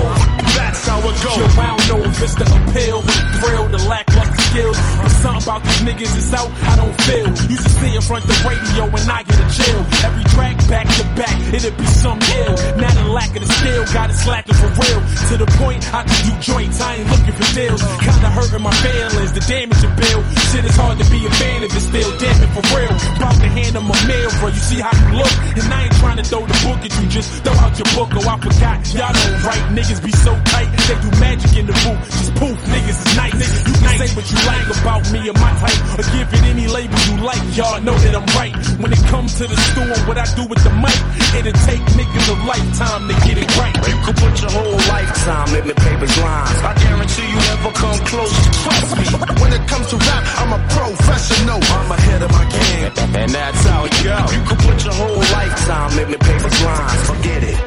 That's 0.56 0.88
how 0.88 1.00
it 1.00 1.16
goes. 1.24 1.56
Yo, 1.56 1.62
I 1.62 1.78
don't 1.88 2.14
the 2.36 2.46
appeal, 2.46 3.02
the 3.02 3.40
thrill, 3.40 3.68
the 3.70 3.84
lackluster 3.90 4.45
But 4.56 5.12
something 5.20 5.44
about 5.44 5.64
these 5.68 5.84
niggas 5.84 6.16
is 6.16 6.34
out, 6.34 6.48
I 6.64 6.76
don't 6.80 6.96
feel. 7.04 7.28
You 7.52 7.58
to 7.60 7.70
see 7.76 7.92
in 7.92 8.02
front 8.02 8.24
the 8.24 8.38
radio 8.48 8.88
and 8.88 9.08
I 9.12 9.24
get 9.28 9.36
a 9.36 9.48
chill. 9.52 9.82
Every 10.08 10.24
track 10.32 10.56
back 10.72 10.88
to 10.96 11.04
back, 11.20 11.36
it'll 11.52 11.76
be 11.76 11.86
some 11.92 12.20
ill. 12.40 12.56
Now 12.80 12.92
the 12.96 13.12
lack 13.12 13.36
of 13.36 13.44
the 13.44 13.52
skill 13.52 13.84
got 13.92 14.10
it 14.10 14.16
slacking 14.16 14.56
for 14.56 14.72
real. 14.80 15.00
To 15.28 15.34
the 15.44 15.50
point 15.60 15.84
I 15.92 16.08
can 16.08 16.20
do 16.24 16.32
joints, 16.40 16.80
I 16.80 16.96
ain't 16.96 17.10
looking 17.12 17.36
for 17.36 17.48
deals. 17.52 17.84
Kinda 18.00 18.30
hurting 18.32 18.64
my 18.64 18.72
feelings, 18.80 19.32
the 19.36 19.44
damage 19.44 19.82
you 19.84 19.92
bill. 20.00 20.24
Shit 20.56 20.64
is 20.64 20.76
hard 20.80 20.98
to 21.04 21.06
be 21.12 21.20
a 21.26 21.32
fan 21.36 21.64
if 21.64 21.76
it's 21.76 21.92
still, 21.92 22.12
damn 22.16 22.40
it 22.40 22.52
for 22.56 22.64
real. 22.72 22.96
About 23.20 23.36
to 23.44 23.50
hand 23.52 23.76
them 23.76 23.92
a 23.92 23.98
mail, 24.08 24.30
bro, 24.40 24.48
you 24.56 24.64
see 24.64 24.80
how 24.80 24.96
you 24.96 25.20
look. 25.20 25.36
And 25.60 25.68
I 25.68 25.84
ain't 25.84 25.96
trying 26.00 26.18
to 26.18 26.24
throw 26.24 26.48
the 26.48 26.58
book 26.64 26.80
at 26.80 26.96
you, 26.96 27.06
just 27.12 27.44
throw 27.44 27.54
out 27.60 27.76
your 27.76 27.92
book. 27.92 28.08
Oh, 28.16 28.24
I 28.24 28.40
forgot, 28.40 28.80
y'all 28.96 29.12
know 29.12 29.36
right. 29.44 29.64
Niggas 29.76 30.00
be 30.00 30.16
so 30.16 30.32
tight, 30.48 30.72
they 30.88 30.96
do 31.04 31.12
magic 31.20 31.52
in 31.60 31.68
the 31.68 31.76
booth. 31.84 32.08
Just 32.24 32.32
poof, 32.40 32.56
niggas 32.72 33.00
is 33.04 33.12
nice. 33.20 33.36
You 33.36 33.74
can 33.84 33.92
say 34.00 34.10
what 34.16 34.26
you 34.32 34.45
like 34.46 34.68
about 34.82 35.04
me 35.12 35.20
and 35.28 35.38
my 35.40 35.52
type, 35.60 35.80
or 35.98 36.06
give 36.14 36.30
it 36.30 36.44
any 36.46 36.68
label 36.68 37.00
you 37.10 37.18
like. 37.26 37.44
Y'all 37.58 37.82
know 37.82 37.96
that 37.96 38.14
I'm 38.16 38.28
right. 38.38 38.54
When 38.82 38.92
it 38.92 39.04
comes 39.10 39.36
to 39.40 39.48
the 39.48 39.58
store 39.72 39.98
what 40.08 40.18
I 40.18 40.26
do 40.36 40.44
with 40.46 40.62
the 40.64 40.74
mic, 40.78 40.98
it'll 41.38 41.56
take 41.66 41.84
niggas 41.98 42.28
a 42.30 42.38
lifetime 42.46 43.08
to 43.10 43.16
get 43.26 43.38
it 43.38 43.50
right. 43.58 43.76
You 43.88 43.98
could 44.06 44.18
put 44.18 44.34
your 44.42 44.52
whole 44.52 44.80
lifetime 44.92 45.50
in 45.56 45.68
the 45.68 45.76
paper's 45.76 46.16
lines. 46.22 46.60
I 46.62 46.74
guarantee 46.78 47.28
you 47.28 47.40
never 47.52 47.72
come 47.74 48.00
close. 48.06 48.36
Trust 48.64 48.92
me. 48.98 49.06
When 49.42 49.52
it 49.54 49.64
comes 49.68 49.88
to 49.92 49.98
rap, 49.98 50.24
I'm 50.42 50.52
a 50.54 50.60
professional. 50.70 51.60
I'm 51.62 51.92
ahead 51.92 52.22
of 52.22 52.32
my 52.32 52.46
game, 52.46 52.92
and 53.16 53.32
that's 53.32 53.64
how 53.66 53.86
it 53.86 53.96
goes. 54.04 54.30
You 54.34 54.42
could 54.46 54.60
put 54.60 54.78
your 54.86 54.94
whole 54.94 55.22
lifetime 55.34 55.94
in 56.00 56.12
the 56.12 56.20
paper's 56.20 56.60
lines. 56.64 57.02
Forget 57.10 57.42
it. 57.44 57.58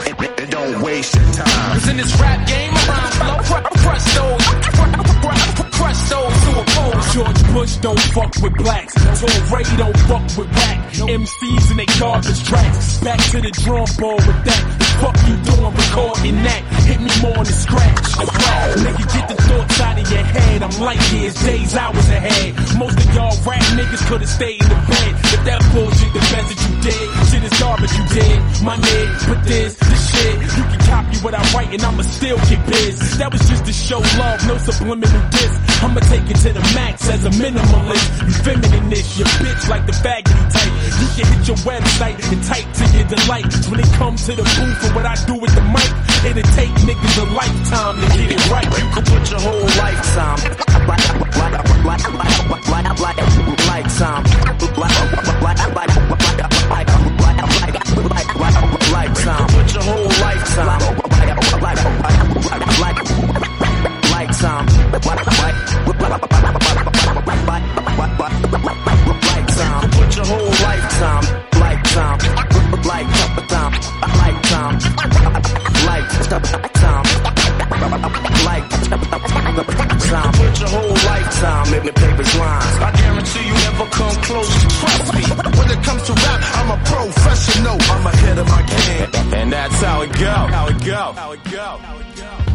And 0.40 0.50
don't 0.50 0.82
waste 0.82 1.14
your 1.14 1.24
time. 1.32 1.72
Cause 1.74 1.88
in 1.88 1.96
this 1.96 2.12
rap 2.20 2.46
game, 2.46 2.72
I 2.74 2.82
rhyme 2.88 3.42
flow. 3.44 3.62
Crush 3.82 4.14
those. 4.14 5.67
Crush 5.78 6.10
those 6.10 6.38
who 6.42 6.52
oppose. 6.60 7.14
George 7.14 7.42
Bush 7.54 7.76
don't 7.76 8.00
fuck 8.10 8.34
with 8.42 8.54
blacks. 8.54 8.94
Tom 8.94 9.38
Ray 9.54 9.62
don't 9.76 9.98
fuck 10.10 10.26
with 10.36 10.50
rap. 10.50 10.78
MCs 11.06 11.70
and 11.70 11.78
they 11.78 11.86
garbage 12.02 12.42
tracks. 12.42 12.98
Back 12.98 13.20
to 13.30 13.40
the 13.40 13.52
drawing 13.62 13.94
board 13.98 14.18
with 14.26 14.42
that. 14.44 14.62
The 14.78 14.86
fuck 14.98 15.16
you 15.30 15.36
doing 15.46 15.74
recording 15.74 16.42
that? 16.42 16.62
Hit 16.82 16.98
me 16.98 17.12
more 17.22 17.44
than 17.46 17.54
scratch. 17.54 18.10
Nigga, 18.18 19.04
get 19.14 19.28
the 19.30 19.38
thoughts 19.46 19.80
out 19.80 19.98
of 20.00 20.10
your 20.10 20.24
head. 20.24 20.62
I'm 20.62 20.74
light 20.82 21.12
years, 21.12 21.34
days, 21.46 21.76
hours 21.76 22.08
ahead. 22.10 22.54
Most 22.76 22.98
of 22.98 23.14
y'all 23.14 23.38
rap 23.46 23.62
niggas 23.78 24.02
could've 24.08 24.28
stayed 24.28 24.60
in 24.60 24.68
the 24.68 24.82
bed. 24.90 25.14
If 25.30 25.44
that 25.46 25.62
bullshit 25.72 26.12
the 26.12 26.24
best 26.26 26.46
that 26.50 26.60
you 26.66 26.74
did, 26.82 27.06
shit 27.30 27.42
is 27.46 27.54
garbage 27.60 27.94
you 27.94 28.06
did. 28.18 28.38
My 28.66 28.76
nigga, 28.76 29.30
put 29.30 29.40
this, 29.46 29.78
can 31.18 31.24
copy 31.24 31.24
what 31.24 31.34
I 31.34 31.42
write 31.54 31.74
and 31.74 31.82
I'ma 31.82 32.02
still 32.02 32.36
get 32.48 32.66
biz. 32.66 33.18
That 33.18 33.32
was 33.32 33.42
just 33.48 33.64
to 33.66 33.72
show 33.72 33.98
love, 34.18 34.46
no 34.46 34.58
subliminal 34.58 35.28
diss. 35.30 35.52
I'ma 35.82 36.00
take 36.00 36.30
it 36.30 36.36
to 36.44 36.52
the 36.52 36.60
max 36.74 37.08
as 37.08 37.24
a 37.24 37.30
minimalist. 37.30 38.26
You 38.26 38.32
feminine 38.44 38.90
this, 38.90 39.18
your 39.18 39.28
bitch 39.42 39.68
like 39.68 39.86
the 39.86 39.92
faggoty 39.92 40.52
type. 40.52 40.72
You 41.00 41.08
can 41.16 41.26
hit 41.32 41.48
your 41.48 41.56
website 41.66 42.18
and 42.32 42.42
type 42.44 42.66
to 42.74 42.84
your 42.96 43.06
delight. 43.08 43.52
When 43.70 43.80
it 43.80 43.92
comes 43.98 44.26
to 44.26 44.32
the 44.34 44.42
booth 44.42 44.84
and 44.84 44.94
what 44.94 45.06
I 45.06 45.14
do 45.26 45.34
with 45.34 45.54
the 45.54 45.62
mic, 45.62 45.90
it'll 46.24 46.42
take 46.54 46.72
niggas 46.86 47.16
a 47.22 47.26
lifetime 47.34 47.96
to 48.00 48.06
get 48.16 48.32
it 48.32 48.50
right. 48.50 48.66
You 48.66 48.86
could 48.94 49.06
put 49.06 49.30
your 49.30 49.40
whole 49.40 49.68
lifetime. 49.78 50.38
Lifetime. 50.88 51.84
Lifetime. 51.84 52.28
like 62.80 62.98
like 64.10 64.32
some 64.34 64.66
like 69.28 69.48
some 69.50 69.90
put 69.90 70.16
your 70.16 70.26
whole 70.26 70.52
lifetime 70.66 71.24
like 71.60 71.86
some 71.86 72.18
like 72.84 73.10
time 73.48 73.72
like 74.18 74.42
time 74.50 74.74
like 75.86 76.08
time 76.18 76.38
like 78.44 78.68
time 80.08 80.32
put 80.32 80.60
your 80.60 80.68
whole 80.68 80.96
lifetime 81.06 81.74
in 81.74 81.86
the 81.86 81.92
paper's 81.92 82.34
lines 82.38 82.74
I 82.80 82.92
guarantee 82.96 83.46
you 83.46 83.54
never 83.54 83.86
come 83.90 84.16
close 84.22 84.50
trust 84.80 85.14
me 85.14 85.22
when 85.58 85.70
it 85.70 85.84
comes 85.84 86.02
to 86.04 86.12
rap 86.12 86.40
I'm 86.58 86.70
a 86.70 86.78
professional 86.84 87.76
I'm 87.80 88.06
ahead 88.06 88.38
of 88.38 88.46
my 88.48 88.62
game 88.62 89.34
and 89.34 89.52
that's 89.52 89.80
how 89.82 90.02
it 90.02 90.12
go 90.12 90.26
how 90.26 90.66
it 90.68 90.84
go 90.84 91.12
how 91.12 91.32
it 91.32 91.44
go 91.44 92.47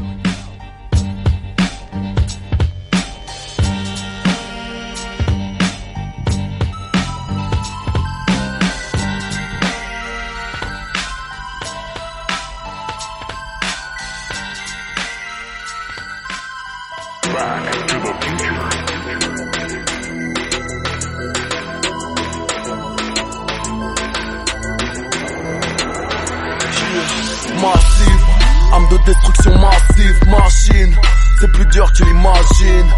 Massive, 27.64 28.26
âme 28.74 28.88
de 28.90 28.98
destruction 29.06 29.58
massive, 29.58 30.20
machine, 30.28 30.96
c'est 31.40 31.52
plus 31.54 31.66
dur 31.68 31.86
que 31.86 31.94
tu 31.94 32.04
l'imagines. 32.04 32.92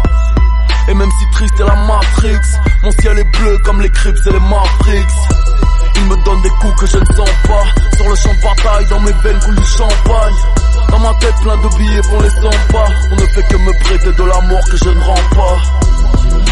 Et 0.88 0.94
même 0.94 1.10
si 1.20 1.30
triste 1.30 1.60
est 1.60 1.64
la 1.64 1.76
Matrix, 1.76 2.40
mon 2.82 2.90
ciel 2.90 3.16
est 3.20 3.38
bleu 3.38 3.58
comme 3.64 3.80
les 3.80 3.90
Crips 3.90 4.26
et 4.26 4.32
les 4.32 4.40
Matrix. 4.40 5.06
Il 5.94 6.04
me 6.06 6.16
donne 6.24 6.42
des 6.42 6.50
coups 6.50 6.80
que 6.80 6.86
je 6.86 6.98
ne 6.98 7.04
sens 7.04 7.30
pas, 7.46 7.96
sur 7.96 8.08
le 8.08 8.16
champ 8.16 8.34
de 8.34 8.42
bataille, 8.42 8.86
dans 8.90 9.00
mes 9.00 9.12
veines 9.12 9.38
coule 9.38 9.54
du 9.54 9.66
champagne. 9.66 10.34
Dans 10.90 10.98
ma 10.98 11.14
tête 11.20 11.34
plein 11.42 11.56
de 11.58 11.68
billets 11.76 12.00
vont 12.00 12.20
les 12.20 12.30
100 12.30 12.40
pas, 12.72 12.88
on 13.12 13.14
ne 13.14 13.26
fait 13.26 13.42
que 13.48 13.56
me 13.56 13.72
prêter 13.84 14.12
de 14.12 14.24
l'amour 14.24 14.60
que 14.68 14.76
je 14.76 14.88
ne 14.88 15.00
rends 15.00 15.14
pas 15.36 16.45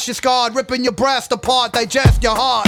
flesh 0.00 0.08
is 0.08 0.16
scarred, 0.16 0.54
ripping 0.54 0.82
your 0.82 0.94
breast 0.94 1.30
apart, 1.30 1.72
digest 1.72 2.22
your 2.22 2.34
heart. 2.34 2.66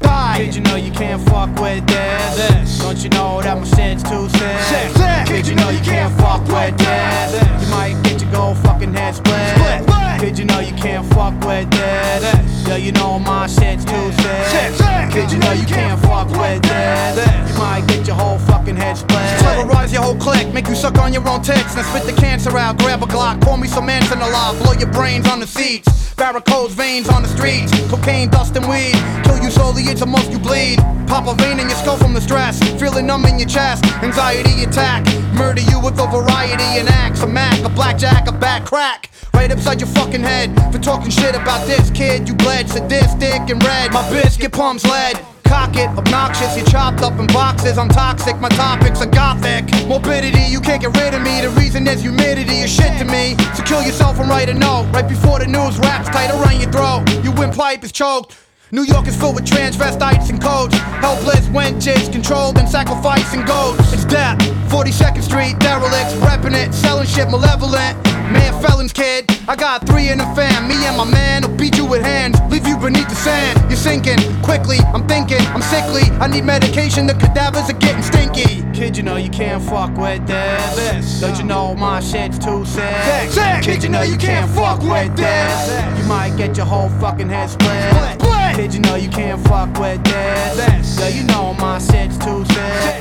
Die. 0.00 0.36
Kid, 0.36 0.54
you 0.56 0.60
know 0.60 0.76
you 0.76 0.90
can't 0.90 1.22
fuck 1.30 1.48
with 1.58 1.86
this. 1.86 2.36
this. 2.36 2.78
Don't 2.80 3.02
you 3.02 3.08
know 3.08 3.40
that 3.40 3.56
my 3.56 3.64
shit's 3.64 4.02
too 4.02 4.28
sick? 4.28 4.60
sick, 4.68 4.90
sick. 4.92 5.26
Kid, 5.26 5.46
you 5.48 5.54
know 5.54 5.70
you 5.70 5.80
can't 5.80 6.12
fuck 6.20 6.42
with 6.52 6.76
this. 6.76 7.32
this. 7.32 7.64
You 7.64 7.68
might 7.70 7.96
get 8.04 8.20
your 8.20 8.30
gold 8.30 8.58
fucking 8.58 8.92
head 8.92 9.14
split. 9.14 9.40
split, 9.56 9.88
split. 9.88 10.20
Kid, 10.20 10.38
you 10.38 10.44
know 10.44 10.60
you 10.60 10.76
can't 10.76 11.06
fuck 11.14 11.32
with 11.48 11.70
this. 11.70 12.20
this. 12.20 12.68
Yeah, 12.68 12.76
you 12.76 12.92
know 12.92 13.18
my 13.20 13.46
shit's 13.46 13.86
too 13.86 14.12
sick. 14.20 14.44
sick, 14.52 14.72
sick. 14.76 15.06
Kid, 15.16 15.32
you 15.32 15.38
know 15.38 15.52
you 15.52 15.64
can't 15.64 15.98
fuck 16.02 16.28
with 16.28 16.60
this. 16.60 17.16
this. 17.16 17.52
You 17.52 17.56
might 17.56 17.88
get 17.88 18.06
your 18.06 18.16
whole 18.16 18.38
fucking 18.50 18.76
head 18.76 18.98
split. 18.98 19.40
Terrorize 19.40 19.94
your 19.94 20.02
whole 20.02 20.16
clique, 20.16 20.52
make 20.52 20.68
you 20.68 20.74
suck 20.74 20.98
on 20.98 21.14
your 21.14 21.26
own 21.26 21.40
tits. 21.40 21.74
Now 21.74 21.88
spit 21.88 22.04
the 22.04 22.20
cancer 22.20 22.52
out, 22.58 22.76
grab 22.76 23.02
a 23.02 23.06
Glock, 23.06 23.40
call 23.40 23.56
me 23.56 23.66
some 23.66 23.86
Manson 23.86 24.20
alive, 24.20 24.62
blow 24.62 24.72
your 24.72 24.92
brains 24.92 25.26
on 25.26 25.40
the 25.40 25.46
seats. 25.46 26.05
Varicose 26.16 26.72
veins 26.72 27.10
on 27.10 27.22
the 27.22 27.28
streets, 27.28 27.70
cocaine, 27.90 28.30
dust, 28.30 28.56
and 28.56 28.66
weed. 28.66 28.96
Kill 29.24 29.38
you 29.42 29.50
slowly, 29.50 29.82
it's 29.82 30.00
a 30.00 30.06
most 30.06 30.30
you 30.30 30.38
bleed. 30.38 30.78
Pop 31.06 31.28
a 31.28 31.34
vein 31.34 31.60
in 31.60 31.68
your 31.68 31.76
skull 31.76 31.98
from 31.98 32.14
the 32.14 32.20
stress, 32.22 32.58
feeling 32.80 33.06
numb 33.06 33.26
in 33.26 33.38
your 33.38 33.48
chest. 33.48 33.84
Anxiety 34.02 34.64
attack, 34.64 35.04
murder 35.34 35.60
you 35.60 35.78
with 35.78 36.00
a 36.00 36.06
variety 36.06 36.80
and 36.80 36.88
acts. 36.88 37.20
A 37.20 37.26
Mac, 37.26 37.62
a 37.64 37.68
blackjack, 37.68 38.26
a 38.28 38.32
back 38.32 38.64
crack. 38.64 39.10
Right 39.34 39.50
upside 39.52 39.78
your 39.78 39.90
fucking 39.90 40.22
head 40.22 40.56
for 40.72 40.78
talking 40.78 41.10
shit 41.10 41.34
about 41.34 41.66
this 41.66 41.90
kid. 41.90 42.26
You 42.26 42.34
bled 42.34 42.70
sadistic 42.70 43.50
and 43.50 43.62
red. 43.62 43.92
My 43.92 44.08
biscuit 44.10 44.52
palms 44.52 44.84
lead. 44.86 45.20
Cock 45.48 45.76
it, 45.76 45.88
obnoxious, 45.96 46.56
you're 46.56 46.66
chopped 46.66 47.02
up 47.02 47.18
in 47.18 47.26
boxes. 47.28 47.78
I'm 47.78 47.88
toxic, 47.88 48.38
my 48.40 48.48
topics 48.50 49.00
are 49.02 49.06
gothic. 49.06 49.64
Morbidity, 49.86 50.42
you 50.48 50.60
can't 50.60 50.80
get 50.80 50.96
rid 50.96 51.14
of 51.14 51.22
me. 51.22 51.40
The 51.40 51.50
reason 51.50 51.86
is 51.86 52.02
humidity 52.02 52.60
is 52.60 52.72
shit 52.72 52.98
to 52.98 53.04
me. 53.04 53.36
So 53.54 53.62
kill 53.62 53.82
yourself 53.82 54.18
and 54.18 54.28
write 54.28 54.48
a 54.48 54.54
note. 54.54 54.88
Right 54.92 55.08
before 55.08 55.38
the 55.38 55.46
news 55.46 55.78
wraps 55.78 56.08
tight 56.08 56.30
around 56.30 56.60
your 56.60 56.70
throat. 56.70 57.04
Your 57.24 57.34
windpipe 57.34 57.84
is 57.84 57.92
choked. 57.92 58.36
New 58.72 58.82
York 58.82 59.06
is 59.06 59.16
filled 59.16 59.36
with 59.36 59.46
transvestites 59.46 60.28
and 60.28 60.42
codes. 60.42 60.74
Helpless 60.74 61.46
wenches, 61.48 62.10
controlled 62.10 62.58
and 62.58 62.68
sacrificing 62.68 63.44
goats. 63.44 63.92
It's 63.92 64.04
death. 64.04 64.65
42nd 64.66 65.22
Street, 65.22 65.58
derelicts, 65.58 66.14
repping 66.24 66.54
it, 66.54 66.72
selling 66.72 67.06
shit 67.06 67.28
malevolent. 67.30 67.96
Man, 68.32 68.52
felons, 68.60 68.92
kid. 68.92 69.24
I 69.48 69.54
got 69.54 69.86
three 69.86 70.08
in 70.08 70.18
the 70.18 70.24
fam. 70.34 70.66
Me 70.68 70.74
and 70.86 70.96
my 70.96 71.04
man 71.04 71.42
will 71.42 71.56
beat 71.56 71.76
you 71.76 71.84
with 71.84 72.02
hands, 72.02 72.40
leave 72.50 72.66
you 72.66 72.76
beneath 72.76 73.08
the 73.08 73.14
sand. 73.14 73.60
You're 73.70 73.76
sinking 73.76 74.18
quickly. 74.42 74.78
I'm 74.94 75.06
thinking, 75.06 75.40
I'm 75.54 75.62
sickly. 75.62 76.10
I 76.20 76.26
need 76.26 76.44
medication. 76.44 77.06
The 77.06 77.14
cadavers 77.14 77.70
are 77.70 77.78
getting 77.78 78.02
stinky. 78.02 78.62
Kid, 78.72 78.96
you 78.96 79.02
know 79.02 79.16
you 79.16 79.30
can't 79.30 79.62
fuck 79.62 79.96
with 79.96 80.26
this. 80.26 81.20
Don't 81.20 81.38
you 81.38 81.44
know 81.44 81.74
my 81.74 82.00
shit's 82.00 82.38
too 82.38 82.64
sick? 82.64 83.30
sick. 83.30 83.62
Kid, 83.62 83.82
you 83.82 83.88
know 83.88 84.02
you 84.02 84.16
can't 84.16 84.50
fuck 84.50 84.80
with 84.82 85.16
this. 85.16 85.98
You 85.98 86.04
might 86.04 86.36
get 86.36 86.56
your 86.56 86.66
whole 86.66 86.88
fucking 87.00 87.28
head 87.28 87.50
split. 87.50 88.20
Kid, 88.56 88.74
you 88.74 88.80
know 88.80 88.96
you 88.96 89.08
can't 89.08 89.40
fuck 89.46 89.78
with 89.78 90.02
this. 90.04 90.98
Yo, 90.98 91.08
you 91.08 91.24
know 91.24 91.54
my 91.54 91.78
shit's 91.78 92.18
too 92.18 92.44
sick. 92.46 92.95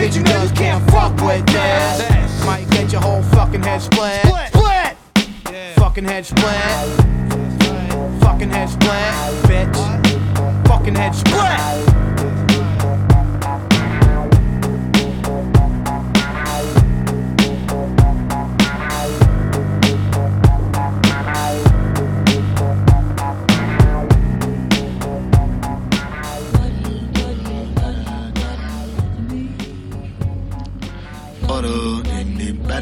Kid, 0.00 0.14
you 0.14 0.22
know 0.22 0.42
you 0.44 0.50
can't 0.52 0.90
fuck 0.90 1.14
with 1.20 1.44
this. 1.44 2.46
Might 2.46 2.66
get 2.70 2.90
your 2.90 3.02
whole 3.02 3.20
fucking 3.20 3.62
head 3.62 3.82
split. 3.82 4.22
Split. 4.48 4.96
Fucking 5.76 6.04
head 6.04 6.24
split. 6.24 6.54
Fucking 8.22 8.48
head 8.48 8.70
split, 8.70 9.12
bitch. 9.44 10.66
Fucking 10.66 10.94
head 10.94 11.14
split. 11.14 12.09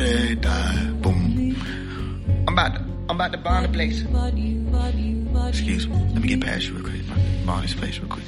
The. 0.09 0.95
Boom. 1.03 1.57
I'm 2.47 2.55
about 2.55 2.75
to, 2.75 2.81
I'm 3.09 3.17
about 3.17 3.33
to 3.33 3.39
bomb 3.39 3.63
the 3.65 3.69
place. 3.69 4.03
Excuse 5.49 5.89
me. 5.89 5.97
Let 6.13 6.23
me 6.23 6.29
get 6.29 6.41
past 6.41 6.67
you 6.67 6.75
real 6.75 6.85
quick. 6.85 7.03
Bomb 7.47 7.63
this 7.63 7.75
place 7.75 7.99
real 7.99 8.09
quick. 8.09 8.25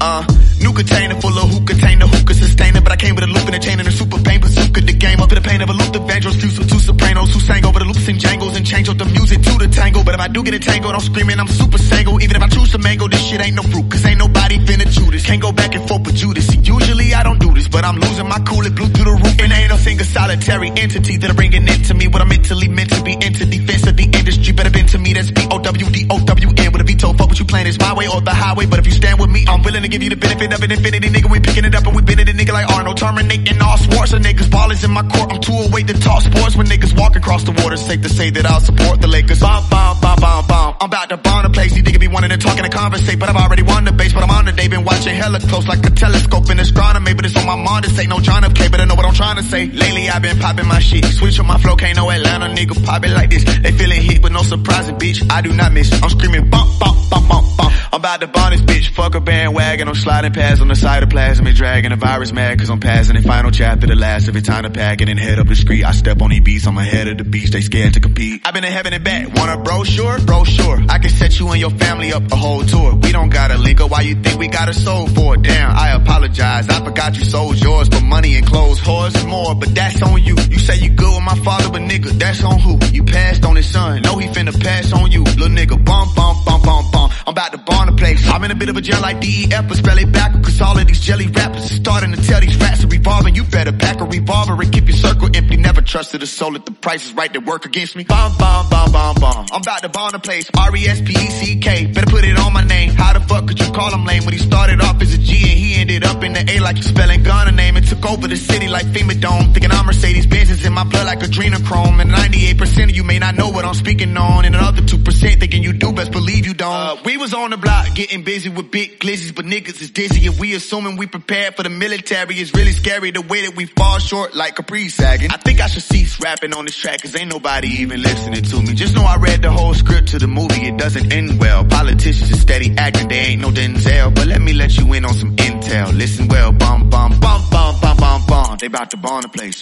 Uh, 0.00 0.26
new 0.60 0.72
container 0.72 1.20
full 1.20 1.38
of 1.38 1.50
who 1.50 1.64
container 1.64 2.06
the 2.06 2.16
who 2.16 2.24
could 2.24 2.36
sustain 2.36 2.76
it. 2.76 2.82
But 2.82 2.92
I 2.92 2.96
came 2.96 3.14
with 3.14 3.24
a 3.24 3.26
loop 3.26 3.46
and 3.46 3.54
a 3.54 3.58
chain 3.58 3.78
and 3.78 3.88
a 3.88 3.92
super 3.92 4.20
pain 4.20 4.40
bazooka. 4.40 4.80
The 4.80 4.92
game 4.92 5.20
up 5.20 5.32
in 5.32 5.42
the 5.42 5.48
pain 5.48 5.62
of 5.62 5.70
a 5.70 5.72
Luther 5.72 6.00
Vandross, 6.00 6.40
fused 6.40 6.58
with 6.58 6.68
two 6.70 6.78
sopranos 6.78 7.32
who 7.32 7.40
sang 7.40 7.64
over 7.64 7.78
the 7.78 7.84
loops 7.84 8.06
and 8.08 8.20
jangles 8.20 8.45
and 8.66 8.74
changed 8.74 8.90
up 8.90 8.98
the 8.98 9.04
music 9.06 9.42
to 9.42 9.58
the 9.58 9.68
tango. 9.68 10.02
But 10.02 10.14
if 10.14 10.20
I 10.20 10.28
do 10.28 10.42
get 10.42 10.54
a 10.54 10.56
entangled, 10.56 10.94
I'm 10.94 11.00
screaming, 11.00 11.38
I'm 11.38 11.48
super 11.48 11.78
sangle. 11.78 12.20
Even 12.22 12.36
if 12.36 12.42
I 12.42 12.48
choose 12.48 12.70
to 12.72 12.78
mango, 12.78 13.08
this 13.08 13.22
shit 13.22 13.40
ain't 13.40 13.54
no 13.54 13.62
fruit. 13.62 13.90
Cause 13.90 14.04
ain't 14.04 14.18
nobody 14.18 14.58
finna 14.58 14.86
this. 15.10 15.24
Can't 15.24 15.40
go 15.40 15.52
back 15.52 15.74
and 15.74 15.86
forth 15.88 16.04
with 16.06 16.16
Judas. 16.16 16.46
See, 16.46 16.58
usually 16.58 17.14
I 17.14 17.22
don't 17.22 17.38
do 17.38 17.52
this, 17.54 17.68
but 17.68 17.84
I'm 17.84 17.96
losing 17.96 18.28
my 18.28 18.38
cool. 18.40 18.66
It 18.66 18.74
blew 18.74 18.88
through 18.88 19.04
the 19.04 19.16
roof. 19.22 19.36
And 19.40 19.52
ain't 19.52 19.70
no 19.70 19.76
single 19.76 20.06
solitary 20.06 20.70
entity 20.70 21.16
that 21.18 21.30
are 21.30 21.34
bringing 21.34 21.66
into 21.68 21.94
me 21.94 22.08
what 22.08 22.20
I'm 22.22 22.28
mentally 22.28 22.68
meant 22.68 22.90
to 22.90 23.02
be. 23.02 23.14
Into 23.14 23.46
defense 23.46 23.86
of 23.86 23.96
the 23.96 24.04
industry, 24.04 24.52
better 24.52 24.70
been 24.70 24.86
to 24.86 24.98
me. 24.98 25.12
That's 25.14 25.30
B-O-W-D-O-W-N 25.30 26.72
a 26.86 26.92
veto. 26.92 27.12
Fuck 27.12 27.28
what 27.28 27.38
you 27.38 27.44
playing, 27.44 27.66
it's 27.66 27.78
my 27.78 27.94
way 27.94 28.06
or 28.08 28.20
the 28.20 28.30
highway. 28.30 28.66
But 28.66 28.78
if 28.78 28.86
you 28.86 28.92
stand 28.92 29.18
with 29.20 29.30
me, 29.30 29.44
I'm 29.48 29.62
willing 29.62 29.82
to 29.82 29.88
give 29.88 30.02
you 30.02 30.10
the 30.10 30.16
benefit 30.16 30.52
of 30.52 30.62
an 30.62 30.70
infinity, 30.70 31.08
nigga. 31.08 31.30
We 31.30 31.40
picking 31.40 31.64
it 31.64 31.74
up 31.74 31.86
and 31.86 31.96
we 31.96 32.02
been 32.02 32.18
it, 32.18 32.28
nigga 32.28 32.52
like 32.52 32.68
Arnold. 32.70 32.96
Terminating 32.96 33.60
all 33.60 33.76
sports. 33.76 34.12
A 34.12 34.18
niggas 34.18 34.48
ballers 34.48 34.84
in 34.84 34.90
my 34.90 35.02
court. 35.02 35.32
I'm 35.32 35.40
too 35.40 35.52
awake 35.52 35.86
to 35.88 35.98
talk 35.98 36.22
sports 36.22 36.56
when 36.56 36.66
niggas 36.66 36.96
walk 36.96 37.16
across 37.16 37.44
the 37.44 37.52
water. 37.52 37.76
Safe 37.76 38.00
to 38.02 38.08
say 38.08 38.30
that 38.30 38.46
I'll 38.46 38.60
support 38.60 39.00
the 39.00 39.08
Lakers. 39.08 39.40
Bomb, 39.40 39.68
bomb, 39.68 40.00
bomb, 40.00 40.20
bomb, 40.20 40.46
bomb. 40.46 40.76
I'm 40.80 40.86
about 40.86 41.08
to 41.10 41.16
bomb 41.16 41.44
a 41.46 41.50
place. 41.50 41.72
These 41.74 41.84
niggas 41.84 42.00
be 42.00 42.08
wanting 42.08 42.30
to 42.30 42.38
talk 42.38 42.58
and 42.58 42.70
to 42.70 42.76
conversate, 42.76 43.18
but 43.18 43.28
I've 43.28 43.36
already 43.36 43.62
won 43.62 43.84
the 43.84 43.92
base. 43.92 44.12
But 44.12 44.22
I'm 44.22 44.30
on 44.30 44.44
the 44.44 44.52
day, 44.52 44.68
been 44.68 44.84
watching 44.84 45.14
hella 45.14 45.40
close 45.40 45.66
like 45.66 45.84
a 45.86 45.90
telescope 45.90 46.50
in 46.50 46.60
astronomy. 46.60 47.14
But 47.14 47.26
it's 47.26 47.36
on 47.36 47.46
my 47.46 47.56
mind 47.56 47.84
to 47.84 47.90
say 47.90 48.06
no 48.06 48.20
John 48.20 48.44
F. 48.44 48.54
K, 48.54 48.68
but 48.68 48.80
I 48.80 48.84
know 48.84 48.94
what 48.94 49.06
I'm 49.06 49.14
trying 49.14 49.36
to 49.36 49.42
say. 49.42 49.66
Lately 49.66 50.08
I've 50.08 50.22
been 50.22 50.38
popping 50.38 50.66
my 50.66 50.78
shit. 50.78 51.04
Switch 51.04 51.38
up 51.40 51.46
my 51.46 51.58
flow, 51.58 51.76
can't 51.76 51.96
no 51.96 52.10
Atlanta 52.10 52.46
nigga 52.54 52.84
pop 52.84 53.04
it 53.04 53.10
like 53.10 53.30
this. 53.30 53.44
They 53.44 53.72
feeling 53.72 54.02
hit, 54.02 54.22
but 54.22 54.32
no 54.32 54.42
surprising, 54.42 54.96
bitch. 54.96 55.24
I 55.30 55.40
do 55.42 55.52
not 55.52 55.72
miss. 55.72 55.90
I'm 56.02 56.10
screaming 56.10 56.48
bump, 56.50 56.75
I'm 56.82 58.00
about 58.00 58.20
to 58.20 58.26
bomb 58.26 58.50
this 58.50 58.60
bitch. 58.60 58.88
Fuck 58.90 59.14
a 59.14 59.20
bandwagon. 59.20 59.88
I'm 59.88 59.94
sliding 59.94 60.32
past 60.32 60.60
on 60.60 60.68
the 60.68 60.74
side 60.74 61.02
of 61.02 61.08
plasma, 61.08 61.52
dragging 61.52 61.90
the 61.90 61.96
virus 61.96 62.32
mad 62.32 62.58
cause 62.58 62.68
I'm 62.68 62.80
passing 62.80 63.16
the 63.16 63.22
final 63.22 63.50
chapter, 63.50 63.86
the 63.86 63.94
last 63.94 64.28
of 64.28 64.36
it. 64.36 64.44
Time 64.44 64.64
to 64.64 64.70
pack 64.70 65.00
it 65.00 65.08
and 65.08 65.18
head 65.18 65.38
up 65.38 65.46
the 65.46 65.56
street. 65.56 65.84
I 65.84 65.92
step 65.92 66.20
on 66.20 66.30
these 66.30 66.40
beats, 66.40 66.66
I'm 66.66 66.76
ahead 66.76 67.08
of 67.08 67.18
the 67.18 67.24
beach. 67.24 67.50
They 67.50 67.62
scared 67.62 67.94
to 67.94 68.00
compete. 68.00 68.42
I've 68.44 68.52
been 68.52 68.64
to 68.64 68.70
heaven 68.70 68.92
and 68.92 69.02
back. 69.02 69.34
Want 69.34 69.50
a 69.50 69.56
brochure? 69.62 70.18
Brochure. 70.20 70.82
I 70.90 70.98
can 70.98 71.10
set 71.10 71.38
you 71.38 71.48
and 71.48 71.60
your 71.60 71.70
family 71.70 72.12
up 72.12 72.30
a 72.30 72.36
whole 72.36 72.62
tour. 72.64 72.94
We 72.96 73.12
don't 73.12 73.30
got 73.30 73.50
a 73.50 73.56
link 73.56 73.80
up. 73.80 73.90
Why 73.90 74.02
you 74.02 74.14
think 74.16 74.38
we 74.38 74.48
got 74.48 74.68
a 74.68 74.74
soul 74.74 75.08
for 75.08 75.34
it? 75.34 75.42
Damn, 75.42 75.70
I 75.74 75.92
apologize. 75.94 76.68
I 76.68 76.84
forgot 76.84 77.16
you 77.16 77.24
sold 77.24 77.58
yours 77.58 77.88
for 77.88 78.02
money 78.02 78.36
and 78.36 78.46
clothes, 78.46 78.80
whores 78.80 79.18
and 79.18 79.30
more. 79.30 79.54
But 79.54 79.74
that's 79.74 80.02
on 80.02 80.22
you. 80.22 80.36
You 80.50 80.58
say 80.58 80.76
you 80.76 80.90
good 80.90 81.14
with 81.14 81.24
my 81.24 81.36
father, 81.36 81.70
but 81.70 81.80
nigga, 81.80 82.10
that's 82.18 82.44
on 82.44 82.58
who? 82.58 82.78
You 82.92 83.04
passed 83.04 83.44
on 83.44 83.56
his 83.56 83.70
son. 83.70 84.02
No, 84.02 84.18
he 84.18 84.28
finna 84.28 84.52
pass 84.62 84.92
on 84.92 85.10
you. 85.10 85.22
Little 85.24 85.48
nigga, 85.48 85.82
bump, 85.82 86.14
bump, 86.14 86.44
bump, 86.44 86.64
bump, 86.66 86.92
bump. 86.92 87.12
I'm 87.26 87.32
about 87.32 87.52
to 87.52 87.58
bomb 87.58 87.86
the 87.86 87.92
place. 87.92 88.20
I'm 88.28 88.42
in 88.44 88.50
a 88.50 88.54
bit 88.54 88.68
of 88.68 88.76
a 88.76 88.80
gel 88.80 89.00
like 89.00 89.20
DEF, 89.20 89.68
but 89.68 89.76
spell 89.78 89.98
it 89.98 90.12
back. 90.12 90.32
Cause 90.42 90.60
all 90.60 90.76
of 90.76 90.86
these 90.86 91.00
jelly 91.00 91.28
rappers 91.28 91.70
is 91.70 91.76
starting 91.76 92.12
to 92.12 92.20
tell 92.22 92.40
these 92.40 92.56
rats 92.58 92.84
are 92.84 92.88
revolving. 92.88 93.34
You 93.34 93.44
better 93.44 93.72
pack 93.72 94.00
a 94.00 94.04
revolver 94.04 94.60
and 94.60 94.72
keep 94.72 94.88
your 94.88 94.96
circle 94.96 95.28
empty. 95.32 95.56
Never 95.56 95.80
trusted 95.80 96.22
a 96.22 96.26
soul 96.26 96.56
if 96.56 96.64
the 96.64 96.72
price 96.72 97.06
is 97.06 97.12
right 97.14 97.32
to 97.32 97.40
work 97.40 97.64
against 97.64 97.96
me. 97.96 98.04
Bomb, 98.04 98.36
bomb, 98.36 98.68
bomb, 98.68 98.92
bomb, 98.92 99.14
bomb. 99.16 99.46
I'm 99.52 99.62
about 99.62 99.82
to 99.82 99.88
bomb 99.88 100.12
the 100.12 100.18
place. 100.18 100.50
R-E-S-P-E-C-K. 100.56 101.86
Better 101.86 102.10
put 102.10 102.24
it 102.24 102.38
on 102.38 102.52
my 102.52 102.64
name. 102.64 102.90
How 102.90 103.12
the 103.12 103.20
fuck 103.20 103.46
could 103.46 103.60
you 103.60 103.70
call 103.72 103.94
him 103.94 104.04
lame 104.04 104.24
when 104.24 104.34
he 104.34 104.40
started 104.40 104.80
off 104.80 105.00
as 105.00 105.14
a 105.14 105.18
G 105.18 105.32
and 105.34 105.58
he 105.58 105.74
ended 105.74 106.04
up 106.04 106.22
in 106.24 106.32
the 106.32 106.44
A 106.50 106.58
like 106.60 106.76
you 106.76 106.82
spelling 106.82 107.22
Ghana 107.22 107.52
name 107.52 107.76
and 107.76 107.86
took 107.86 108.04
over 108.04 108.26
the 108.26 108.36
city 108.36 108.68
like 108.68 108.86
FEMA 108.86 109.20
Dome. 109.20 109.52
Thinking 109.52 109.70
I'm 109.70 109.86
Mercedes 109.86 110.26
Benz 110.26 110.50
is 110.50 110.64
in 110.64 110.72
my 110.72 110.84
blood 110.84 111.06
like 111.06 111.20
adrenochrome. 111.20 112.00
And 112.00 112.10
98% 112.10 112.90
of 112.90 112.96
you 112.96 113.04
may 113.04 113.18
not 113.18 113.36
know 113.36 113.50
what 113.50 113.64
I'm 113.64 113.74
speaking 113.74 114.16
on. 114.16 114.44
And 114.44 114.54
another 114.54 114.82
2% 114.82 115.40
thinking 115.40 115.62
you 115.62 115.72
do, 115.72 115.92
best 115.92 116.12
believe 116.12 116.46
you 116.46 116.54
don't. 116.56 116.72
Uh, 116.72 116.96
we 117.04 117.16
was 117.16 117.32
on 117.34 117.50
the 117.50 117.56
block 117.56 117.94
getting 117.94 118.24
busy 118.24 118.48
with 118.48 118.70
big 118.70 118.98
glizzies, 118.98 119.34
but 119.34 119.44
niggas 119.44 119.80
is 119.80 119.90
dizzy. 119.90 120.26
And 120.26 120.38
we 120.38 120.54
assuming 120.54 120.96
we 120.96 121.06
prepared 121.06 121.54
for 121.54 121.62
the 121.62 121.70
military. 121.70 122.36
It's 122.36 122.54
really 122.54 122.72
scary 122.72 123.10
the 123.10 123.22
way 123.22 123.46
that 123.46 123.56
we 123.56 123.66
fall 123.66 123.98
short 123.98 124.34
like 124.34 124.56
Capri 124.56 124.88
sagging. 124.88 125.30
I 125.30 125.36
think 125.36 125.60
I 125.60 125.68
should 125.68 125.82
cease 125.82 126.20
rapping 126.20 126.54
on 126.54 126.64
this 126.64 126.76
track 126.76 127.02
cause 127.02 127.14
ain't 127.14 127.30
nobody 127.32 127.68
even 127.82 128.02
listening 128.02 128.42
to 128.42 128.62
me. 128.62 128.74
Just 128.74 128.94
know 128.94 129.02
I 129.04 129.16
read 129.16 129.42
the 129.42 129.50
whole 129.50 129.74
script 129.74 130.08
to 130.08 130.18
the 130.18 130.26
movie. 130.26 130.66
It 130.66 130.76
doesn't 130.76 131.12
end 131.12 131.38
well. 131.38 131.64
Politicians 131.64 132.32
are 132.32 132.36
steady 132.36 132.74
acting. 132.76 133.08
They 133.08 133.18
ain't 133.18 133.42
no 133.42 133.50
Denzel. 133.50 134.14
But 134.14 134.26
let 134.26 134.40
me 134.40 134.52
let 134.52 134.76
you 134.76 134.92
in 134.92 135.04
on 135.04 135.14
some 135.14 135.36
intel. 135.36 135.96
Listen 135.96 136.28
well. 136.28 136.52
Bum, 136.52 136.88
bum, 136.88 137.20
bum, 137.20 137.42
bum, 137.50 137.80
bum, 137.80 137.96
bum, 137.96 138.22
bum. 138.26 138.56
They 138.60 138.66
about 138.66 138.90
to 138.90 138.96
bomb 138.96 139.22
the 139.22 139.28
place. 139.28 139.60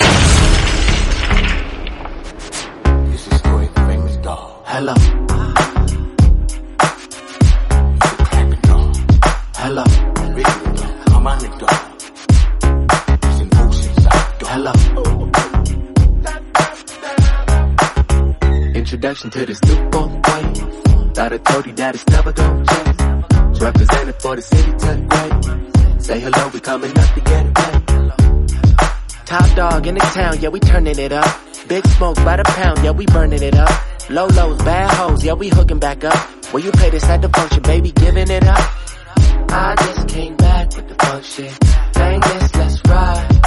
This 3.11 3.26
is 3.26 3.38
story 3.38 3.66
of 3.66 3.74
the 3.74 3.80
famous 3.80 4.16
dog. 4.16 4.62
Hello. 4.66 5.63
Hello. 9.66 9.82
Harmonic 11.08 11.56
dog. 11.56 11.70
It's 13.22 13.40
an 13.40 13.48
ocean 13.56 13.94
side 14.02 14.38
dog. 14.38 14.50
Hello. 14.52 14.72
Introduction 18.74 19.30
to 19.30 19.46
this 19.46 19.64
new 19.64 19.88
boy. 19.88 20.08
Thought 21.14 21.32
I 21.32 21.38
told 21.38 21.64
you 21.64 21.72
that 21.72 21.94
it's 21.94 22.06
never 22.08 22.32
gonna 22.32 22.66
change. 22.66 23.62
Represented 23.62 24.14
for 24.20 24.36
the 24.36 24.42
city 24.42 24.70
to. 24.70 26.02
Say 26.02 26.20
hello, 26.20 26.50
we 26.52 26.60
coming 26.60 26.98
up 26.98 27.14
to 27.14 27.20
get 27.22 27.46
it 27.46 27.54
paid. 27.54 28.12
Top 29.24 29.56
dog 29.56 29.86
in 29.86 29.94
the 29.94 30.00
town, 30.00 30.40
yeah, 30.42 30.50
we 30.50 30.60
turning 30.60 30.98
it 30.98 31.12
up. 31.12 31.40
Big 31.68 31.86
smoke 31.96 32.16
by 32.16 32.36
the 32.36 32.44
pound, 32.44 32.84
yeah, 32.84 32.90
we 32.90 33.06
burning 33.06 33.42
it 33.42 33.54
up. 33.54 33.70
Low 34.10 34.26
lows, 34.26 34.58
bad 34.58 34.90
hoes, 34.90 35.24
yeah, 35.24 35.32
we 35.32 35.48
hooking 35.48 35.78
back 35.78 36.04
up. 36.04 36.52
Well, 36.52 36.62
you 36.62 36.70
pay 36.72 36.90
this 36.90 37.04
at 37.04 37.22
the 37.22 37.30
function, 37.30 37.62
baby, 37.62 37.92
giving 37.92 38.28
it 38.28 38.44
up. 38.46 38.60
I 39.57 39.76
just 39.76 40.09
came 40.09 40.36
back 40.36 40.74
with 40.74 40.88
the 40.88 40.94
function. 40.94 41.48
Bang 41.92 42.20
this, 42.20 42.55
let's 42.57 42.80
ride. 42.88 43.40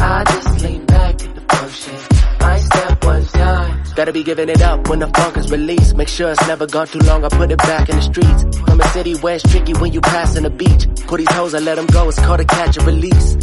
I 0.00 0.24
just 0.26 0.64
lean 0.64 0.84
back 0.86 1.14
at 1.22 1.34
the 1.36 1.40
function. 1.54 1.94
My 2.40 2.58
step 2.58 3.04
one 3.04 3.24
time. 3.26 3.82
Gotta 3.94 4.12
be 4.12 4.24
giving 4.24 4.48
it 4.48 4.60
up 4.60 4.88
when 4.88 4.98
the 4.98 5.06
funk 5.06 5.36
is 5.36 5.52
released. 5.52 5.96
Make 5.96 6.08
sure 6.08 6.32
it's 6.32 6.46
never 6.48 6.66
gone 6.66 6.88
too 6.88 6.98
long. 6.98 7.24
I 7.24 7.28
put 7.28 7.48
it 7.52 7.58
back 7.58 7.88
in 7.88 7.96
the 7.96 8.02
streets. 8.02 8.58
From 8.58 8.80
a 8.80 8.88
city 8.88 9.14
where 9.14 9.36
it's 9.36 9.48
tricky 9.48 9.72
when 9.74 9.92
you 9.92 10.00
pass 10.00 10.34
in 10.34 10.42
the 10.42 10.50
beach. 10.50 10.88
Put 11.06 11.18
these 11.18 11.32
hoes, 11.32 11.54
I 11.54 11.60
let 11.60 11.76
them 11.76 11.86
go. 11.86 12.08
It's 12.08 12.18
called 12.18 12.40
a 12.40 12.44
catch 12.44 12.76
and 12.76 12.86
release. 12.86 13.36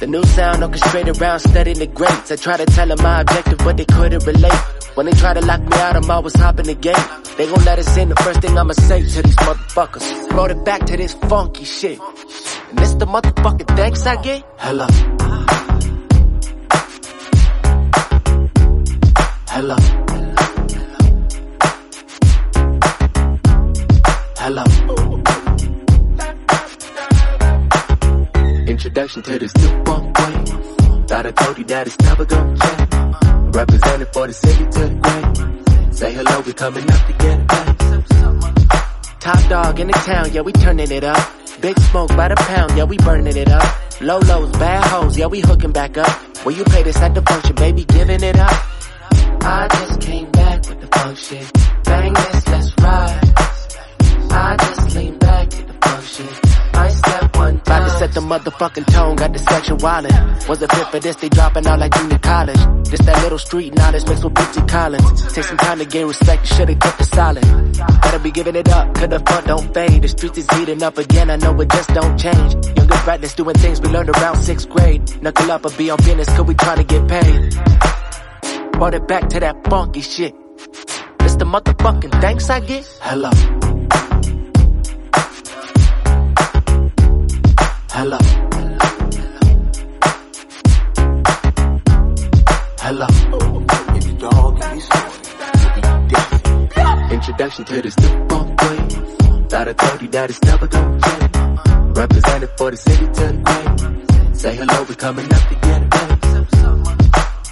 The 0.00 0.06
new 0.08 0.22
sound 0.24 0.62
orchestrated 0.62 1.20
around 1.20 1.40
studying 1.40 1.78
the 1.78 1.86
greats. 1.86 2.30
I 2.32 2.36
try 2.36 2.56
to 2.56 2.66
tell 2.66 2.88
them 2.88 3.00
my 3.02 3.20
objective, 3.20 3.58
but 3.58 3.76
they 3.76 3.84
couldn't 3.84 4.26
relate. 4.26 4.52
When 4.94 5.06
they 5.06 5.12
try 5.12 5.34
to 5.34 5.40
lock 5.40 5.60
me 5.60 5.76
out, 5.78 5.96
I'm 5.96 6.10
always 6.10 6.34
hopping 6.34 6.66
the 6.66 6.74
gate. 6.74 6.96
They 7.36 7.46
gon' 7.46 7.64
let 7.64 7.78
us 7.78 7.96
in, 7.96 8.08
the 8.08 8.16
first 8.16 8.40
thing 8.40 8.58
I'ma 8.58 8.72
say 8.72 9.00
to 9.00 9.22
these 9.22 9.36
motherfuckers. 9.36 10.28
Brought 10.30 10.50
it 10.50 10.64
back 10.64 10.84
to 10.86 10.96
this 10.96 11.14
funky 11.14 11.64
shit. 11.64 11.98
And 12.70 12.78
this 12.78 12.94
the 12.94 13.06
motherfucking 13.06 13.76
thanks 13.76 14.04
I 14.06 14.20
get? 14.22 14.44
Hello. 14.58 14.86
Hello. 19.48 19.76
Hello. 24.36 25.43
Introduction 28.84 29.22
to 29.22 29.38
this 29.38 29.56
new 29.56 29.84
funk 29.86 30.18
way. 30.18 30.34
Thought 31.06 31.24
I 31.24 31.30
told 31.30 31.56
you 31.56 31.64
that 31.64 31.86
it's 31.86 31.98
never 32.00 32.26
gonna 32.26 32.58
change. 32.58 33.56
Represented 33.56 34.08
for 34.12 34.26
the 34.26 34.32
city 34.34 34.64
to 34.66 34.80
the 34.90 34.94
grave. 35.00 35.96
Say 35.96 36.12
hello, 36.12 36.40
we 36.42 36.52
coming 36.52 36.90
up 36.90 37.06
to 37.06 37.12
get 37.14 37.40
it. 37.40 37.48
Top 39.20 39.48
dog 39.48 39.80
in 39.80 39.86
the 39.86 39.94
town, 39.94 40.30
yeah, 40.34 40.42
we 40.42 40.52
turning 40.52 40.90
it 40.90 41.02
up. 41.02 41.32
Big 41.62 41.78
smoke 41.80 42.14
by 42.14 42.28
the 42.28 42.36
pound, 42.36 42.76
yeah, 42.76 42.84
we 42.84 42.98
burning 42.98 43.38
it 43.38 43.48
up. 43.48 43.64
Low 44.02 44.18
lows, 44.18 44.52
bad 44.58 44.84
hoes, 44.84 45.16
yeah, 45.16 45.28
we 45.28 45.40
hooking 45.40 45.72
back 45.72 45.96
up. 45.96 46.44
Well, 46.44 46.54
you 46.54 46.64
pay 46.64 46.82
this 46.82 46.98
at 46.98 47.14
the 47.14 47.22
function, 47.22 47.54
baby, 47.54 47.86
giving 47.86 48.22
it 48.22 48.38
up. 48.38 48.52
I 49.40 49.66
just 49.70 50.00
came 50.02 50.30
back 50.30 50.68
with 50.68 50.82
the 50.82 50.86
function. 50.88 51.46
Bang 51.84 52.12
this, 52.12 52.48
let's 52.48 52.74
ride. 52.82 53.32
I 54.30 54.56
just 54.58 54.94
lean 54.94 55.16
back 55.16 55.54
at 55.54 55.68
the 55.68 55.88
function. 55.88 56.28
I 56.74 56.88
step 56.90 57.33
About 57.74 57.90
to 57.90 57.98
set 57.98 58.12
the 58.12 58.20
motherfucking 58.20 58.86
tone, 58.86 59.16
got 59.16 59.32
the 59.32 59.38
section 59.40 59.76
wildin'. 59.78 60.48
Wasn't 60.48 60.70
fit 60.70 60.86
for 60.92 61.00
this, 61.00 61.16
they 61.16 61.28
dropping 61.28 61.66
out 61.66 61.80
like 61.80 61.92
junior 61.92 62.20
college. 62.20 62.88
This 62.88 63.00
that 63.00 63.20
little 63.24 63.38
street 63.38 63.74
knowledge 63.74 64.06
mixed 64.06 64.22
with 64.22 64.32
Bootsy 64.32 64.68
Collins. 64.68 65.34
Take 65.34 65.42
some 65.42 65.56
time 65.56 65.78
to 65.80 65.84
gain 65.84 66.06
respect, 66.06 66.46
should've 66.46 66.78
kept 66.78 67.00
it 67.00 67.06
solid. 67.06 67.42
Gotta 67.76 68.20
be 68.20 68.30
giving 68.30 68.54
it 68.54 68.68
up, 68.68 68.94
cause 68.94 69.08
the 69.08 69.18
fun 69.18 69.44
don't 69.44 69.74
fade. 69.74 70.02
The 70.02 70.06
streets 70.06 70.38
is 70.38 70.48
heating 70.50 70.84
up 70.84 70.98
again, 70.98 71.30
I 71.30 71.36
know 71.36 71.60
it 71.60 71.68
just 71.68 71.88
don't 71.88 72.16
change. 72.16 72.54
Younger 72.76 73.00
brightness 73.04 73.34
doing 73.34 73.56
things 73.56 73.80
we 73.80 73.88
learned 73.88 74.10
around 74.10 74.36
sixth 74.36 74.68
grade. 74.68 75.20
Knuckle 75.20 75.50
up 75.50 75.66
or 75.66 75.70
be 75.70 75.90
on 75.90 75.96
business, 75.96 76.28
cause 76.28 76.46
we 76.46 76.54
trying 76.54 76.78
to 76.78 76.84
get 76.84 77.08
paid. 77.08 77.54
Brought 78.74 78.94
it 78.94 79.08
back 79.08 79.28
to 79.30 79.40
that 79.40 79.56
funky 79.68 80.00
shit. 80.00 80.32
It's 81.26 81.34
the 81.34 81.44
motherfucking 81.44 82.20
thanks 82.20 82.48
I 82.48 82.60
get. 82.60 82.86
Hello. 83.00 83.30
Hello. 87.96 88.18
Hello. 92.80 93.06
If 93.94 94.04
the 94.04 94.14
dog 94.18 94.58
is 94.74 94.88
Introduction 97.12 97.64
to 97.66 97.82
this 97.82 97.96
new 98.00 98.28
funk 98.28 98.60
way. 98.62 98.76
Thought 99.48 99.68
I 99.68 99.72
told 99.74 100.02
you 100.02 100.08
that 100.08 100.28
it's 100.28 100.42
never 100.42 100.66
gonna 100.66 101.00
change. 101.00 101.96
Represented 101.96 102.50
for 102.58 102.72
the 102.72 102.76
city 102.76 103.06
to 103.06 103.26
the 103.30 103.38
grave. 103.46 104.38
Say 104.38 104.56
hello, 104.56 104.82
we 104.88 104.94
coming 104.96 105.32
up 105.32 105.48
to 105.48 105.54
get 105.54 105.82
it. 105.82 105.90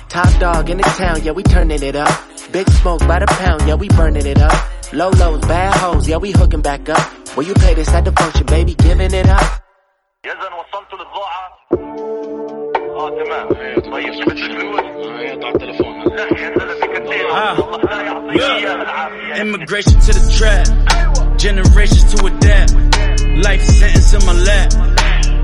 Top 0.09 0.41
dog 0.41 0.71
in 0.71 0.79
the 0.79 0.83
town, 0.83 1.23
yeah, 1.23 1.31
we 1.31 1.45
turning 1.45 1.85
it 1.85 1.95
up. 1.95 2.11
Big 2.51 2.69
smoke 2.69 3.07
by 3.07 3.21
the 3.21 3.27
pound, 3.27 3.63
yeah, 3.69 3.77
we 3.77 3.87
burning 3.91 4.27
it 4.27 4.39
up. 4.39 4.93
Low 4.93 5.11
lows, 5.11 5.41
bad 5.43 5.73
hoes, 5.77 6.09
yeah, 6.09 6.17
we 6.17 6.33
hooking 6.33 6.63
back 6.63 6.89
up. 6.89 6.99
When 7.37 7.47
you 7.47 7.55
pay 7.55 7.75
this 7.75 7.91
at 7.91 8.05
the 8.05 8.11
function, 8.11 8.45
baby, 8.47 8.75
giving 8.75 9.15
it 9.15 9.29
up. 9.29 9.62
يا 10.26 10.34
زلمه 10.34 10.58
وصلتوا 10.60 10.98
للضاعه 10.98 11.48
اه 12.98 13.10
تمام 13.10 13.48
طيب 13.92 14.14
شفت 14.14 14.32
الفلوس؟ 14.32 14.80
اه 14.80 15.46
على 15.46 15.50
التليفون 15.56 16.04
لا 16.16 16.24
يا 16.24 16.54
زلمه 16.60 16.86
كتير 16.94 17.30
الله 17.30 17.82
لا 17.84 18.02
يعطيك 18.02 18.42
اياها 18.42 18.74
العافيه 18.76 19.34
Immigration 19.44 19.98
to 20.06 20.12
the 20.18 20.24
trap. 20.38 20.66
Generations 21.46 22.06
to 22.14 22.18
adapt. 22.32 22.72
Life 23.48 23.64
sentence 23.80 24.14
in 24.18 24.22
my 24.30 24.34
lap. 24.50 24.70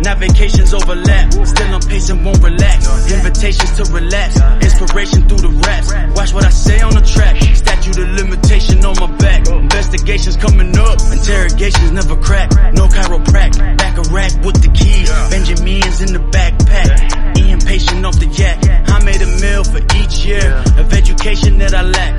Now 0.06 0.16
vacations 0.16 0.74
overlap. 0.74 1.26
Still 1.54 1.72
on 1.78 1.82
pace 1.92 2.10
and 2.10 2.20
won't 2.26 2.42
relax. 2.50 2.80
Invitations 3.18 3.72
to 3.78 3.84
relax. 4.00 4.30
Inspiration 4.68 5.20
through 5.28 5.44
the 5.48 5.54
raps. 5.68 5.90
Watch 6.18 6.32
what 6.36 6.46
I 6.46 6.50
say 6.50 6.78
on 6.88 6.94
the 7.00 7.06
track. 7.16 7.36
Statute 7.64 7.98
of 8.04 8.10
limitation 8.20 8.78
on 8.90 8.96
my 9.04 9.10
back. 9.24 9.42
Investigations 9.79 10.37
coming 10.37 10.77
up. 10.77 10.99
Interrogations 11.13 11.93
never 11.93 12.17
crack. 12.17 12.51
No 12.75 12.89
chiropract. 12.89 13.79
Back 13.79 13.97
a 13.97 14.03
rack 14.11 14.33
with 14.45 14.61
the 14.61 14.71
keys. 14.75 15.09
Benjamins 15.31 16.01
in 16.01 16.13
the 16.13 16.19
backpack. 16.19 17.39
Ian 17.39 17.61
patient 17.61 18.05
off 18.05 18.19
the 18.19 18.27
yak. 18.27 18.59
I 18.89 19.05
made 19.05 19.23
a 19.23 19.27
meal 19.27 19.63
for 19.63 19.79
each 20.03 20.25
year 20.27 20.53
of 20.79 20.93
education 20.93 21.59
that 21.59 21.75
I 21.75 21.83
lack. 21.83 22.19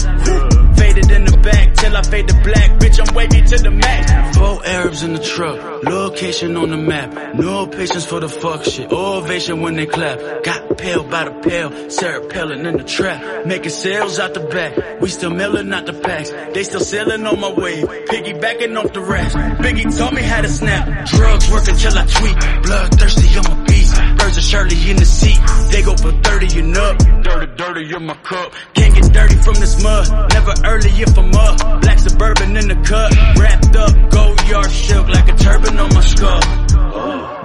Faded 0.77 1.11
in 1.11 1.25
the 1.25 1.37
back 1.43 1.75
till 1.75 1.97
I 1.97 2.01
fade 2.03 2.29
to 2.29 2.33
black. 2.35 2.79
Bitch, 2.79 3.05
I'm 3.05 3.13
wavy 3.13 3.41
to 3.41 3.57
the 3.57 3.71
max. 3.71 4.37
Four 4.37 4.65
Arabs 4.65 5.03
in 5.03 5.13
the 5.13 5.19
truck. 5.19 5.83
Location 5.83 6.55
on 6.55 6.69
the 6.69 6.77
map. 6.77 7.35
No 7.35 7.67
patience 7.67 8.05
for 8.05 8.21
the 8.21 8.29
fuck 8.29 8.63
shit. 8.63 8.89
Ovation 8.89 9.59
when 9.59 9.75
they 9.75 9.85
clap. 9.85 10.43
Got 10.43 10.77
pale 10.77 11.03
by 11.03 11.25
the 11.25 11.31
pail. 11.41 11.89
Sarah 11.89 12.25
Palin 12.27 12.65
in 12.65 12.77
the 12.77 12.85
trap. 12.85 13.45
Making 13.45 13.69
sales 13.69 14.17
out 14.17 14.33
the 14.33 14.39
back. 14.39 15.01
We 15.01 15.09
still 15.09 15.31
mailing 15.31 15.73
out 15.73 15.85
the 15.85 15.93
packs. 15.93 16.31
They 16.53 16.63
still 16.63 16.79
sailing 16.79 17.25
on 17.25 17.39
my 17.39 17.51
wave. 17.59 17.85
Piggybacking 18.09 18.77
off 18.77 18.93
the 18.93 19.01
rest. 19.01 19.35
Biggie 19.35 19.97
taught 19.97 20.13
me 20.13 20.21
how 20.21 20.41
to 20.41 20.49
snap. 20.49 21.05
Drugs 21.07 21.51
work 21.51 21.67
until 21.67 21.97
I 21.97 22.05
tweak. 22.05 22.37
Bloodthirsty, 22.63 23.27
I'm 23.37 23.45
a 23.51 23.63
beast. 23.65 23.95
Birds 24.17 24.37
of 24.37 24.43
Shirley 24.43 24.89
in 24.89 24.97
the 24.97 25.05
seat. 25.05 25.39
They 25.71 25.81
go 25.83 25.95
for 25.95 26.11
30 26.11 26.59
and 26.59 26.77
up. 26.77 26.97
Dirty, 27.23 27.47
dirty 27.55 27.95
in 27.95 28.05
my 28.05 28.15
cup. 28.15 28.53
Can't 28.73 28.95
get 28.95 29.11
dirty 29.13 29.35
from 29.35 29.55
this 29.55 29.83
mud. 29.83 30.07
Never 30.33 30.53
early 30.65 30.89
if 30.89 31.17
I'm 31.17 31.33
up. 31.33 31.81
Black 31.81 31.99
suburban 31.99 32.57
in 32.57 32.67
the 32.67 32.75
cut. 32.87 33.11
Wrapped 33.37 33.75
up, 33.75 34.11
gold 34.11 34.41
yard 34.47 34.71
silk 34.71 35.07
like 35.09 35.27
a 35.29 35.35
turban 35.37 35.77
on 35.79 35.93
my 35.93 36.01
skull. 36.01 36.41
Uh. 36.73 37.39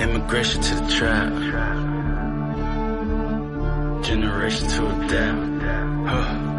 Immigration 0.00 0.62
to 0.62 0.74
the 0.74 0.88
trap. 0.90 1.32
Generation 4.02 4.68
to 4.68 4.86
adapt. 5.04 5.62
Huh. 6.08 6.49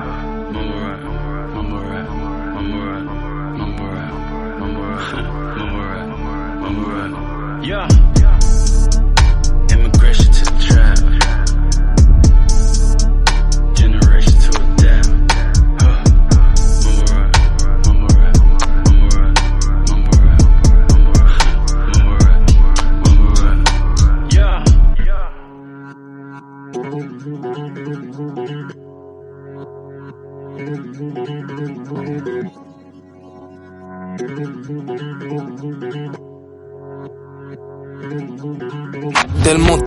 Yeah. 7.63 8.20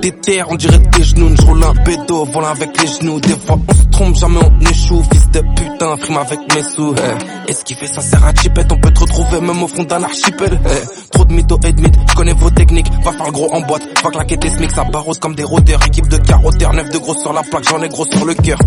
Tellement 0.04 0.16
déter, 0.16 0.42
on 0.48 0.54
dirait 0.56 0.78
des 0.78 1.02
genoux, 1.02 1.34
je 1.34 1.46
roule 1.46 1.64
un 1.64 1.72
bédo, 1.82 2.24
volant 2.26 2.48
avec 2.48 2.80
les 2.80 2.86
genoux. 2.86 3.20
Des 3.20 3.36
fois 3.36 3.58
on 3.66 3.74
se 3.74 3.82
trompe, 3.84 4.16
jamais 4.16 4.40
on 4.42 4.60
échoue. 4.60 5.02
Fils 5.10 5.30
de 5.30 5.40
putain, 5.40 5.96
frime 5.96 6.18
avec 6.18 6.40
mes 6.54 6.62
sous. 6.62 6.94
Eh. 6.94 7.50
Esquiver 7.50 7.86
ça 7.86 8.00
sert 8.02 8.24
à 8.24 8.34
chipette, 8.34 8.70
on 8.70 8.78
peut 8.78 8.90
te 8.90 9.00
retrouver 9.00 9.40
même 9.40 9.62
au 9.62 9.68
fond 9.68 9.84
d'un 9.84 10.02
archipel. 10.02 10.60
Eh. 10.66 11.08
Trop 11.10 11.24
de 11.24 11.32
mythos 11.32 11.58
et 11.64 11.72
de 11.72 11.80
mythes, 11.80 11.98
je 12.08 12.14
connais 12.14 12.34
vos 12.34 12.50
techniques. 12.50 12.90
Va 13.02 13.12
faire 13.12 13.26
le 13.26 13.32
gros 13.32 13.50
en 13.52 13.60
boîte, 13.62 13.82
va 14.02 14.10
claquer 14.10 14.36
tes 14.36 14.50
smics, 14.50 14.72
ça 14.72 14.84
barose 14.84 15.18
comme 15.18 15.34
des 15.34 15.44
rôdeurs. 15.44 15.80
Équipe 15.86 16.08
de 16.08 16.18
carotteurs, 16.18 16.74
9 16.74 16.90
de 16.90 16.98
gros 16.98 17.14
sur 17.14 17.32
la 17.32 17.42
plaque, 17.42 17.64
j'en 17.68 17.82
ai 17.82 17.88
gros 17.88 18.04
sur 18.04 18.24
le 18.26 18.34
cœur. 18.34 18.58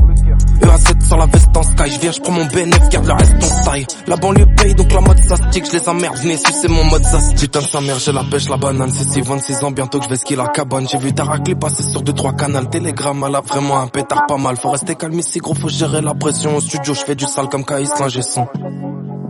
EA7 0.58 1.06
sur 1.06 1.18
la 1.18 1.26
veste 1.26 1.56
en 1.56 1.64
sky, 1.64 1.92
je 1.92 2.00
viens, 2.00 2.12
je 2.12 2.20
prends 2.22 2.32
mon 2.32 2.46
BNF, 2.46 2.90
garde 2.90 3.08
le 3.08 3.14
reste 3.14 3.36
en 3.44 3.64
taille. 3.64 3.88
La 4.08 4.16
banlieue 4.16 4.46
paye, 4.56 4.76
donc 4.76 4.92
la 4.94 5.02
mode 5.02 5.20
ça 5.28 5.36
stick, 5.36 5.66
je 5.66 5.78
les 5.78 5.90
emmerde, 5.90 6.18
venez 6.18 6.38
sucer 6.38 6.68
mon 6.68 6.84
mode 6.86 7.04
ça 7.04 7.20
Putain 7.40 7.62
sa 7.62 7.82
mère, 7.82 8.00
j'ai 8.00 8.12
la 8.12 8.24
pêche, 8.24 8.50
la 8.50 8.58
banane, 8.58 8.92
c'est 8.92 9.08
si 9.08 9.22
26 9.22 9.64
ans, 9.64 9.72
bientôt 9.72 10.00
que 10.00 10.06
je 10.06 10.10
vais 10.10 10.16
skier 10.16 10.36
la 10.36 10.48
cabane. 10.48 10.88
J'ai 10.90 10.98
vu 10.98 11.14
ta 11.14 11.24
raclée 11.24 11.56
passer 11.56 11.84
sur 11.84 12.04
2-3 12.04 12.36
canals, 12.36 12.70
Telegram, 12.70 13.26
elle 13.28 13.36
a 13.36 13.42
vraiment 13.42 13.80
un 13.80 13.88
pétard 13.88 14.26
pas 14.28 14.38
mal. 14.38 14.58
Faut 14.58 14.70
rester 14.70 14.96
calme 14.96 15.20
ici, 15.20 15.40
gros, 15.40 15.54
faut 15.54 15.70
gérer 15.70 16.02
la 16.02 16.14
pression. 16.14 16.56
Au 16.56 16.62
studio, 16.62 16.94
je 16.94 17.02
fais 17.02 17.16
du 17.16 17.26
sale 17.26 17.50
comme 17.50 17.66
Kaïs, 17.66 17.92
l'ingé 18.00 18.22
son. 18.22 18.48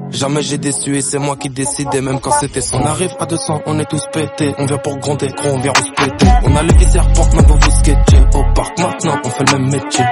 Jamais 0.09 0.41
j'ai 0.41 0.57
déçu 0.57 0.95
et 0.95 1.01
c'est 1.01 1.19
moi 1.19 1.35
qui 1.35 1.49
décidais 1.49 2.01
même 2.01 2.19
quand 2.19 2.31
c'était 2.31 2.61
son. 2.61 2.77
On 2.77 2.85
arrive 2.85 3.13
à 3.19 3.25
200, 3.25 3.61
on 3.65 3.79
est 3.79 3.89
tous 3.89 4.03
pétés. 4.11 4.53
On 4.57 4.65
vient 4.65 4.77
pour 4.77 4.97
gronder, 4.97 5.27
gros, 5.27 5.49
on 5.49 5.59
vient 5.59 5.73
se. 5.75 6.45
On 6.45 6.55
a 6.55 6.63
les 6.63 6.73
visières 6.75 7.11
porte, 7.13 7.33
maintenant 7.33 7.57
vous 7.61 7.71
sketcher. 7.71 8.23
Au 8.33 8.43
parc, 8.53 8.79
maintenant 8.79 9.19
on 9.23 9.29
fait 9.29 9.51
le 9.51 9.59
même 9.59 9.69
métier. 9.69 10.05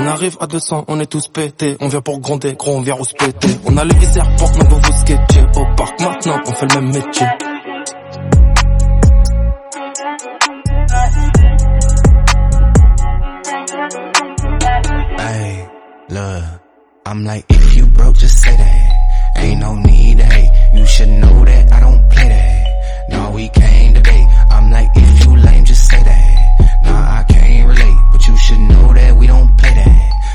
On 0.00 0.06
arrive 0.06 0.38
à 0.40 0.46
200, 0.46 0.86
on 0.88 0.98
est 0.98 1.04
tous 1.04 1.28
pétés. 1.28 1.76
On 1.78 1.88
vient 1.88 2.00
pour 2.00 2.20
gronder, 2.20 2.54
gros, 2.54 2.76
on 2.76 2.80
vient 2.80 2.96
se 3.04 3.12
péter. 3.12 3.50
On 3.66 3.76
a 3.76 3.84
les 3.84 3.94
visières 3.96 4.34
porte, 4.36 4.56
maintenant 4.56 4.78
vous 4.82 4.92
sketcher. 4.92 5.44
Au 5.54 5.74
parc, 5.76 6.00
maintenant 6.00 6.40
on 6.46 6.52
fait 6.52 6.74
le 6.74 6.80
même 6.80 6.90
métier. 6.90 7.26
Hey, 15.18 15.68
look, 16.08 16.44
I'm 17.04 17.24
like, 17.24 17.44
if 17.50 17.76
you 17.76 17.86
broke, 17.88 18.16
just 18.16 18.38
say 18.40 18.56
that. 18.56 19.42
Ain't 19.42 19.60
no 19.60 19.74
need 19.74 20.16
to 20.16 20.24
hate. 20.24 20.50
You 20.72 20.86
should 20.86 21.08
know 21.10 21.44
that 21.44 21.72
I 21.74 21.80
don't 21.80 22.08
play 22.08 22.26
that. 22.26 23.10
No, 23.10 23.32
we 23.32 23.50
came 23.50 23.92
today. 23.92 24.26
I'm 24.50 24.70
like, 24.70 24.88
if 24.94 25.24
you 25.26 25.36
lame, 25.36 25.64
just 25.66 25.86
say 25.90 26.02
that. 26.02 26.80
Nah, 26.84 27.18
I 27.18 27.24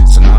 So 0.03 0.19
now 0.19 0.34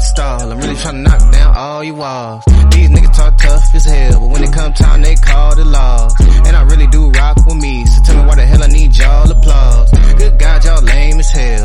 stall. 0.00 0.52
I'm 0.52 0.58
really 0.58 0.74
tryna 0.74 1.02
knock 1.02 1.32
down 1.32 1.56
all 1.56 1.84
you 1.84 1.94
walls. 1.94 2.44
These 2.70 2.90
niggas 2.90 3.14
talk 3.14 3.38
tough 3.38 3.74
as 3.74 3.84
hell, 3.84 4.20
but 4.20 4.28
when 4.28 4.42
it 4.42 4.52
come 4.52 4.72
time, 4.72 5.02
they 5.02 5.14
call 5.14 5.54
the 5.56 5.64
law. 5.64 6.08
And 6.46 6.56
I 6.56 6.62
really 6.62 6.86
do 6.88 7.10
rock 7.10 7.36
with 7.46 7.56
me, 7.56 7.86
so 7.86 8.02
tell 8.02 8.16
me 8.20 8.28
why 8.28 8.34
the 8.36 8.46
hell 8.46 8.62
I 8.62 8.66
need 8.66 8.96
y'all 8.96 9.30
applause. 9.30 9.90
Good 10.18 10.38
God, 10.38 10.64
y'all 10.64 10.82
lame 10.82 11.18
as 11.18 11.30
hell. 11.30 11.63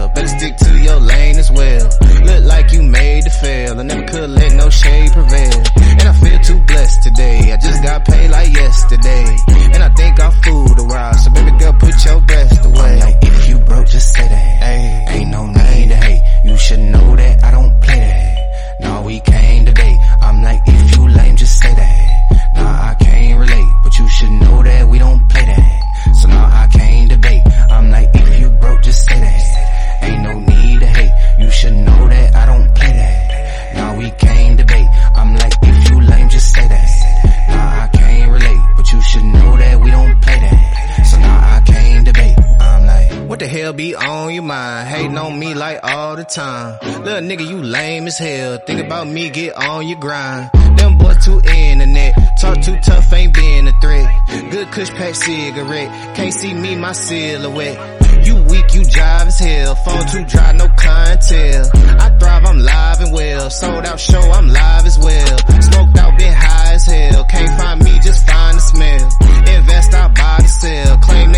Think 48.69 48.85
about 48.85 49.07
me, 49.07 49.31
get 49.31 49.55
on 49.55 49.87
your 49.87 49.97
grind. 49.97 50.51
Them 50.77 50.99
boys 50.99 51.25
too 51.25 51.41
internet. 51.41 52.13
Talk 52.39 52.61
too 52.61 52.77
tough, 52.81 53.11
ain't 53.13 53.33
being 53.33 53.67
a 53.67 53.71
threat. 53.81 54.07
Good 54.51 54.67
kush 54.67 54.91
pack 54.91 55.15
cigarette. 55.15 56.15
Can't 56.15 56.31
see 56.31 56.53
me, 56.53 56.75
my 56.75 56.91
silhouette. 56.91 58.27
You 58.27 58.35
weak, 58.43 58.75
you 58.75 58.81
jive 58.81 59.25
as 59.25 59.39
hell. 59.39 59.73
Phone 59.73 60.05
too 60.11 60.23
dry, 60.25 60.51
no 60.51 60.67
clientele. 60.67 61.65
I 61.73 62.15
thrive, 62.19 62.45
I'm 62.45 62.59
live 62.59 63.01
and 63.01 63.11
well. 63.11 63.49
Sold 63.49 63.85
out 63.87 63.99
show, 63.99 64.21
I'm 64.21 64.47
live 64.49 64.85
as 64.85 64.99
well. 64.99 65.37
Smoked 65.61 65.97
out, 65.97 66.19
been 66.19 66.31
high 66.31 66.73
as 66.73 66.85
hell. 66.85 67.25
Can't 67.25 67.59
find 67.59 67.83
me, 67.83 67.99
just 68.03 68.23
find 68.27 68.55
the 68.55 68.61
smell. 68.61 69.57
Invest, 69.57 69.93
I 69.95 70.07
buy 70.09 70.37
the 70.43 70.47
sell. 70.47 70.97
Claim 70.99 71.28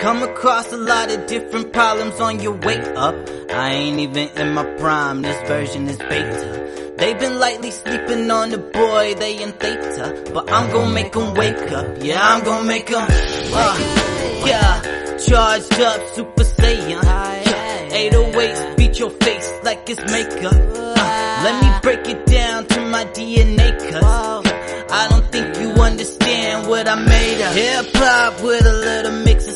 come 0.00 0.22
across 0.22 0.72
a 0.72 0.78
lot 0.78 1.10
of 1.10 1.26
different 1.26 1.72
problems 1.74 2.18
on 2.20 2.40
your 2.40 2.54
way 2.54 2.80
up. 2.94 3.14
I 3.50 3.70
ain't 3.72 4.00
even 4.00 4.28
in 4.30 4.54
my 4.54 4.64
prime, 4.78 5.20
this 5.20 5.36
version 5.46 5.88
is 5.88 5.98
beta. 5.98 6.94
They've 6.96 7.18
been 7.18 7.38
lightly 7.38 7.70
sleeping 7.70 8.30
on 8.30 8.50
the 8.50 8.58
boy, 8.58 9.14
they 9.18 9.42
in 9.42 9.52
theta. 9.52 10.30
But 10.32 10.50
I'm 10.50 10.70
gonna 10.72 10.94
make 10.94 11.12
them 11.12 11.34
wake 11.34 11.70
up, 11.72 11.86
yeah, 12.00 12.18
I'm 12.22 12.42
gonna 12.42 12.66
make 12.66 12.86
them, 12.86 13.06
uh, 13.06 14.44
yeah. 14.46 15.16
Charged 15.18 15.80
up, 15.80 16.08
Super 16.14 16.44
Saiyan. 16.44 17.02
Yeah. 17.04 18.10
808s 18.10 18.76
beat 18.78 18.98
your 18.98 19.10
face 19.10 19.52
like 19.64 19.90
it's 19.90 20.00
makeup. 20.10 20.54
Uh, 20.54 21.40
let 21.44 21.62
me 21.62 21.70
break 21.82 22.08
it 22.08 22.24
down 22.24 22.66
to 22.66 22.80
my 22.86 23.04
DNA, 23.04 23.78
cuz. 23.78 24.50
I 24.92 25.06
don't 25.08 25.30
think 25.30 25.56
you 25.58 25.70
understand 25.82 26.68
what 26.68 26.88
I 26.88 26.94
made 26.96 27.40
of. 27.42 27.54
Hip 27.54 27.94
hop 27.94 28.42
with 28.42 28.66
a 28.66 28.72
little 28.72 29.24
mix 29.24 29.49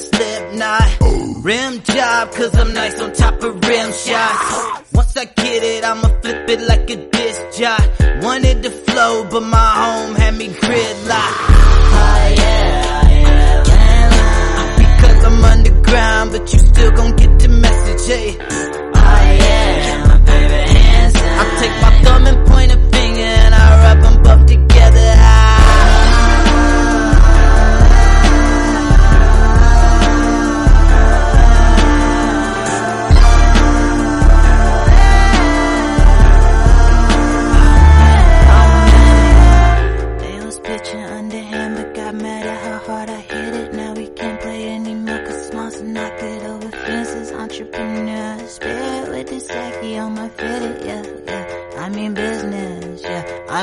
slipknot. 0.55 1.45
Rim 1.45 1.83
job, 1.83 2.33
cause 2.33 2.55
I'm 2.57 2.73
nice 2.73 3.01
on 3.01 3.13
top 3.13 3.43
of 3.43 3.69
rim 3.69 3.93
shots. 3.93 4.83
Once 4.93 5.17
I 5.17 5.25
get 5.27 5.63
it, 5.63 5.85
I'ma 5.85 6.09
flip 6.23 6.49
it 6.49 6.61
like 6.63 6.91
a 6.91 6.97
disc 6.97 7.59
jock. 7.59 7.83
Wanted 8.23 8.63
to 8.63 8.71
flow, 8.71 9.27
but 9.31 9.43
my 9.43 9.59
home 9.59 10.15
had 10.15 10.35
me 10.37 10.49
gridlock. 10.49 11.35
Ah, 11.97 12.29
yeah, 12.29 13.09
yeah, 13.67 14.77
Because 14.79 15.25
I'm 15.25 15.45
underground, 15.45 16.31
but 16.33 16.53
you 16.53 16.59
still 16.59 16.91
gon' 16.93 17.17
get 17.17 17.39
the 17.41 17.49
message, 17.49 18.07
hey. 18.07 18.39
Ah, 18.95 19.33
yeah, 19.33 20.05
my 20.09 20.19
baby 20.19 20.79
hands 20.79 21.15
I 21.15 21.57
take 21.61 21.83
my 21.83 22.03
thumb 22.05 22.27
and 22.27 22.47
point 22.49 22.73
a 22.73 22.79
finger 22.97 23.21
and 23.23 23.55
I 23.55 23.95
rub 23.95 24.03
them 24.03 24.23
both 24.23 24.47
together. 24.47 24.64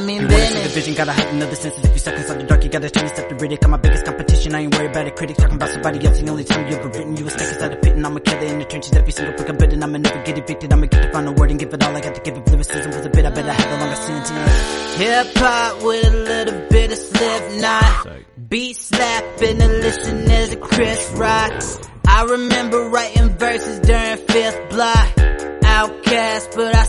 Yeah. 0.01 0.03
I 0.03 0.05
mean 0.05 0.21
You 0.21 0.27
wanna 0.27 0.47
see 0.47 0.63
the 0.63 0.69
vision, 0.69 0.93
gotta 0.95 1.13
heighten 1.13 1.35
another 1.35 1.55
senses. 1.55 1.83
If 1.83 1.91
you 1.93 1.99
stuck 1.99 2.15
inside 2.15 2.39
the 2.39 2.43
dark, 2.43 2.63
you 2.63 2.69
gotta 2.69 2.89
turn 2.89 3.07
yourself 3.07 3.27
to 3.29 3.35
riddick. 3.35 3.63
I'm 3.63 3.71
my 3.71 3.77
biggest 3.77 4.05
competition, 4.05 4.55
I 4.55 4.61
ain't 4.61 4.75
worried 4.75 4.91
about 4.91 5.07
a 5.07 5.11
critic. 5.11 5.37
Talking 5.37 5.55
about 5.55 5.69
somebody 5.69 6.05
else, 6.05 6.19
the 6.19 6.29
only 6.29 6.43
time 6.43 6.67
you 6.67 6.75
ever 6.77 6.89
written. 6.89 7.17
You 7.17 7.23
was 7.23 7.33
stuck 7.33 7.47
inside 7.47 7.71
the 7.71 7.77
pit, 7.77 7.95
and 7.95 8.05
I'ma 8.05 8.19
kill 8.19 8.41
it 8.41 8.51
in 8.51 8.59
the 8.59 8.65
trenches. 8.65 8.93
Every 8.93 9.11
single 9.11 9.35
brick 9.35 9.49
I'm 9.49 9.57
bidding, 9.57 9.83
I'ma 9.83 9.97
never 9.97 10.23
get 10.23 10.37
evicted. 10.37 10.73
I'ma 10.73 10.85
get 10.87 11.01
the 11.01 11.11
final 11.11 11.33
word 11.33 11.51
and 11.51 11.59
give 11.59 11.73
it 11.73 11.83
all. 11.83 11.95
I 11.95 12.01
got 12.01 12.15
to 12.15 12.21
give 12.21 12.37
it 12.37 12.47
lyricism 12.49 12.91
was 12.91 13.05
a 13.05 13.09
bit, 13.09 13.25
I 13.25 13.29
bet 13.29 13.49
I 13.49 13.53
have 13.53 13.71
a 13.71 13.77
longer 13.81 13.95
sentence. 13.95 14.97
Hip 14.97 15.37
hop 15.37 15.83
with 15.83 16.05
a 16.05 16.17
little 16.17 16.67
bit 16.69 16.91
of 16.91 16.97
slip 16.97 17.21
slipknot. 17.21 18.07
Beat 18.49 18.75
slapping 18.75 19.61
and 19.61 19.73
listening 19.79 20.49
to 20.49 20.55
Chris 20.57 21.11
Rock. 21.15 21.63
I 22.07 22.23
remember 22.23 22.89
writing 22.89 23.29
verses 23.37 23.79
during 23.79 24.17
fifth 24.17 24.69
block. 24.69 25.17
Outcast, 25.63 26.51
but 26.55 26.75
I 26.75 26.80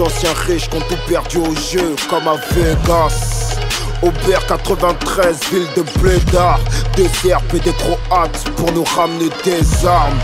Anciens 0.00 0.32
riches 0.48 0.68
qui 0.68 0.76
ont 0.76 0.80
tout 0.80 0.98
perdu 1.08 1.38
au 1.38 1.54
jeu 1.54 1.94
Comme 2.10 2.26
à 2.26 2.34
Vegas. 2.52 3.56
Aubert 4.02 4.44
93, 4.46 5.38
ville 5.52 5.66
de 5.76 5.82
Blédard. 6.00 6.58
Des 6.96 7.08
Serbes 7.08 7.42
et 7.54 7.60
des 7.60 7.72
Croates 7.72 8.44
pour 8.56 8.72
nous 8.72 8.82
ramener 8.84 9.28
des 9.44 9.86
armes. 9.86 10.18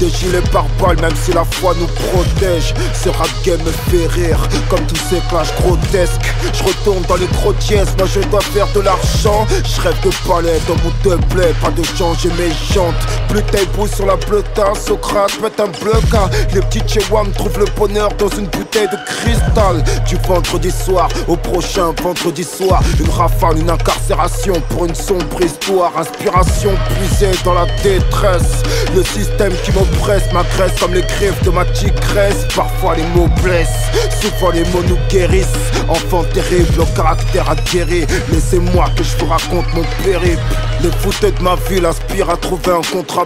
Des 0.00 0.10
gilets 0.10 0.40
par 0.52 0.64
balles 0.80 1.00
même 1.00 1.14
si 1.22 1.32
la 1.32 1.44
foi 1.44 1.74
nous 1.78 1.86
protège. 1.86 2.74
Ce 2.92 3.08
rap 3.08 3.28
game 3.44 3.60
me 3.62 3.70
fait 3.70 4.06
rire 4.08 4.38
comme 4.68 4.84
tous 4.86 5.00
ces 5.08 5.20
clashs 5.28 5.54
grotesques. 5.60 6.20
Je 6.52 6.64
retourne 6.64 7.02
dans 7.08 7.16
les 7.16 7.28
gros 7.28 7.52
dièses, 7.54 7.94
moi 7.96 8.08
je 8.12 8.20
dois 8.28 8.40
faire 8.40 8.66
de 8.74 8.80
l'argent. 8.80 9.46
Je 9.48 9.80
rêve 9.80 10.00
de 10.02 10.10
palais 10.28 10.60
dans 10.66 10.76
mon 10.76 10.92
double 11.02 11.54
pas 11.62 11.70
de 11.70 11.84
changer 11.96 12.30
mes 12.36 12.50
jantes 12.74 12.94
Plus 13.34 13.42
taille 13.46 13.88
sur 13.92 14.06
la 14.06 14.14
bleuta, 14.14 14.72
Socrate 14.76 15.32
pète 15.42 15.58
un 15.58 15.66
bloca 15.66 16.30
Les 16.54 16.60
petits 16.60 16.82
Chewam 16.86 17.32
trouvent 17.32 17.58
le 17.58 17.64
bonheur 17.76 18.08
dans 18.16 18.28
une 18.28 18.46
bouteille 18.46 18.86
de 18.86 18.96
cristal 19.06 19.82
Du 20.06 20.14
vendredi 20.28 20.70
soir 20.70 21.08
au 21.26 21.34
prochain 21.36 21.92
vendredi 22.00 22.44
soir 22.44 22.80
Une 23.00 23.10
rafale, 23.10 23.58
une 23.58 23.70
incarcération 23.70 24.54
pour 24.68 24.84
une 24.84 24.94
sombre 24.94 25.42
histoire. 25.44 25.90
Inspiration 25.98 26.74
puisée 26.94 27.32
dans 27.44 27.54
la 27.54 27.66
détresse. 27.82 28.62
Le 28.94 29.02
système 29.02 29.52
qui 29.64 29.72
m'oppresse 29.72 30.32
m'agresse 30.32 30.78
comme 30.78 30.94
les 30.94 31.02
griffes 31.02 31.42
de 31.42 31.50
ma 31.50 31.64
tigresse. 31.64 32.46
Parfois 32.54 32.94
les 32.94 33.06
mots 33.16 33.28
blessent, 33.42 33.90
souvent 34.20 34.50
les 34.52 34.62
mots 34.66 34.84
nous 34.88 34.98
guérissent. 35.08 35.48
Enfant 35.88 36.22
terrible, 36.32 36.80
au 36.80 36.86
caractère 36.96 37.50
aguerri. 37.50 38.06
Laissez-moi 38.30 38.86
que 38.96 39.02
je 39.02 39.16
vous 39.16 39.26
raconte 39.26 39.66
mon 39.74 39.82
périple. 40.04 40.40
Les 40.82 40.90
fouteux 40.90 41.32
de 41.32 41.42
ma 41.42 41.56
ville 41.68 41.86
aspirent 41.86 42.30
à 42.30 42.36
trouver 42.36 42.72
un 42.72 42.82
contrat 42.92 43.23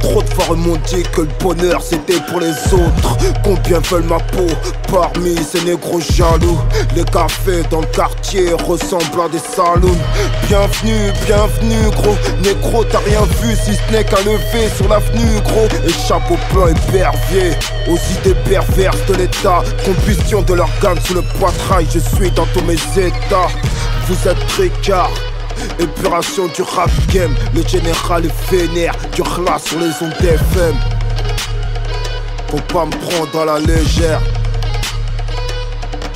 Trop 0.00 0.22
de 0.22 0.28
fois 0.30 0.56
dit 0.86 1.02
que 1.12 1.22
le 1.22 1.28
bonheur 1.40 1.80
c'était 1.82 2.20
pour 2.28 2.40
les 2.40 2.50
autres. 2.74 3.16
Combien 3.42 3.80
veulent 3.80 4.04
ma 4.04 4.18
peau 4.18 4.46
parmi 4.92 5.36
ces 5.36 5.62
négros 5.64 6.00
jaloux? 6.00 6.58
Les 6.94 7.04
cafés 7.04 7.62
dans 7.70 7.80
le 7.80 7.86
quartier 7.86 8.52
ressemblent 8.52 9.22
à 9.24 9.28
des 9.28 9.38
saloons. 9.38 9.96
Bienvenue, 10.46 11.12
bienvenue, 11.26 11.90
gros. 11.96 12.16
Négro, 12.42 12.84
t'as 12.84 12.98
rien 12.98 13.22
vu 13.40 13.54
si 13.54 13.74
ce 13.74 13.92
n'est 13.92 14.04
qu'un 14.04 14.18
lever 14.18 14.68
sur 14.76 14.88
l'avenue, 14.88 15.40
gros. 15.44 15.68
Et 15.86 15.92
chapeau 16.06 16.36
plein 16.50 16.68
épervier 16.68 17.52
aux 17.88 17.98
idées 18.20 18.36
perverses 18.48 19.04
de 19.08 19.14
l'état. 19.14 19.62
Combustion 19.84 20.42
de 20.42 20.54
l'organe 20.54 21.00
sous 21.04 21.14
le 21.14 21.22
poitrail, 21.38 21.86
je 21.92 22.00
suis 22.16 22.30
dans 22.32 22.46
tous 22.46 22.62
mes 22.62 22.74
états. 22.74 23.48
Vous 24.06 24.28
êtes 24.28 24.46
tricard. 24.48 25.10
Épuration 25.78 26.46
du 26.48 26.62
rap 26.62 26.90
game, 27.12 27.34
le 27.54 27.62
général 27.66 28.26
est 28.26 28.50
vénère, 28.50 28.94
du 29.14 29.22
relax 29.22 29.64
sur 29.64 29.78
les 29.78 29.92
ondes 30.00 30.14
FM. 30.20 30.74
Faut 32.50 32.56
pas 32.72 32.86
me 32.86 32.90
prendre 32.92 33.40
à 33.40 33.44
la 33.44 33.58
légère. 33.60 34.20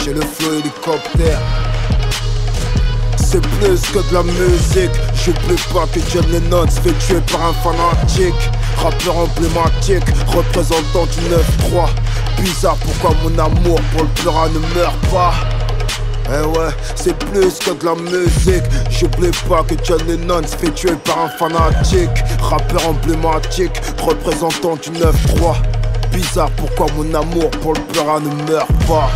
J'ai 0.04 0.14
le 0.14 0.22
feu 0.22 0.58
hélicoptère. 0.58 1.38
C'est 3.16 3.40
plus 3.40 3.80
que 3.92 4.08
de 4.08 4.14
la 4.14 4.22
musique. 4.22 4.90
J'oublie 5.24 5.60
pas 5.72 5.86
que 5.92 6.00
John 6.12 6.24
Lennon 6.30 6.68
se 6.68 6.80
fait 6.80 6.98
tuer 7.06 7.20
par 7.30 7.46
un 7.46 7.52
fanatique. 7.54 8.50
Rappeur 8.76 9.16
emblématique, 9.16 10.04
représentant 10.26 11.06
du 11.06 11.20
9-3. 11.70 11.88
Bizarre 12.42 12.76
pourquoi 12.76 13.16
mon 13.22 13.38
amour 13.38 13.80
pour 13.92 14.02
le 14.02 14.08
pleura 14.08 14.48
ne 14.48 14.58
meurt 14.74 14.96
pas? 15.10 15.32
Eh 16.28 16.46
ouais, 16.46 16.70
c'est 16.94 17.16
plus 17.16 17.58
que 17.58 17.70
de 17.72 17.84
la 17.84 17.94
musique. 17.94 18.62
J'oublie 18.90 19.30
pas 19.48 19.62
que 19.62 19.74
John 19.82 20.00
Lennon 20.06 20.42
se 20.46 20.56
fait 20.56 20.70
tuer 20.72 20.94
par 21.04 21.24
un 21.24 21.28
fanatique. 21.28 22.10
Rappeur 22.40 22.88
emblématique, 22.88 23.80
représentant 23.98 24.76
du 24.76 24.90
9-3. 24.90 25.56
Bizarre 26.12 26.50
pourquoi 26.56 26.86
mon 26.96 27.12
amour 27.14 27.50
pour 27.62 27.74
le 27.74 27.80
pleurat 27.80 28.20
ne 28.20 28.50
meurt 28.50 28.68
pas. 28.86 29.10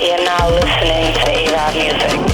You're 0.00 0.16
now 0.24 0.48
listening 0.48 1.12
to 1.12 1.30
Avon 1.30 1.74
Music. 1.74 2.29